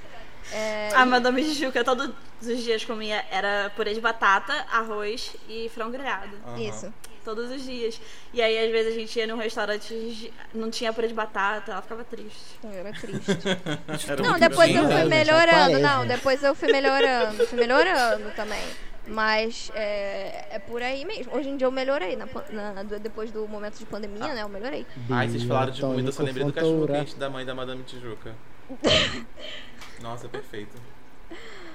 É, 0.51 0.89
A 0.95 1.05
Madame 1.05 1.43
Jujuca 1.43 1.83
todos 1.83 2.09
os 2.41 2.63
dias 2.63 2.85
comia 2.85 3.23
era 3.29 3.69
purê 3.75 3.93
de 3.93 3.99
batata, 3.99 4.53
arroz 4.71 5.35
e 5.49 5.69
frango 5.73 5.91
grelhado. 5.91 6.37
Aham. 6.47 6.59
Isso. 6.59 6.93
Todos 7.25 7.51
os 7.51 7.61
dias. 7.63 7.99
E 8.33 8.41
aí, 8.41 8.57
às 8.57 8.71
vezes, 8.71 8.93
a 8.93 8.95
gente 8.97 9.19
ia 9.19 9.27
num 9.27 9.35
restaurante, 9.35 10.33
não 10.53 10.69
tinha 10.71 10.93
purê 10.93 11.09
de 11.09 11.13
batata, 11.13 11.73
ela 11.73 11.81
ficava 11.81 12.05
triste. 12.05 12.57
Eu 12.63 12.69
era 12.71 12.93
triste. 12.93 13.31
Era 14.09 14.23
Não, 14.23 14.39
depois 14.39 14.73
eu 14.73 14.87
fui 14.89 15.03
melhorando. 15.03 15.79
Não, 15.79 16.07
depois 16.07 16.41
eu 16.41 16.55
fui 16.55 16.71
melhorando. 16.71 17.45
Fui 17.47 17.59
melhorando 17.59 18.31
também. 18.33 18.63
Mas 19.05 19.69
é, 19.75 20.45
é 20.51 20.59
por 20.59 20.81
aí 20.81 21.03
mesmo. 21.03 21.35
Hoje 21.35 21.49
em 21.49 21.57
dia 21.57 21.67
eu 21.67 21.71
melhorei. 21.71 22.15
Na, 22.15 22.27
na- 22.73 22.83
depois 22.83 23.31
do 23.31 23.45
momento 23.47 23.77
de 23.77 23.85
pandemia, 23.85 24.33
né? 24.33 24.41
Eu 24.43 24.49
melhorei. 24.49 24.85
Ai, 25.09 25.27
vocês 25.27 25.43
falaram 25.43 25.71
de 25.71 25.81
comida, 25.81 26.07
eu 26.09 26.13
só 26.13 26.23
lembrei 26.23 26.45
do 26.45 26.53
cachorro 26.53 26.87
quente 26.87 27.15
da 27.17 27.29
mãe 27.29 27.45
da 27.45 27.53
Madame 27.55 27.83
Tijuca. 27.83 28.33
Nossa, 30.01 30.27
perfeito. 30.29 30.75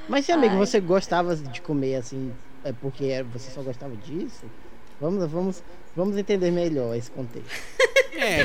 Mas 0.08 0.26
se, 0.26 0.32
amigo, 0.32 0.54
Ai. 0.54 0.58
você 0.58 0.80
gostava 0.80 1.34
de 1.36 1.60
comer 1.60 1.96
assim, 1.96 2.34
é 2.64 2.72
porque 2.72 3.22
você 3.32 3.50
só 3.50 3.62
gostava 3.62 3.96
disso? 3.96 4.44
Vamos, 5.00 5.30
vamos, 5.30 5.62
vamos 5.96 6.16
entender 6.16 6.50
melhor 6.50 6.94
esse 6.96 7.10
contexto. 7.10 7.50
É, 8.14 8.42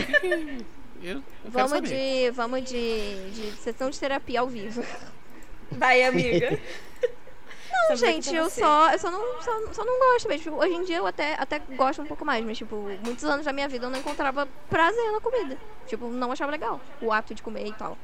eu, 1.04 1.18
eu 1.18 1.24
Vamos 1.46 1.82
de, 1.82 2.32
vamos 2.32 2.64
de, 2.64 3.32
de 3.32 3.52
sessão 3.58 3.90
de 3.90 4.00
terapia 4.00 4.40
ao 4.40 4.48
vivo. 4.48 4.82
Vai, 5.70 6.04
amiga. 6.06 6.52
Não, 6.52 7.98
Saber 7.98 7.98
gente, 7.98 8.34
eu 8.34 8.46
você- 8.46 8.62
só, 8.62 8.92
eu 8.94 8.98
só 8.98 9.12
não, 9.12 9.42
só, 9.42 9.74
só 9.74 9.84
não 9.86 10.00
gosto 10.00 10.30
mesmo. 10.30 10.44
Tipo, 10.46 10.56
hoje 10.56 10.74
em 10.74 10.84
dia 10.86 10.98
eu 10.98 11.06
até, 11.06 11.36
até 11.38 11.60
gosto 11.60 12.02
um 12.02 12.06
pouco 12.06 12.24
mais, 12.26 12.44
mas, 12.46 12.58
tipo, 12.58 12.76
muitos 13.04 13.26
anos 13.26 13.46
da 13.46 13.52
minha 13.52 13.68
vida 13.68 13.86
eu 13.86 13.90
não 13.90 14.00
encontrava 14.00 14.48
prazer 14.70 15.12
na 15.12 15.20
comida. 15.20 15.58
Tipo, 15.86 16.08
não 16.08 16.32
achava 16.32 16.50
legal 16.52 16.80
o 17.02 17.12
ato 17.12 17.36
de 17.36 17.44
comer 17.44 17.68
e 17.68 17.74
tal. 17.74 17.98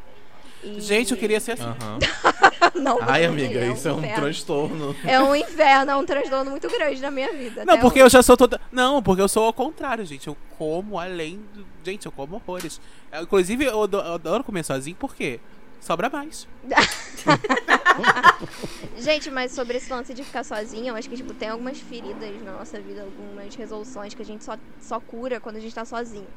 E- 0.64 0.80
Gente, 0.82 1.12
eu 1.12 1.18
queria 1.18 1.40
ser 1.40 1.54
assim. 1.54 1.64
Aham. 1.64 2.00
não, 2.76 2.98
Ai, 3.02 3.26
amiga, 3.26 3.48
queria, 3.60 3.74
isso 3.74 3.88
é 3.88 3.94
um 3.94 4.00
inferno. 4.00 4.16
transtorno. 4.22 4.96
É 5.06 5.20
um 5.22 5.36
inferno, 5.36 5.92
é 5.92 5.96
um 5.96 6.06
transtorno 6.06 6.52
muito 6.52 6.68
grande 6.70 7.02
na 7.02 7.12
minha 7.12 7.32
vida. 7.34 7.66
Não, 7.66 7.78
porque 7.80 8.00
hoje. 8.00 8.08
eu 8.08 8.20
já 8.20 8.24
sou 8.24 8.38
toda. 8.38 8.60
Não, 8.72 9.02
porque 9.04 9.22
eu 9.22 9.28
sou 9.28 9.46
ao 9.46 9.54
contrário, 9.54 10.06
gente. 10.06 10.28
Eu 10.28 10.38
como 10.58 10.98
além 11.00 11.40
do. 11.54 11.66
Gente, 11.84 12.06
eu 12.06 12.12
como 12.12 12.36
horrores. 12.36 12.80
Eu, 13.12 13.24
Inclusive, 13.24 13.66
eu 13.66 13.84
adoro 13.84 14.44
comer 14.44 14.64
sozinho, 14.64 14.96
por 14.96 15.16
quê? 15.16 15.40
Sobra 15.82 16.10
mais. 16.10 16.48
Gente, 18.98 19.30
mas 19.30 19.52
sobre 19.52 19.78
esse 19.78 19.92
lance 19.92 20.14
de 20.14 20.24
ficar 20.24 20.44
sozinha, 20.44 20.92
eu 20.92 20.96
acho 20.96 21.10
que, 21.10 21.16
tipo, 21.18 21.34
tem 21.34 21.50
algumas 21.50 21.80
feridas 21.80 22.42
na 22.42 22.54
nossa 22.54 22.80
vida, 22.80 23.04
algumas 23.04 23.54
resoluções 23.56 24.14
que 24.14 24.22
a 24.22 24.26
gente 24.26 24.44
só, 24.44 24.58
só 24.80 25.00
cura 25.00 25.40
quando 25.40 25.58
a 25.58 25.60
gente 25.60 25.74
tá 25.76 25.86
sozinho, 25.86 26.28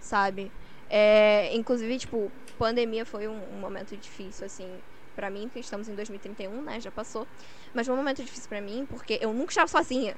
sabe? 0.00 0.50
É, 0.90 1.54
inclusive, 1.54 1.98
tipo, 1.98 2.30
pandemia 2.62 3.04
foi 3.04 3.26
um, 3.26 3.32
um 3.32 3.60
momento 3.60 3.96
difícil, 3.96 4.46
assim, 4.46 4.68
pra 5.16 5.28
mim, 5.28 5.48
porque 5.48 5.58
estamos 5.58 5.88
em 5.88 5.96
2031, 5.96 6.62
né, 6.62 6.80
já 6.80 6.92
passou. 6.92 7.26
Mas 7.74 7.86
foi 7.86 7.94
um 7.94 7.98
momento 7.98 8.22
difícil 8.22 8.48
pra 8.48 8.60
mim, 8.60 8.86
porque 8.88 9.18
eu 9.20 9.32
nunca 9.32 9.50
estava 9.50 9.66
sozinha. 9.66 10.14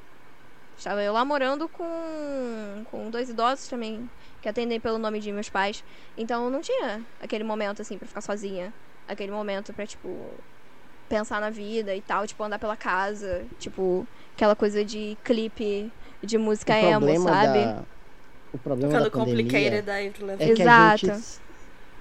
Estava 0.77 1.03
eu 1.03 1.13
lá 1.13 1.25
morando 1.25 1.67
com, 1.69 2.85
com 2.91 3.09
dois 3.11 3.31
idosos 3.31 3.67
também, 3.69 4.11
que 4.43 4.49
atendem 4.49 4.79
pelo 4.79 4.99
nome 4.99 5.21
de 5.21 5.33
meus 5.33 5.49
pais. 5.49 5.83
Então 6.19 6.51
não 6.51 6.61
tinha 6.61 7.03
aquele 7.23 7.45
momento, 7.45 7.81
assim, 7.81 7.97
pra 7.97 8.07
ficar 8.07 8.21
sozinha. 8.21 8.75
Aquele 9.09 9.33
momento 9.33 9.73
pra, 9.73 9.87
tipo, 9.87 10.09
pensar 11.09 11.41
na 11.41 11.49
vida 11.49 11.95
e 11.95 12.03
tal, 12.03 12.27
tipo, 12.27 12.43
andar 12.43 12.59
pela 12.59 12.77
casa. 12.77 13.45
Tipo, 13.59 14.07
aquela 14.35 14.55
coisa 14.55 14.85
de 14.85 15.17
clipe 15.25 15.91
de 16.23 16.37
música 16.37 16.75
o 16.75 17.09
emo, 17.09 17.21
sabe? 17.21 17.59
da 17.59 17.85
o 18.53 18.59
problema 18.59 18.93
Ficando 18.93 19.11
da 19.11 19.11
pandemia 19.11 19.75
é 19.79 19.83
que 20.37 20.63
a 20.63 20.67
Exato. 20.67 21.07
gente 21.07 21.44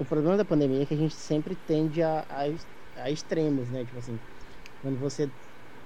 o 0.04 0.06
problema 0.06 0.38
da 0.38 0.46
pandemia 0.46 0.84
é 0.84 0.86
que 0.86 0.94
a 0.94 0.98
gente 0.98 1.16
sempre 1.16 1.56
tende 1.56 2.02
a, 2.02 2.26
a, 2.30 3.04
a 3.04 3.12
extremos, 3.12 3.70
né? 3.70 3.86
Tipo 3.86 3.98
assim, 4.00 4.20
quando 4.80 4.98
você 4.98 5.32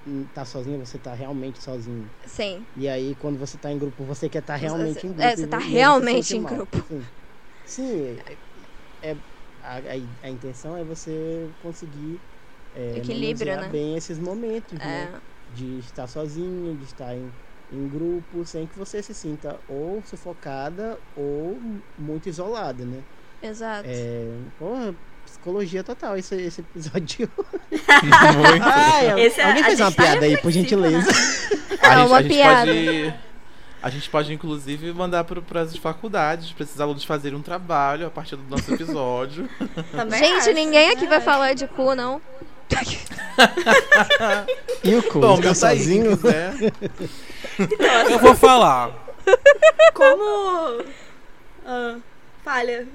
hum, 0.05 0.27
tá 0.33 0.45
sozinho, 0.45 0.79
você 0.79 0.99
tá 0.99 1.13
realmente 1.13 1.61
sozinho. 1.61 2.11
Sim. 2.25 2.67
E 2.75 2.87
aí, 2.87 3.15
quando 3.15 3.37
você 3.39 3.57
tá 3.57 3.71
em 3.71 3.79
grupo, 3.79 4.03
você 4.03 4.29
quer 4.29 4.39
estar 4.39 4.55
realmente 4.55 5.05
em 5.05 5.09
grupo. 5.09 5.23
É, 5.23 5.35
você 5.35 5.47
tá 5.47 5.57
realmente 5.57 6.13
sente 6.25 6.37
em 6.37 6.41
mal. 6.41 6.55
grupo. 6.55 6.77
Sim, 6.87 7.05
Sim, 7.65 8.17
é, 9.01 9.11
é- 9.11 9.17
a, 9.59 9.77
a, 9.77 9.81
a 10.27 10.29
intenção 10.29 10.77
é 10.77 10.83
você 10.83 11.51
conseguir 11.59 12.21
é, 12.73 12.97
Equilíbrio, 12.97 13.55
né? 13.57 13.69
bem 13.69 13.95
esses 13.95 14.19
momentos, 14.19 14.79
É. 14.79 15.11
né? 15.11 15.21
De 15.49 15.79
estar 15.79 16.07
sozinho, 16.07 16.75
de 16.75 16.85
estar 16.85 17.15
em, 17.15 17.33
em 17.69 17.87
grupo, 17.87 18.45
sem 18.45 18.67
que 18.67 18.77
você 18.77 19.01
se 19.01 19.13
sinta 19.15 19.59
ou 19.67 20.03
sufocada 20.03 21.01
ou 21.15 21.81
muito 21.97 22.29
isolada, 22.29 22.85
né? 22.85 23.03
Exato. 23.41 23.87
É, 23.89 24.27
porra, 24.57 24.95
psicologia 25.25 25.83
total 25.83 26.17
esse, 26.17 26.35
esse 26.35 26.61
episódio. 26.61 27.29
Muito. 27.71 28.63
Ai, 28.63 29.19
Esse 29.21 29.41
é- 29.41 29.45
alguém 29.45 29.63
a 29.63 29.65
fez 29.65 29.79
uma 29.79 29.87
gente 29.89 29.97
tá 29.97 30.03
piada 30.03 30.25
aí, 30.25 30.37
por 30.37 30.45
né? 30.47 30.51
gentileza. 30.51 31.11
A 31.81 31.93
É 31.93 31.97
gente, 31.97 32.07
uma 32.07 32.17
a 32.17 32.21
gente 32.21 32.33
piada. 32.33 32.71
pode. 32.71 33.13
A 33.79 33.89
gente 33.91 34.09
pode, 34.09 34.33
inclusive, 34.33 34.91
mandar 34.91 35.23
para 35.23 35.61
as 35.61 35.77
faculdades, 35.77 36.51
para 36.51 36.63
esses 36.63 36.81
alunos 36.81 37.03
fazerem 37.03 37.37
um 37.37 37.43
trabalho 37.43 38.07
a 38.07 38.09
partir 38.09 38.35
do 38.35 38.43
nosso 38.49 38.73
episódio. 38.73 39.47
Gente, 40.17 40.51
ninguém 40.53 40.89
aqui 40.89 41.05
vai 41.05 41.21
falar 41.21 41.53
de 41.53 41.67
cu, 41.67 41.93
não. 41.95 42.19
E 44.83 44.95
o 44.95 45.03
cu, 45.03 45.19
Bom, 45.19 45.39
tá 45.39 45.49
aí, 45.49 45.55
sozinho? 45.55 46.17
quiser. 46.17 46.53
Eu 48.09 48.19
vou 48.19 48.35
falar. 48.35 48.91
Como. 49.93 50.83
Ah, 51.65 51.97
falha. 52.43 52.87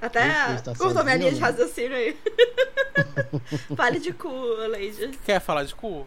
Até 0.00 0.26
Ih, 0.26 0.76
cortou 0.76 1.02
minha 1.02 1.16
linha 1.16 1.32
de 1.32 1.40
né? 1.40 1.46
raciocínio 1.46 1.96
aí. 1.96 2.16
Fale 3.76 3.98
de 3.98 4.12
cu, 4.12 4.28
Lady. 4.68 5.18
Quer 5.24 5.40
falar 5.40 5.64
de 5.64 5.74
cu? 5.74 6.06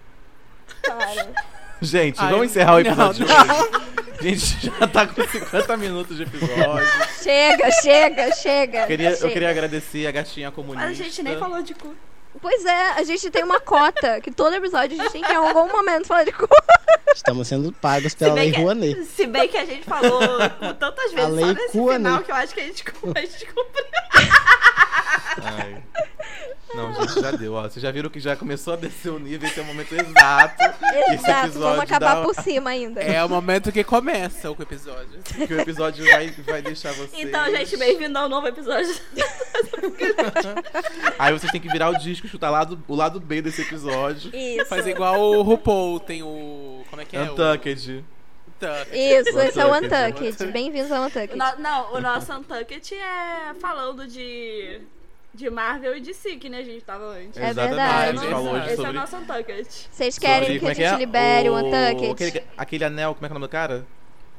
Cara. 0.84 1.30
Gente, 1.82 2.20
Ai, 2.20 2.32
vamos 2.32 2.48
encerrar 2.48 2.76
o 2.76 2.84
não, 2.84 2.92
episódio 2.92 3.26
de 3.26 3.32
hoje. 3.32 4.20
A 4.20 4.22
gente 4.22 4.66
já 4.66 4.88
tá 4.88 5.08
com 5.08 5.26
50 5.26 5.78
minutos 5.78 6.18
de 6.18 6.24
episódio. 6.24 6.86
Chega, 7.24 7.72
chega, 7.72 8.36
chega. 8.36 8.80
Eu 8.80 8.88
queria, 8.88 9.10
eu 9.12 9.16
chega. 9.16 9.30
queria 9.32 9.50
agradecer 9.50 10.06
a 10.06 10.12
gatinha 10.12 10.52
comunista. 10.52 10.86
Mas 10.86 11.00
a 11.00 11.04
gente 11.04 11.24
nem 11.24 11.38
falou 11.38 11.62
de 11.62 11.74
cu. 11.74 11.96
Pois 12.41 12.63
é, 12.65 12.91
a 12.91 13.03
gente 13.03 13.30
tem 13.32 13.43
uma 13.43 13.59
cota 13.59 14.21
que 14.21 14.32
todo 14.32 14.53
episódio 14.53 14.97
a 14.99 15.03
gente 15.03 15.11
tem 15.11 15.21
que 15.23 15.32
em 15.32 15.36
algum 15.36 15.67
momento 15.71 16.07
falar 16.07 16.23
de 16.23 16.32
cu. 16.32 16.47
Estamos 17.13 17.47
sendo 17.47 17.71
pagos 17.73 18.13
pela 18.13 18.34
Lei 18.36 18.51
que- 18.51 18.61
Rouanet. 18.61 19.03
Se 19.05 19.25
bem 19.25 19.47
que 19.49 19.57
a 19.57 19.65
gente 19.65 19.84
falou 19.84 20.21
tantas 20.80 21.11
vezes 21.11 21.30
lei 21.34 21.45
só 21.45 21.53
nesse 21.53 21.71
cu, 21.77 21.91
final 21.91 22.21
que 22.23 22.32
eu 22.32 22.36
acho 22.36 22.53
que 22.53 22.59
a 22.61 22.63
gente, 22.63 22.84
a 23.15 23.19
gente 23.21 23.45
cumpriu. 23.47 23.86
Ai. 25.41 25.84
Não, 26.76 26.93
gente, 26.93 27.22
já 27.22 27.32
deu. 27.32 27.53
Ó. 27.53 27.63
Vocês 27.63 27.82
já 27.82 27.91
viram 27.91 28.09
que 28.09 28.20
já 28.20 28.36
começou 28.36 28.74
a 28.74 28.78
descer 28.78 29.09
o 29.11 29.20
nível. 29.20 29.47
Esse 29.49 29.59
é 29.59 29.63
o 29.63 29.65
momento 29.65 29.93
exato. 29.93 30.63
Esse 30.63 31.13
Exato, 31.15 31.47
episódio 31.47 31.59
vamos 31.61 31.80
acabar 31.80 32.15
dá- 32.15 32.22
por 32.22 32.36
cima 32.36 32.70
ainda. 32.70 33.01
É 33.01 33.24
o 33.24 33.30
momento 33.30 33.72
que 33.72 33.84
começa 33.84 34.51
o 34.51 34.55
episódio. 34.61 35.20
Que 35.47 35.53
o 35.53 35.59
episódio 35.61 36.05
vai, 36.05 36.30
vai 36.32 36.61
deixar 36.61 36.93
vocês. 36.93 37.28
Então, 37.28 37.45
gente, 37.49 37.76
bem-vindo 37.78 38.17
ao 38.17 38.30
novo 38.30 38.47
episódio. 38.47 38.93
Aí 41.17 41.34
vocês 41.34 41.51
têm 41.51 41.61
que 41.61 41.70
virar 41.70 41.89
o 41.89 41.97
disco 41.97 42.28
e 42.28 42.30
chutar 42.30 42.49
lado, 42.49 42.82
o 42.88 42.95
lado 42.95 43.20
B 43.20 43.41
desse 43.41 43.61
episódio. 43.61 44.32
Isso. 44.36 44.65
Faz 44.67 44.86
igual 44.88 45.20
o 45.20 45.41
RuPaul, 45.41 45.99
tem 45.99 46.24
o. 46.24 46.84
Como 46.89 47.01
é 47.01 47.05
que 47.05 47.17
é? 47.17 47.22
Untucked. 47.24 47.91
O... 47.91 48.05
Untucked. 48.65 48.97
Isso, 48.97 49.39
esse 49.39 49.59
é 49.59 49.65
o 49.65 49.74
Untucked. 49.74 50.45
Bem-vindos 50.51 50.91
ao 50.91 51.03
Untucked. 51.05 51.36
no- 51.36 51.55
não, 51.59 51.93
o 51.93 52.01
nosso 52.01 52.32
Untucked 52.34 52.93
é 52.93 53.53
falando 53.59 54.07
de, 54.07 54.82
de 55.34 55.49
Marvel 55.49 55.95
e 55.95 55.99
de 55.99 56.07
DC, 56.07 56.38
que 56.38 56.49
né, 56.49 56.59
a 56.59 56.63
gente 56.63 56.84
tava 56.84 57.05
antes. 57.05 57.38
É 57.38 57.49
Exatamente. 57.49 57.75
verdade. 57.75 58.09
A 58.17 58.21
gente 58.21 58.32
falou 58.32 58.53
hoje 58.53 58.63
Esse 58.65 58.73
é 58.73 58.75
sobre. 58.77 58.91
o 58.91 58.93
nosso 58.93 59.15
Untucked. 59.17 59.67
Vocês 59.91 60.17
querem 60.17 60.43
sobre- 60.47 60.59
que 60.59 60.65
a 60.65 60.71
é 60.71 60.75
gente 60.75 60.93
é? 60.95 60.97
libere 60.97 61.49
o, 61.49 61.53
O- 61.53 61.57
Untucked? 61.57 62.11
Aquele, 62.11 62.43
aquele 62.57 62.84
anel, 62.86 63.13
como 63.15 63.25
é 63.25 63.30
que 63.30 63.34
é 63.34 63.36
o 63.36 63.39
nome 63.39 63.47
do 63.47 63.51
cara? 63.51 63.86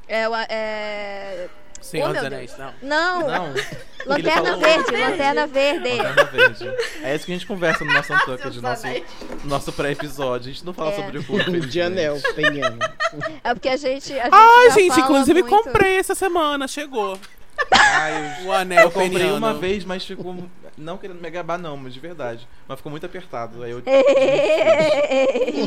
É 0.08 0.28
o. 0.28 0.34
É... 0.34 1.48
Senhor 1.80 2.10
Oh, 2.10 2.12
dos 2.12 2.24
Anéis, 2.24 2.54
não. 2.58 2.74
Não, 2.82 3.20
Não. 3.26 3.54
Lanterna 4.04 4.56
Verde, 4.58 4.92
Lanterna 4.92 5.46
Verde. 5.46 5.88
Lanterna 5.96 6.24
Verde. 6.24 6.70
É 7.02 7.14
isso 7.14 7.24
que 7.24 7.32
a 7.32 7.34
gente 7.36 7.46
conversa 7.46 7.84
no 7.86 7.92
nosso 7.92 8.12
Untucked, 8.12 8.42
Seus 8.42 8.60
nosso, 8.60 8.86
nosso 9.44 9.72
pré-episódio. 9.72 10.50
A 10.50 10.52
gente 10.52 10.66
não 10.66 10.74
fala 10.74 10.90
É. 10.90 10.96
sobre 10.96 11.18
o 11.18 11.24
cu. 11.24 11.38
De 11.66 11.80
anel, 11.80 12.20
peniano. 12.34 12.78
É 13.42 13.54
porque 13.54 13.68
a 13.70 13.76
gente. 13.78 14.12
A 14.12 14.24
gente 14.24 14.34
Ai, 14.34 14.68
já 14.68 14.74
gente, 14.74 14.88
fala 14.90 15.00
inclusive 15.00 15.42
muito... 15.42 15.56
comprei 15.64 15.96
essa 15.96 16.14
semana, 16.14 16.68
chegou. 16.68 17.18
Ai, 17.70 18.44
O 18.44 18.52
anel 18.52 18.82
eu 18.84 18.90
comprei 18.90 19.10
peniano. 19.10 19.36
uma 19.38 19.54
vez, 19.54 19.82
mas 19.84 20.04
ficou. 20.04 20.36
Não 20.80 20.96
querendo 20.98 21.20
me 21.20 21.30
gabar, 21.30 21.58
não, 21.58 21.76
mas 21.76 21.92
de 21.94 22.00
verdade. 22.00 22.48
Mas 22.66 22.78
ficou 22.78 22.90
muito 22.90 23.04
apertado. 23.06 23.62
Aí 23.62 23.70
eu. 23.70 23.82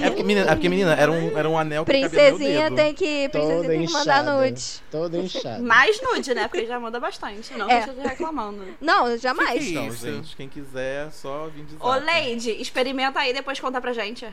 É 0.04 0.10
porque, 0.10 0.24
menina, 0.24 0.52
é 0.52 0.56
porque, 0.56 0.70
menina 0.70 0.94
era, 0.96 1.12
um, 1.12 1.38
era 1.38 1.50
um 1.50 1.58
anel 1.58 1.86
que 1.86 1.92
Princesinha 1.92 2.72
tem 2.72 2.94
que. 2.94 3.30
Princesinha 3.30 3.58
Toda 3.58 3.70
tem 3.70 3.86
que 3.86 3.92
mandar 3.94 4.20
inchada. 4.24 4.34
nude. 4.42 4.64
Todo 4.92 5.18
inchado. 5.18 5.64
Mais 5.64 6.02
nude, 6.02 6.34
né? 6.34 6.48
Porque 6.48 6.66
já 6.66 6.80
manda 6.80 7.00
bastante. 7.00 7.54
Não 7.58 7.70
É. 7.70 7.86
reclamando. 8.02 8.66
Não, 8.82 9.18
jamais. 9.18 9.64
Que 9.64 9.72
Então, 9.72 9.88
Isso. 9.88 10.06
gente, 10.06 10.36
quem 10.36 10.50
quiser, 10.50 11.12
só 11.12 11.48
vir 11.54 11.64
dizer. 11.66 11.78
Ô, 11.80 11.90
Lady, 11.96 12.52
experimenta 12.62 13.20
aí 13.20 13.32
e 13.32 13.34
depois 13.34 13.60
conta 13.60 13.80
pra 13.80 13.94
gente. 13.94 14.28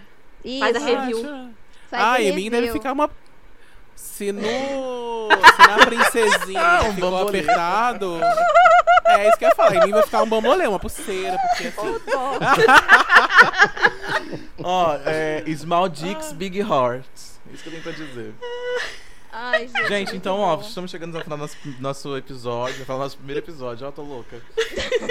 Isso. 0.45 0.59
Faz 0.61 0.77
a 0.77 0.79
review. 0.79 1.23
Faz 1.91 2.03
Ah, 2.03 2.13
a 2.15 2.23
em 2.23 2.33
mim 2.33 2.51
deve 2.51 2.73
ficar 2.73 2.93
uma. 2.93 3.11
Se 4.01 4.33
no. 4.33 4.41
Se 4.43 5.69
na 5.69 5.87
princesinha 5.87 6.83
Um 6.85 6.95
ficou 6.95 7.11
bambolê. 7.11 7.41
apertado. 7.41 8.21
É 9.07 9.29
isso 9.29 9.39
que 9.39 9.45
eu 9.45 9.49
ia 9.49 9.55
falar. 9.55 9.75
Em 9.77 9.87
mim 9.87 9.93
vai 9.93 10.03
ficar 10.03 10.23
um 10.23 10.29
bambolê, 10.29 10.67
uma 10.67 10.79
pulseira, 10.79 11.37
porque 11.39 11.69
assim. 11.69 12.01
Ó, 14.63 14.97
é, 15.07 15.43
Small 15.57 15.89
Dicks, 15.89 16.33
Big 16.33 16.59
Hearts. 16.61 17.41
Isso 17.53 17.63
que 17.63 17.69
eu 17.69 17.73
tenho 17.73 17.83
pra 17.83 17.93
dizer. 17.93 18.35
Ai, 19.33 19.69
gente. 19.69 19.89
Gente, 19.89 20.17
então, 20.17 20.39
ó, 20.39 20.61
estamos 20.61 20.91
chegando 20.91 21.17
ao 21.17 21.23
final 21.23 21.39
do 21.39 21.43
nosso, 21.43 21.57
nosso 21.79 22.17
episódio. 22.17 22.85
Falar 22.85 23.05
nosso 23.05 23.17
primeiro 23.17 23.41
episódio, 23.41 23.87
ó, 23.87 23.91
tô 23.93 24.03
louca. 24.03 24.41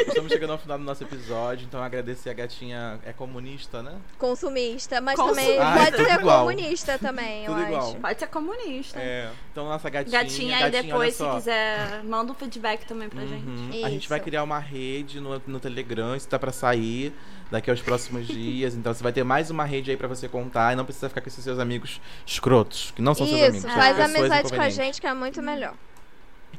Estamos 0.07 0.31
chegando 0.31 0.51
ao 0.51 0.57
final 0.57 0.77
do 0.77 0.83
nosso 0.83 1.03
episódio, 1.03 1.65
então 1.65 1.81
agradecer 1.81 2.29
a 2.29 2.33
gatinha. 2.33 2.99
É 3.05 3.13
comunista, 3.13 3.81
né? 3.81 3.93
Consumista, 4.17 4.99
mas 4.99 5.15
Consumista. 5.15 5.53
também 5.53 5.59
Ah, 5.59 5.73
pode 5.77 5.91
tudo 5.97 6.05
ser 6.05 6.19
igual. 6.19 6.39
comunista 6.47 6.99
também, 6.99 7.45
Tudo 7.45 7.59
eu 7.61 7.67
igual. 7.67 7.87
acho. 7.89 7.95
Pode 7.97 8.19
ser 8.19 8.27
comunista. 8.27 8.99
É. 8.99 9.31
Então, 9.51 9.65
nossa 9.67 9.89
gatinha. 9.89 10.21
Gatinha 10.23 10.57
aí 10.57 10.63
gatinha, 10.71 10.83
depois, 10.83 11.15
se 11.15 11.29
quiser, 11.29 12.03
manda 12.03 12.31
um 12.31 12.35
feedback 12.35 12.85
também 12.85 13.07
pra 13.09 13.21
gente. 13.25 13.47
Uhum. 13.47 13.85
A 13.85 13.89
gente 13.89 14.01
Isso. 14.01 14.09
vai 14.09 14.19
criar 14.19 14.43
uma 14.43 14.59
rede 14.59 15.19
no, 15.19 15.41
no 15.47 15.59
Telegram, 15.59 16.15
isso 16.15 16.27
tá 16.27 16.37
pra 16.37 16.51
sair 16.51 17.13
daqui 17.51 17.69
aos 17.69 17.81
próximos 17.81 18.27
dias. 18.27 18.75
Então 18.75 18.93
você 18.93 19.01
vai 19.03 19.11
ter 19.11 19.23
mais 19.23 19.49
uma 19.49 19.65
rede 19.65 19.91
aí 19.91 19.97
pra 19.97 20.07
você 20.07 20.27
contar 20.27 20.73
e 20.73 20.75
não 20.75 20.85
precisa 20.85 21.09
ficar 21.09 21.21
com 21.21 21.27
esses 21.29 21.43
seus 21.43 21.59
amigos 21.59 21.99
escrotos, 22.25 22.91
que 22.95 23.01
não 23.01 23.13
são 23.15 23.25
seus 23.27 23.37
Isso, 23.39 23.47
amigos. 23.49 23.61
são 23.63 23.71
faz 23.71 23.99
amizade 23.99 24.53
com 24.53 24.61
a 24.61 24.69
gente 24.69 25.01
que 25.01 25.07
é 25.07 25.13
muito 25.13 25.41
melhor. 25.41 25.73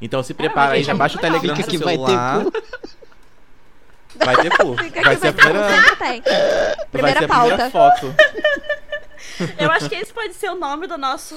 Então 0.01 0.21
se 0.23 0.33
prepara 0.33 0.73
aí, 0.73 0.83
já 0.83 0.93
baixa 0.95 1.17
o 1.17 1.21
Telegram 1.21 1.53
que 1.55 1.63
seu 1.63 1.79
vai 1.79 1.97
ter 1.97 2.05
celular. 2.05 2.43
cu. 2.43 2.51
Vai 4.25 4.35
ter 4.35 4.49
cu. 4.57 4.75
Vai 5.03 5.15
ser 5.17 5.27
a 5.27 5.33
primeira, 5.33 5.95
tem. 5.97 6.21
vai 6.21 6.85
Primeira 6.91 7.19
ser 7.19 7.25
a 7.25 7.27
pauta. 7.27 7.55
primeira 7.55 7.69
foto. 7.71 8.15
Eu 9.57 9.71
acho 9.71 9.89
que 9.89 9.95
esse 9.95 10.13
pode 10.13 10.33
ser 10.33 10.49
o 10.49 10.55
nome 10.55 10.87
do 10.87 10.97
nosso 10.97 11.35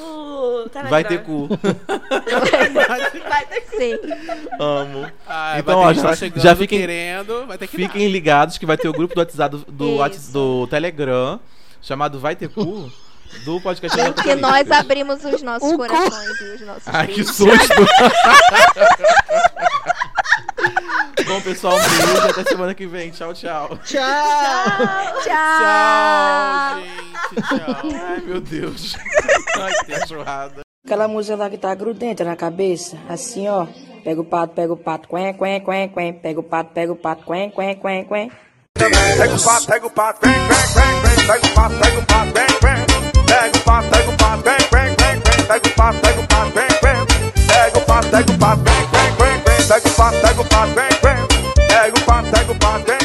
Telegram. 0.72 0.90
Vai 0.90 1.04
ter 1.04 1.22
cu. 1.22 1.48
Vai 3.28 3.46
ter 3.46 3.60
cu. 3.62 3.76
Sim. 3.76 3.94
Amo. 4.60 5.10
Ah, 5.26 5.58
Então, 5.58 5.78
ó, 5.78 5.92
já- 5.92 6.14
chegando, 6.16 6.42
já 6.42 6.54
fiquem- 6.56 6.80
querendo, 6.80 7.46
vai 7.46 7.58
ter 7.58 7.66
que 7.66 7.76
Fiquem 7.76 8.08
ligados 8.08 8.58
que 8.58 8.66
vai 8.66 8.76
ter 8.76 8.88
o 8.88 8.92
grupo 8.92 9.14
do 9.14 9.18
WhatsApp 9.20 9.56
do, 9.56 9.64
do, 9.72 9.84
Isso. 9.86 9.96
Whats- 9.98 10.32
do 10.32 10.66
Telegram 10.68 11.40
chamado 11.82 12.18
Vai 12.18 12.34
Ter 12.36 12.48
Cu 12.48 12.90
do 13.44 13.60
podcast 13.60 14.00
Em 14.00 14.12
que 14.12 14.34
nós 14.36 14.70
abrimos 14.70 15.24
os 15.24 15.42
nossos 15.42 15.68
O 15.68 15.72
cu. 15.72 15.78
corações 15.86 16.40
e 16.40 16.44
os 16.54 16.60
nossos 16.60 16.82
Ai, 16.86 17.06
que 17.08 17.24
susto! 17.24 17.48
bom, 21.34 21.40
pessoal? 21.40 21.76
Um 21.76 21.78
beijo. 21.78 22.28
Até 22.30 22.44
semana 22.44 22.74
que 22.74 22.86
vem. 22.86 23.10
Tchau, 23.10 23.34
tchau. 23.34 23.78
Tchau. 23.84 24.00
Tchau. 25.22 25.34
Tchau, 25.58 26.80
gente. 26.80 27.34
Tchau. 27.48 28.06
Ai, 28.06 28.20
meu 28.20 28.40
Deus. 28.40 28.96
Ai, 29.60 29.72
que 29.84 29.94
achurrada. 29.94 30.60
Aquela 30.84 31.08
música 31.08 31.36
lá 31.36 31.50
que 31.50 31.58
tá 31.58 31.74
grudenta 31.74 32.24
na 32.24 32.36
cabeça, 32.36 32.98
assim, 33.08 33.48
ó. 33.48 33.66
Pega 34.04 34.20
o 34.20 34.24
pato, 34.24 34.54
pega 34.54 34.72
o 34.72 34.76
pato, 34.76 35.08
quen, 35.08 35.32
quen, 35.34 35.64
quen, 35.64 35.88
quen. 35.88 36.12
Pega 36.20 36.40
o 36.40 36.42
pato, 36.42 36.70
pega 36.74 36.92
o 36.92 36.96
pato, 36.96 37.24
quen, 37.24 37.50
quen, 37.50 37.80
quen, 37.80 38.04
quen. 38.04 38.30
Pega 38.74 39.34
o 39.34 39.40
pato, 39.40 39.66
pega 39.66 39.86
o 39.86 39.90
pato, 39.90 40.20
quen, 40.20 40.32
quen, 40.46 40.68
quen, 40.68 40.94
quen. 40.94 41.26
Pega 41.26 41.46
o 41.46 41.54
pato, 41.54 41.78
pega 41.78 41.98
o 41.98 42.04
pato, 42.04 42.30
quen, 42.30 42.58
quen. 42.60 42.86
Pega 43.26 43.56
o 43.56 43.60
pato, 43.64 43.88
pega 43.88 44.10
o 44.10 44.16
pato, 44.16 44.42
quen, 44.44 44.60
quen, 44.68 44.94
quen, 44.94 44.94
quen. 44.94 45.46
Pega 45.46 45.66
o 45.66 45.74
pato, 45.74 46.00
pega 46.00 46.20
o 46.20 46.26
pato, 46.26 46.52
quen, 46.52 46.68
quen. 46.82 47.06
Pega 47.48 47.78
o 47.78 47.84
pato, 47.86 48.08
pega 48.10 48.32
o 48.32 48.38
pato, 48.38 48.62
quen, 48.64 48.86
quen, 48.92 49.16
quen. 49.16 49.42
Pega 49.66 49.88
o 49.88 49.94
pato, 49.96 50.20
pega 50.20 50.40
o 50.40 50.44
pato, 50.44 50.74
quen. 50.74 50.93
Pega 52.22 52.52
o 52.52 52.54
pata, 52.54 53.03